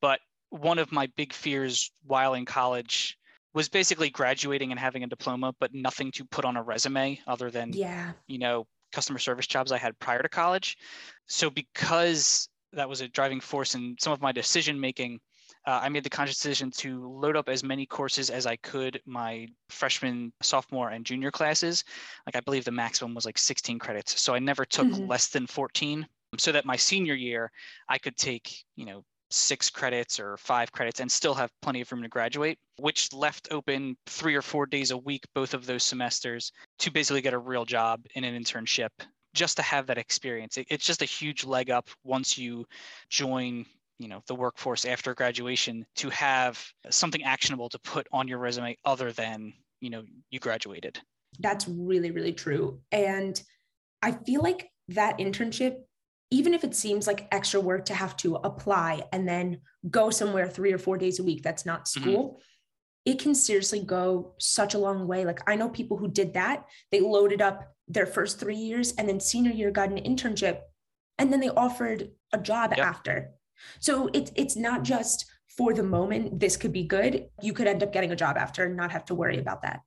But 0.00 0.20
one 0.50 0.78
of 0.78 0.92
my 0.92 1.08
big 1.16 1.32
fears 1.32 1.90
while 2.06 2.34
in 2.34 2.44
college 2.44 3.16
was 3.54 3.68
basically 3.68 4.10
graduating 4.10 4.70
and 4.70 4.78
having 4.78 5.04
a 5.04 5.08
diploma, 5.08 5.54
but 5.58 5.74
nothing 5.74 6.12
to 6.12 6.24
put 6.24 6.44
on 6.44 6.56
a 6.56 6.62
resume 6.62 7.18
other 7.26 7.50
than, 7.50 7.72
yeah. 7.72 8.12
you 8.26 8.38
know, 8.38 8.66
customer 8.92 9.18
service 9.18 9.46
jobs 9.46 9.72
I 9.72 9.78
had 9.78 9.98
prior 9.98 10.22
to 10.22 10.28
college. 10.28 10.76
So 11.26 11.50
because 11.50 12.48
that 12.72 12.88
was 12.88 13.00
a 13.00 13.08
driving 13.08 13.40
force 13.40 13.74
in 13.74 13.96
some 13.98 14.12
of 14.12 14.20
my 14.20 14.32
decision 14.32 14.78
making, 14.78 15.20
uh, 15.66 15.80
I 15.82 15.88
made 15.88 16.04
the 16.04 16.10
conscious 16.10 16.36
decision 16.36 16.70
to 16.78 17.08
load 17.08 17.36
up 17.36 17.48
as 17.48 17.62
many 17.62 17.84
courses 17.84 18.30
as 18.30 18.46
I 18.46 18.56
could 18.56 19.00
my 19.04 19.48
freshman, 19.68 20.32
sophomore, 20.42 20.90
and 20.90 21.04
junior 21.04 21.30
classes. 21.30 21.84
Like 22.26 22.36
I 22.36 22.40
believe 22.40 22.64
the 22.64 22.70
maximum 22.70 23.14
was 23.14 23.26
like 23.26 23.38
16 23.38 23.78
credits. 23.78 24.20
So 24.20 24.34
I 24.34 24.38
never 24.38 24.64
took 24.64 24.86
mm-hmm. 24.86 25.06
less 25.06 25.28
than 25.28 25.46
14 25.46 26.06
so 26.38 26.52
that 26.52 26.64
my 26.64 26.76
senior 26.76 27.14
year 27.14 27.50
I 27.88 27.98
could 27.98 28.16
take, 28.16 28.64
you 28.76 28.86
know, 28.86 29.04
six 29.30 29.70
credits 29.70 30.18
or 30.18 30.36
five 30.36 30.72
credits 30.72 31.00
and 31.00 31.10
still 31.10 31.34
have 31.34 31.50
plenty 31.62 31.80
of 31.80 31.90
room 31.92 32.02
to 32.02 32.08
graduate, 32.08 32.58
which 32.76 33.12
left 33.12 33.48
open 33.50 33.96
three 34.06 34.34
or 34.34 34.42
four 34.42 34.66
days 34.66 34.90
a 34.90 34.96
week, 34.98 35.24
both 35.34 35.54
of 35.54 35.66
those 35.66 35.82
semesters, 35.82 36.52
to 36.78 36.90
basically 36.90 37.20
get 37.20 37.34
a 37.34 37.38
real 37.38 37.64
job 37.64 38.04
in 38.14 38.24
an 38.24 38.40
internship 38.40 38.90
just 39.34 39.56
to 39.56 39.62
have 39.62 39.86
that 39.86 39.98
experience. 39.98 40.58
It's 40.68 40.84
just 40.84 41.02
a 41.02 41.06
huge 41.06 41.44
leg 41.44 41.70
up 41.70 41.88
once 42.04 42.36
you 42.36 42.66
join 43.08 43.66
you 44.00 44.08
know 44.08 44.22
the 44.26 44.34
workforce 44.34 44.86
after 44.86 45.14
graduation 45.14 45.84
to 45.94 46.08
have 46.08 46.66
something 46.88 47.22
actionable 47.22 47.68
to 47.68 47.78
put 47.80 48.08
on 48.12 48.26
your 48.26 48.38
resume 48.38 48.76
other 48.84 49.12
than 49.12 49.52
you 49.80 49.90
know 49.90 50.02
you 50.30 50.40
graduated 50.40 50.98
that's 51.40 51.68
really 51.68 52.10
really 52.10 52.32
true 52.32 52.80
and 52.92 53.42
i 54.02 54.10
feel 54.10 54.42
like 54.42 54.70
that 54.88 55.18
internship 55.18 55.82
even 56.30 56.54
if 56.54 56.62
it 56.62 56.74
seems 56.74 57.06
like 57.06 57.26
extra 57.32 57.60
work 57.60 57.84
to 57.86 57.94
have 57.94 58.16
to 58.18 58.36
apply 58.36 59.02
and 59.12 59.28
then 59.28 59.60
go 59.90 60.10
somewhere 60.10 60.48
three 60.48 60.72
or 60.72 60.78
four 60.78 60.96
days 60.96 61.18
a 61.18 61.24
week 61.24 61.42
that's 61.42 61.66
not 61.66 61.84
mm-hmm. 61.84 62.02
school, 62.02 62.28
mm-hmm. 62.28 62.40
it 63.12 63.18
can 63.18 63.34
seriously 63.34 63.82
go 63.82 64.34
such 64.38 64.74
a 64.74 64.78
long 64.78 65.08
way. 65.08 65.24
Like 65.24 65.40
I 65.48 65.56
know 65.56 65.68
people 65.68 65.96
who 65.96 66.08
did 66.08 66.34
that. 66.34 66.66
They 66.92 67.00
loaded 67.00 67.42
up 67.42 67.74
their 67.88 68.06
first 68.06 68.38
three 68.38 68.56
years 68.56 68.92
and 68.92 69.08
then 69.08 69.18
senior 69.18 69.50
year 69.50 69.70
got 69.70 69.90
an 69.90 69.98
internship 69.98 70.60
and 71.18 71.32
then 71.32 71.40
they 71.40 71.50
offered 71.50 72.10
a 72.32 72.38
job 72.38 72.72
yep. 72.76 72.86
after. 72.86 73.32
So 73.80 74.08
it's 74.14 74.30
it's 74.36 74.56
not 74.56 74.84
just 74.84 75.26
for 75.56 75.74
the 75.74 75.82
moment 75.82 76.38
this 76.38 76.56
could 76.56 76.72
be 76.72 76.84
good. 76.84 77.28
You 77.42 77.52
could 77.52 77.66
end 77.66 77.82
up 77.82 77.92
getting 77.92 78.12
a 78.12 78.16
job 78.16 78.36
after 78.36 78.64
and 78.64 78.76
not 78.76 78.92
have 78.92 79.04
to 79.06 79.14
worry 79.14 79.38
about 79.38 79.62
that. 79.62 79.80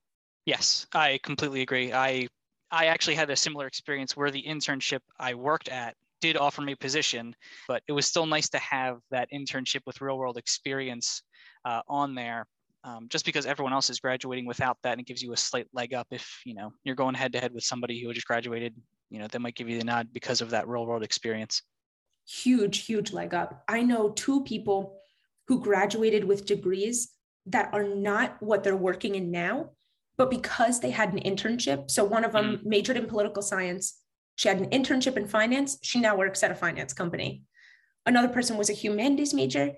Yes, 0.45 0.85
I 0.93 1.19
completely 1.23 1.61
agree. 1.61 1.93
I 1.93 2.27
I 2.69 2.87
actually 2.87 3.15
had 3.15 3.29
a 3.29 3.35
similar 3.35 3.65
experience 3.65 4.17
where 4.17 4.29
the 4.29 4.43
internship 4.43 4.99
I 5.19 5.35
worked 5.35 5.69
at 5.69 5.95
did 6.23 6.37
offer 6.37 6.61
me 6.61 6.71
a 6.71 6.77
position, 6.77 7.35
but 7.67 7.83
it 7.89 7.91
was 7.91 8.05
still 8.05 8.25
nice 8.25 8.47
to 8.49 8.57
have 8.59 8.99
that 9.11 9.27
internship 9.33 9.81
with 9.85 9.99
real 9.99 10.17
world 10.17 10.37
experience 10.37 11.21
uh, 11.65 11.81
on 11.89 12.15
there. 12.15 12.47
Um, 12.85 13.07
just 13.09 13.25
because 13.25 13.45
everyone 13.45 13.73
else 13.73 13.89
is 13.89 13.99
graduating 13.99 14.45
without 14.45 14.77
that, 14.83 14.93
and 14.93 15.01
it 15.01 15.07
gives 15.07 15.21
you 15.21 15.33
a 15.33 15.37
slight 15.37 15.67
leg 15.73 15.93
up 15.93 16.07
if 16.11 16.41
you 16.45 16.53
know 16.53 16.71
you're 16.83 16.95
going 16.95 17.15
head 17.15 17.33
to 17.33 17.39
head 17.39 17.53
with 17.53 17.63
somebody 17.63 18.01
who 18.01 18.13
just 18.13 18.27
graduated. 18.27 18.73
You 19.09 19.19
know, 19.19 19.27
they 19.27 19.37
might 19.37 19.55
give 19.55 19.69
you 19.69 19.77
the 19.77 19.85
nod 19.85 20.07
because 20.11 20.41
of 20.41 20.49
that 20.51 20.67
real 20.67 20.85
world 20.85 21.03
experience. 21.03 21.61
Huge, 22.25 22.85
huge 22.85 23.11
leg 23.13 23.33
up. 23.33 23.63
I 23.67 23.83
know 23.83 24.09
two 24.09 24.43
people 24.43 24.97
who 25.47 25.61
graduated 25.61 26.23
with 26.23 26.45
degrees 26.45 27.11
that 27.45 27.69
are 27.73 27.83
not 27.83 28.41
what 28.41 28.63
they're 28.63 28.75
working 28.75 29.15
in 29.15 29.29
now, 29.29 29.71
but 30.17 30.31
because 30.31 30.79
they 30.79 30.91
had 30.91 31.13
an 31.13 31.19
internship. 31.19 31.91
So 31.91 32.03
one 32.03 32.23
of 32.23 32.31
them 32.31 32.57
mm. 32.57 32.65
majored 32.65 32.97
in 32.97 33.05
political 33.05 33.41
science, 33.41 33.99
she 34.35 34.47
had 34.47 34.59
an 34.59 34.69
internship 34.69 35.17
in 35.17 35.27
finance. 35.27 35.77
She 35.81 35.99
now 35.99 36.15
works 36.15 36.43
at 36.43 36.51
a 36.51 36.55
finance 36.55 36.93
company. 36.93 37.43
Another 38.05 38.27
person 38.27 38.57
was 38.57 38.69
a 38.69 38.73
humanities 38.73 39.33
major 39.33 39.73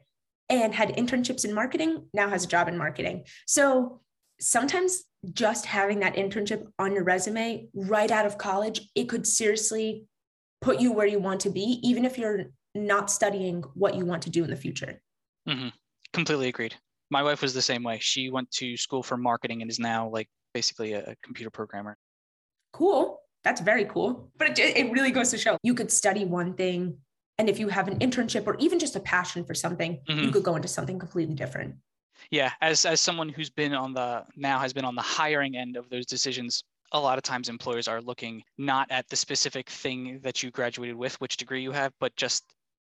and 0.49 0.73
had 0.73 0.95
internships 0.95 1.45
in 1.45 1.53
marketing, 1.53 2.07
now 2.13 2.29
has 2.29 2.45
a 2.45 2.47
job 2.47 2.67
in 2.67 2.77
marketing. 2.77 3.25
So 3.47 4.01
sometimes 4.39 5.03
just 5.33 5.65
having 5.65 5.99
that 5.99 6.15
internship 6.15 6.67
on 6.77 6.93
your 6.93 7.03
resume 7.03 7.67
right 7.73 8.11
out 8.11 8.25
of 8.25 8.37
college, 8.37 8.89
it 8.95 9.09
could 9.09 9.25
seriously 9.25 10.05
put 10.61 10.79
you 10.79 10.91
where 10.91 11.07
you 11.07 11.19
want 11.19 11.39
to 11.41 11.49
be, 11.49 11.79
even 11.83 12.05
if 12.05 12.17
you're 12.17 12.45
not 12.73 13.09
studying 13.09 13.63
what 13.73 13.95
you 13.95 14.05
want 14.05 14.21
to 14.23 14.29
do 14.29 14.43
in 14.43 14.49
the 14.49 14.55
future. 14.55 15.01
Mm-hmm. 15.47 15.69
Completely 16.13 16.47
agreed. 16.47 16.75
My 17.09 17.23
wife 17.23 17.41
was 17.41 17.53
the 17.53 17.61
same 17.61 17.83
way. 17.83 17.99
She 18.01 18.29
went 18.29 18.49
to 18.51 18.77
school 18.77 19.03
for 19.03 19.17
marketing 19.17 19.61
and 19.61 19.69
is 19.69 19.79
now 19.79 20.09
like 20.09 20.27
basically 20.53 20.93
a 20.93 21.15
computer 21.23 21.49
programmer. 21.49 21.97
Cool 22.73 23.19
that's 23.45 23.61
very 23.61 23.85
cool. 23.85 24.29
But 24.37 24.59
it, 24.59 24.75
it 24.75 24.91
really 24.91 25.11
goes 25.11 25.31
to 25.31 25.37
show 25.37 25.57
you 25.63 25.73
could 25.73 25.91
study 25.91 26.25
one 26.25 26.55
thing 26.55 26.97
And 27.37 27.49
if 27.49 27.59
you 27.59 27.67
have 27.67 27.87
an 27.87 27.99
internship 27.99 28.47
or 28.47 28.55
even 28.59 28.79
just 28.79 28.95
a 28.95 28.99
passion 28.99 29.43
for 29.43 29.53
something, 29.53 29.99
mm-hmm. 30.07 30.19
you 30.19 30.31
could 30.31 30.43
go 30.43 30.55
into 30.55 30.67
something 30.67 30.97
completely 30.97 31.35
different. 31.35 31.75
Yeah, 32.31 32.51
as 32.61 32.85
as 32.85 33.01
someone 33.01 33.29
who's 33.29 33.49
been 33.49 33.73
on 33.73 33.93
the 33.93 34.23
now 34.35 34.57
has 34.59 34.73
been 34.73 34.85
on 34.85 34.95
the 34.95 35.01
hiring 35.01 35.55
end 35.57 35.75
of 35.75 35.89
those 35.89 36.05
decisions, 36.05 36.63
a 36.93 36.99
lot 36.99 37.17
of 37.17 37.23
times 37.23 37.49
employers 37.49 37.87
are 37.87 38.01
looking 38.01 38.41
not 38.57 38.87
at 38.89 39.07
the 39.09 39.15
specific 39.15 39.69
thing 39.69 40.19
that 40.23 40.41
you 40.41 40.49
graduated 40.49 40.95
with, 40.95 41.19
which 41.19 41.37
degree 41.37 41.61
you 41.61 41.71
have, 41.71 41.91
but 41.99 42.15
just 42.15 42.43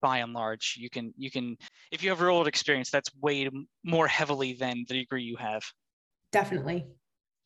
by 0.02 0.18
and 0.18 0.34
large, 0.34 0.76
you 0.78 0.90
can 0.90 1.14
you 1.18 1.32
can 1.32 1.56
if 1.92 2.04
you 2.04 2.10
have 2.10 2.20
real 2.20 2.34
world 2.36 2.48
experience, 2.48 2.92
that's 2.92 3.10
weighed 3.22 3.50
more 3.84 4.08
heavily 4.08 4.54
than 4.54 4.84
the 4.90 4.96
degree 4.96 5.24
you 5.24 5.38
have. 5.38 5.64
Definitely. 6.32 6.86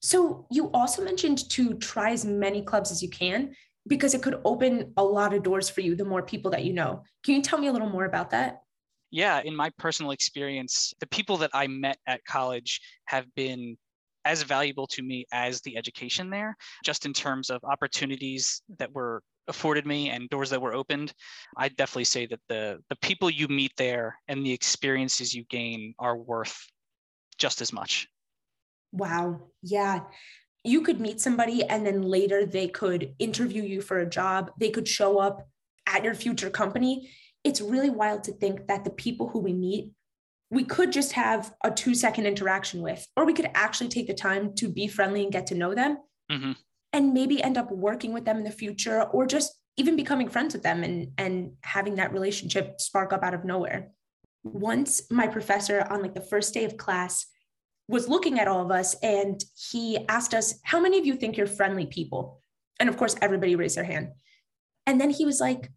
So 0.02 0.46
you 0.52 0.70
also 0.72 1.04
mentioned 1.04 1.50
to 1.52 1.74
try 1.76 2.12
as 2.12 2.26
many 2.26 2.62
clubs 2.62 2.92
as 2.92 3.02
you 3.02 3.10
can 3.10 3.56
because 3.88 4.14
it 4.14 4.22
could 4.22 4.40
open 4.46 4.94
a 4.98 5.04
lot 5.04 5.34
of 5.34 5.44
doors 5.44 5.70
for 5.70 5.82
you 5.82 5.96
the 5.96 6.06
more 6.06 6.22
people 6.22 6.52
that 6.52 6.64
you 6.64 6.74
know. 6.74 7.04
Can 7.24 7.36
you 7.36 7.42
tell 7.42 7.60
me 7.60 7.68
a 7.68 7.72
little 7.72 7.90
more 7.90 8.06
about 8.06 8.30
that? 8.32 8.62
Yeah, 9.10 9.42
in 9.42 9.56
my 9.56 9.72
personal 9.78 10.12
experience, 10.12 10.94
the 11.00 11.08
people 11.08 11.38
that 11.38 11.52
I 11.54 11.68
met 11.68 11.98
at 12.08 12.26
college 12.26 12.82
have 13.06 13.26
been 13.36 13.78
as 14.26 14.44
valuable 14.44 14.88
to 14.88 15.02
me 15.02 15.26
as 15.32 15.62
the 15.62 15.78
education 15.78 16.30
there, 16.30 16.58
just 16.84 17.06
in 17.06 17.14
terms 17.14 17.50
of 17.50 17.64
opportunities 17.64 18.62
that 18.78 18.94
were 18.94 19.24
afforded 19.48 19.86
me 19.86 20.10
and 20.10 20.30
doors 20.30 20.50
that 20.50 20.62
were 20.62 20.74
opened. 20.74 21.14
I 21.56 21.70
definitely 21.70 22.04
say 22.04 22.26
that 22.28 22.42
the 22.50 22.80
the 22.90 22.98
people 22.98 23.30
you 23.30 23.48
meet 23.48 23.72
there 23.78 24.20
and 24.28 24.46
the 24.46 24.52
experiences 24.52 25.34
you 25.34 25.46
gain 25.46 25.94
are 26.00 26.18
worth 26.18 26.68
just 27.38 27.62
as 27.62 27.72
much. 27.72 28.10
Wow. 28.92 29.42
Yeah. 29.62 30.02
You 30.64 30.82
could 30.82 31.00
meet 31.00 31.22
somebody 31.22 31.64
and 31.64 31.86
then 31.86 32.02
later 32.02 32.46
they 32.46 32.68
could 32.68 33.14
interview 33.20 33.64
you 33.64 33.82
for 33.82 34.00
a 34.00 34.10
job. 34.10 34.52
They 34.60 34.70
could 34.70 34.88
show 34.88 35.20
up 35.20 35.48
at 35.86 36.04
your 36.04 36.14
future 36.14 36.50
company. 36.50 37.12
It's 37.44 37.62
really 37.62 37.90
wild 37.90 38.24
to 38.26 38.34
think 38.34 38.68
that 38.68 38.84
the 38.84 38.90
people 38.90 39.30
who 39.30 39.40
we 39.40 39.54
meet 39.54 39.92
we 40.50 40.64
could 40.64 40.92
just 40.92 41.14
have 41.14 41.54
a 41.64 41.72
two 41.72 41.94
second 41.94 42.26
interaction 42.26 42.82
with, 42.82 43.06
or 43.16 43.26
we 43.26 43.34
could 43.34 43.50
actually 43.54 43.90
take 43.90 44.08
the 44.08 44.14
time 44.14 44.54
to 44.56 44.70
be 44.70 44.88
friendly 44.88 45.24
and 45.24 45.32
get 45.32 45.48
to 45.48 45.56
know 45.56 45.76
them 45.76 45.98
mm-hmm. 46.32 46.54
and 46.94 47.14
maybe 47.14 47.44
end 47.44 47.58
up 47.58 47.72
working 47.72 48.14
with 48.14 48.26
them 48.26 48.38
in 48.38 48.44
the 48.44 48.52
future 48.52 49.04
or 49.04 49.26
just 49.26 49.54
even 49.76 49.96
becoming 49.96 50.30
friends 50.30 50.54
with 50.54 50.64
them 50.64 50.84
and, 50.84 51.12
and 51.18 51.52
having 51.62 51.96
that 51.96 52.14
relationship 52.14 52.80
spark 52.80 53.14
up 53.14 53.24
out 53.24 53.34
of 53.34 53.46
nowhere. 53.46 53.92
Once 54.44 55.02
my 55.12 55.28
professor 55.28 55.86
on 55.90 56.02
like 56.02 56.14
the 56.14 56.22
first 56.22 56.54
day 56.54 56.64
of 56.64 56.78
class 56.78 57.26
was 57.88 58.10
looking 58.10 58.40
at 58.40 58.48
all 58.48 58.62
of 58.62 58.72
us 58.72 58.96
and 59.02 59.44
he 59.56 60.06
asked 60.10 60.34
us, 60.34 60.60
How 60.64 60.80
many 60.80 61.00
of 61.00 61.06
you 61.06 61.16
think 61.16 61.38
you're 61.38 61.48
friendly 61.48 61.86
people? 61.86 62.42
And 62.80 62.90
of 62.90 62.98
course, 62.98 63.16
everybody 63.22 63.56
raised 63.56 63.78
their 63.78 63.84
hand. 63.84 64.10
And 64.86 65.00
then 65.00 65.10
he 65.10 65.26
was 65.26 65.40
like, 65.40 65.72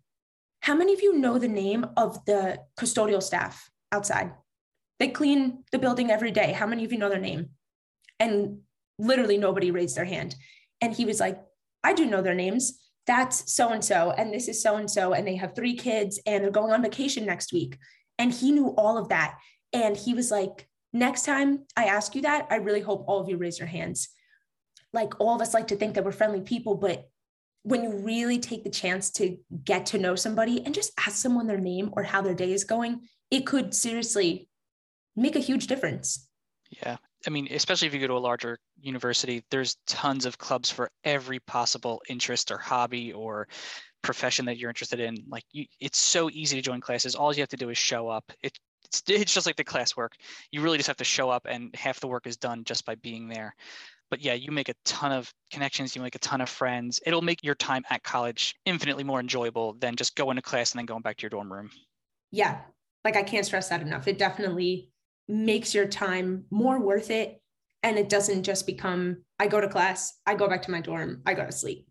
How 0.61 0.75
many 0.75 0.93
of 0.93 1.03
you 1.03 1.19
know 1.19 1.39
the 1.39 1.49
name 1.49 1.87
of 1.97 2.25
the 2.25 2.61
custodial 2.79 3.23
staff 3.23 3.71
outside? 3.93 4.33
They 4.99 5.09
clean 5.09 5.65
the 5.73 5.79
building 5.79 6.11
every 6.11 6.31
day. 6.31 6.53
How 6.53 6.67
many 6.67 6.85
of 6.85 6.93
you 6.93 6.99
know 6.99 7.09
their 7.09 7.19
name? 7.19 7.51
And 8.19 8.59
literally 8.99 9.39
nobody 9.39 9.71
raised 9.71 9.97
their 9.97 10.05
hand. 10.05 10.35
And 10.81 10.95
he 10.95 11.05
was 11.05 11.21
like, 11.21 11.41
I 11.83 11.95
do 11.95 12.07
know 12.07 12.23
their 12.23 12.35
names. 12.35 12.79
That's 13.07 13.53
so 13.53 13.71
and 13.71 13.85
so, 13.85 14.13
and 14.13 14.33
this 14.33 14.47
is 14.47 14.63
so 14.63 14.77
and 14.77 14.91
so, 14.91 15.15
and 15.15 15.27
they 15.27 15.37
have 15.37 15.55
three 15.55 15.75
kids 15.75 16.21
and 16.27 16.45
they're 16.45 16.51
going 16.51 16.73
on 16.73 16.83
vacation 16.83 17.25
next 17.25 17.53
week. 17.53 17.79
And 18.19 18.33
he 18.33 18.53
knew 18.53 18.75
all 18.77 18.99
of 18.99 19.09
that. 19.09 19.39
And 19.73 19.97
he 19.97 20.13
was 20.13 20.31
like, 20.31 20.69
Next 20.93 21.25
time 21.25 21.67
I 21.77 21.85
ask 21.85 22.15
you 22.15 22.23
that, 22.23 22.47
I 22.51 22.57
really 22.57 22.81
hope 22.81 23.05
all 23.07 23.21
of 23.21 23.29
you 23.29 23.37
raise 23.37 23.59
your 23.59 23.69
hands. 23.69 24.09
Like 24.93 25.21
all 25.21 25.35
of 25.35 25.41
us 25.41 25.55
like 25.55 25.69
to 25.69 25.77
think 25.77 25.95
that 25.95 26.05
we're 26.05 26.13
friendly 26.13 26.41
people, 26.41 26.75
but 26.75 27.09
when 27.63 27.83
you 27.83 27.99
really 27.99 28.39
take 28.39 28.65
the 28.65 28.71
chance 28.71 29.11
to 29.11 29.37
get 29.65 29.87
to 29.87 29.99
know 29.99 30.15
somebody 30.15 30.65
and 30.65 30.75
just 30.75 30.93
ask 30.99 31.17
someone 31.17 31.47
their 31.47 31.61
name 31.61 31.91
or 31.93 32.03
how 32.03 32.23
their 32.23 32.35
day 32.35 32.53
is 32.53 32.65
going, 32.65 33.03
it 33.31 33.47
could 33.47 33.75
seriously 33.75 34.49
make 35.15 35.37
a 35.37 35.41
huge 35.41 35.67
difference. 35.67 36.29
Yeah. 36.83 36.97
I 37.27 37.31
mean, 37.31 37.49
especially 37.51 37.89
if 37.89 37.95
you 37.95 38.01
go 38.01 38.07
to 38.07 38.15
a 38.15 38.19
larger 38.19 38.59
university, 38.81 39.45
there's 39.51 39.77
tons 39.87 40.25
of 40.25 40.39
clubs 40.39 40.71
for 40.71 40.91
every 41.05 41.39
possible 41.41 42.01
interest 42.09 42.51
or 42.51 42.57
hobby 42.57 43.13
or 43.13 43.47
profession 44.03 44.47
that 44.47 44.57
you're 44.57 44.71
interested 44.71 45.01
in. 45.01 45.17
Like, 45.29 45.45
you, 45.53 45.67
it's 45.81 45.99
so 45.99 46.31
easy 46.31 46.57
to 46.57 46.63
join 46.63 46.81
classes. 46.81 47.15
All 47.15 47.35
you 47.35 47.43
have 47.43 47.51
to 47.51 47.57
do 47.59 47.69
is 47.69 47.77
show 47.77 48.09
up. 48.09 48.33
It's, 48.91 49.03
it's 49.07 49.35
just 49.35 49.47
like 49.47 49.57
the 49.57 49.65
classwork. 49.65 50.11
You 50.51 50.63
really 50.63 50.79
just 50.79 50.89
have 50.89 50.97
to 50.99 51.05
show 51.05 51.31
up, 51.31 51.47
and 51.49 51.75
half 51.75 52.01
the 52.01 52.09
work 52.09 52.27
is 52.27 52.37
done 52.37 52.65
just 52.65 52.85
by 52.85 52.97
being 52.97 53.29
there. 53.29 53.55
But 54.11 54.21
yeah, 54.21 54.35
you 54.35 54.51
make 54.51 54.69
a 54.69 54.75
ton 54.85 55.13
of 55.13 55.33
connections, 55.53 55.95
you 55.95 56.03
make 56.03 56.17
a 56.17 56.19
ton 56.19 56.41
of 56.41 56.49
friends. 56.49 56.99
It'll 57.07 57.23
make 57.23 57.45
your 57.45 57.55
time 57.55 57.85
at 57.91 58.03
college 58.03 58.57
infinitely 58.67 59.05
more 59.05 59.21
enjoyable 59.21 59.75
than 59.75 59.95
just 59.95 60.17
going 60.17 60.35
to 60.35 60.43
class 60.43 60.73
and 60.73 60.81
then 60.81 60.87
going 60.87 61.03
back 61.03 61.17
to 61.19 61.23
your 61.23 61.31
dorm 61.31 61.53
room. 61.53 61.71
Yeah. 62.33 62.59
Like 63.05 63.17
I 63.17 63.23
can't 63.23 63.47
stress 63.47 63.69
that 63.69 63.83
enough. 63.83 64.09
It 64.09 64.19
definitely 64.19 64.91
makes 65.29 65.73
your 65.75 65.87
time 65.87 66.45
more 66.51 66.81
worth 66.81 67.11
it. 67.11 67.41
And 67.85 67.97
it 67.97 68.09
doesn't 68.09 68.43
just 68.43 68.67
become, 68.67 69.23
I 69.39 69.47
go 69.47 69.61
to 69.61 69.69
class, 69.69 70.19
I 70.27 70.35
go 70.35 70.49
back 70.49 70.63
to 70.63 70.71
my 70.71 70.81
dorm, 70.81 71.23
I 71.25 71.35
go 71.35 71.47
to 71.47 71.53
sleep. 71.53 71.87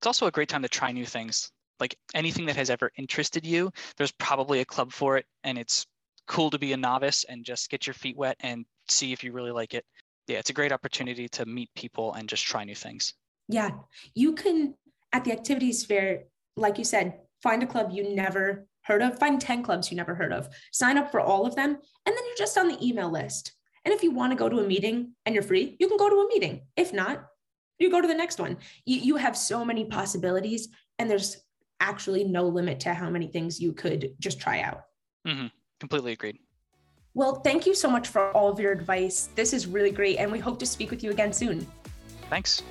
It's 0.00 0.06
also 0.06 0.26
a 0.26 0.30
great 0.30 0.48
time 0.48 0.62
to 0.62 0.68
try 0.68 0.90
new 0.92 1.06
things. 1.06 1.52
Like 1.78 1.94
anything 2.14 2.46
that 2.46 2.56
has 2.56 2.70
ever 2.70 2.90
interested 2.96 3.46
you, 3.46 3.70
there's 3.96 4.12
probably 4.12 4.60
a 4.60 4.64
club 4.64 4.92
for 4.92 5.18
it. 5.18 5.26
And 5.44 5.58
it's 5.58 5.86
cool 6.30 6.48
to 6.48 6.58
be 6.58 6.72
a 6.72 6.76
novice 6.76 7.24
and 7.28 7.44
just 7.44 7.68
get 7.70 7.88
your 7.88 7.94
feet 7.94 8.16
wet 8.16 8.36
and 8.38 8.64
see 8.88 9.12
if 9.12 9.24
you 9.24 9.32
really 9.32 9.50
like 9.50 9.74
it. 9.74 9.84
Yeah, 10.28 10.38
it's 10.38 10.50
a 10.50 10.52
great 10.52 10.70
opportunity 10.70 11.28
to 11.30 11.44
meet 11.44 11.68
people 11.74 12.14
and 12.14 12.28
just 12.28 12.44
try 12.44 12.62
new 12.62 12.76
things. 12.76 13.14
Yeah. 13.48 13.70
You 14.14 14.34
can, 14.34 14.74
at 15.12 15.24
the 15.24 15.32
activities 15.32 15.84
fair, 15.84 16.26
like 16.56 16.78
you 16.78 16.84
said, 16.84 17.14
find 17.42 17.64
a 17.64 17.66
club 17.66 17.90
you 17.92 18.14
never 18.14 18.68
heard 18.82 19.02
of, 19.02 19.18
find 19.18 19.40
10 19.40 19.64
clubs 19.64 19.90
you 19.90 19.96
never 19.96 20.14
heard 20.14 20.32
of, 20.32 20.48
sign 20.70 20.98
up 20.98 21.10
for 21.10 21.18
all 21.18 21.46
of 21.46 21.56
them, 21.56 21.70
and 21.70 22.16
then 22.16 22.24
you're 22.26 22.36
just 22.36 22.56
on 22.56 22.68
the 22.68 22.78
email 22.80 23.10
list. 23.10 23.52
And 23.84 23.92
if 23.92 24.04
you 24.04 24.12
want 24.12 24.30
to 24.30 24.36
go 24.36 24.48
to 24.48 24.60
a 24.60 24.66
meeting 24.66 25.14
and 25.26 25.34
you're 25.34 25.42
free, 25.42 25.76
you 25.80 25.88
can 25.88 25.96
go 25.96 26.08
to 26.08 26.14
a 26.14 26.28
meeting. 26.28 26.62
If 26.76 26.92
not, 26.92 27.26
you 27.80 27.90
go 27.90 28.00
to 28.00 28.06
the 28.06 28.14
next 28.14 28.38
one. 28.38 28.58
You, 28.86 28.98
you 29.00 29.16
have 29.16 29.36
so 29.36 29.64
many 29.64 29.84
possibilities, 29.84 30.68
and 31.00 31.10
there's 31.10 31.38
actually 31.80 32.22
no 32.22 32.46
limit 32.46 32.78
to 32.80 32.94
how 32.94 33.10
many 33.10 33.26
things 33.26 33.58
you 33.58 33.72
could 33.72 34.14
just 34.20 34.38
try 34.38 34.60
out. 34.60 34.82
Mm-hmm. 35.26 35.46
Completely 35.80 36.12
agreed. 36.12 36.38
Well, 37.14 37.36
thank 37.40 37.66
you 37.66 37.74
so 37.74 37.90
much 37.90 38.06
for 38.06 38.30
all 38.32 38.48
of 38.48 38.60
your 38.60 38.70
advice. 38.70 39.30
This 39.34 39.52
is 39.52 39.66
really 39.66 39.90
great, 39.90 40.18
and 40.18 40.30
we 40.30 40.38
hope 40.38 40.60
to 40.60 40.66
speak 40.66 40.90
with 40.90 41.02
you 41.02 41.10
again 41.10 41.32
soon. 41.32 41.66
Thanks. 42.28 42.62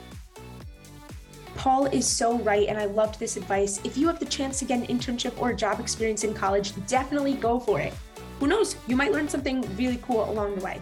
Paul 1.55 1.87
is 1.87 2.07
so 2.07 2.37
right, 2.39 2.69
and 2.69 2.77
I 2.77 2.85
loved 2.85 3.19
this 3.19 3.35
advice. 3.35 3.81
If 3.83 3.97
you 3.97 4.07
have 4.07 4.17
the 4.17 4.25
chance 4.25 4.59
to 4.59 4.65
get 4.65 4.79
an 4.79 4.87
internship 4.87 5.37
or 5.41 5.49
a 5.49 5.55
job 5.55 5.81
experience 5.81 6.23
in 6.23 6.33
college, 6.33 6.71
definitely 6.87 7.33
go 7.33 7.59
for 7.59 7.81
it. 7.81 7.93
Who 8.39 8.47
knows? 8.47 8.77
You 8.87 8.95
might 8.95 9.11
learn 9.11 9.27
something 9.27 9.61
really 9.75 9.99
cool 10.03 10.29
along 10.29 10.55
the 10.55 10.63
way. 10.63 10.79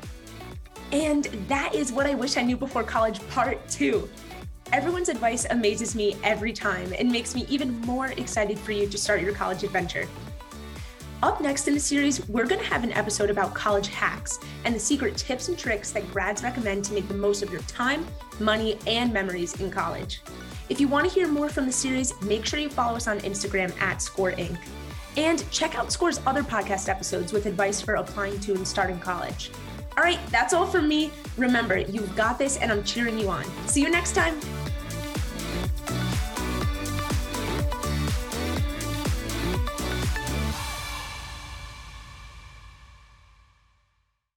And 0.92 1.24
that 1.48 1.74
is 1.74 1.92
what 1.92 2.06
I 2.06 2.14
wish 2.14 2.38
I 2.38 2.44
knew 2.44 2.58
before 2.58 2.84
college, 2.84 3.28
part 3.30 3.68
two. 3.70 4.08
Everyone's 4.72 5.10
advice 5.10 5.48
amazes 5.50 5.96
me 5.96 6.16
every 6.24 6.54
time 6.54 6.94
and 7.00 7.12
makes 7.12 7.34
me 7.34 7.48
even 7.50 7.80
more 7.82 8.08
excited 8.08 8.60
for 8.60 8.74
you 8.74 8.86
to 8.88 8.98
start 8.98 9.22
your 9.22 9.34
college 9.34 9.64
adventure. 9.64 10.08
Up 11.24 11.42
next 11.42 11.68
in 11.68 11.74
the 11.74 11.80
series, 11.80 12.28
we're 12.30 12.46
going 12.46 12.62
to 12.62 12.68
have 12.68 12.84
an 12.84 12.94
episode 12.94 13.32
about 13.32 13.56
college 13.56 13.88
hacks 13.88 14.38
and 14.66 14.76
the 14.76 14.80
secret 14.80 15.18
tips 15.18 15.48
and 15.48 15.58
tricks 15.58 15.92
that 15.92 16.08
grads 16.12 16.44
recommend 16.44 16.86
to 16.86 16.94
make 16.94 17.08
the 17.08 17.14
most 17.16 17.42
of 17.42 17.52
your 17.52 17.62
time, 17.62 18.06
money, 18.40 18.78
and 18.86 19.12
memories 19.12 19.60
in 19.60 19.72
college. 19.72 20.22
If 20.70 20.80
you 20.80 20.88
want 20.88 21.08
to 21.08 21.14
hear 21.14 21.28
more 21.28 21.50
from 21.50 21.66
the 21.66 21.72
series, 21.72 22.14
make 22.22 22.46
sure 22.46 22.60
you 22.60 22.70
follow 22.70 22.96
us 22.96 23.08
on 23.08 23.20
Instagram 23.22 23.76
at 23.82 24.00
Score 24.00 24.34
Inc. 24.34 24.60
And 25.16 25.50
check 25.50 25.76
out 25.76 25.92
Score's 25.92 26.22
other 26.28 26.44
podcast 26.44 26.88
episodes 26.88 27.34
with 27.34 27.48
advice 27.48 27.82
for 27.82 27.96
applying 27.96 28.40
to 28.42 28.54
and 28.54 28.68
starting 28.68 29.00
college. 29.00 29.50
All 29.98 30.04
right, 30.04 30.20
that's 30.30 30.54
all 30.54 30.68
from 30.68 30.88
me. 30.88 31.10
Remember, 31.36 31.80
you've 31.80 32.16
got 32.16 32.38
this, 32.38 32.58
and 32.58 32.72
I'm 32.72 32.84
cheering 32.84 33.18
you 33.18 33.30
on. 33.30 33.44
See 33.66 33.82
you 33.82 33.90
next 33.90 34.14
time. 34.14 34.40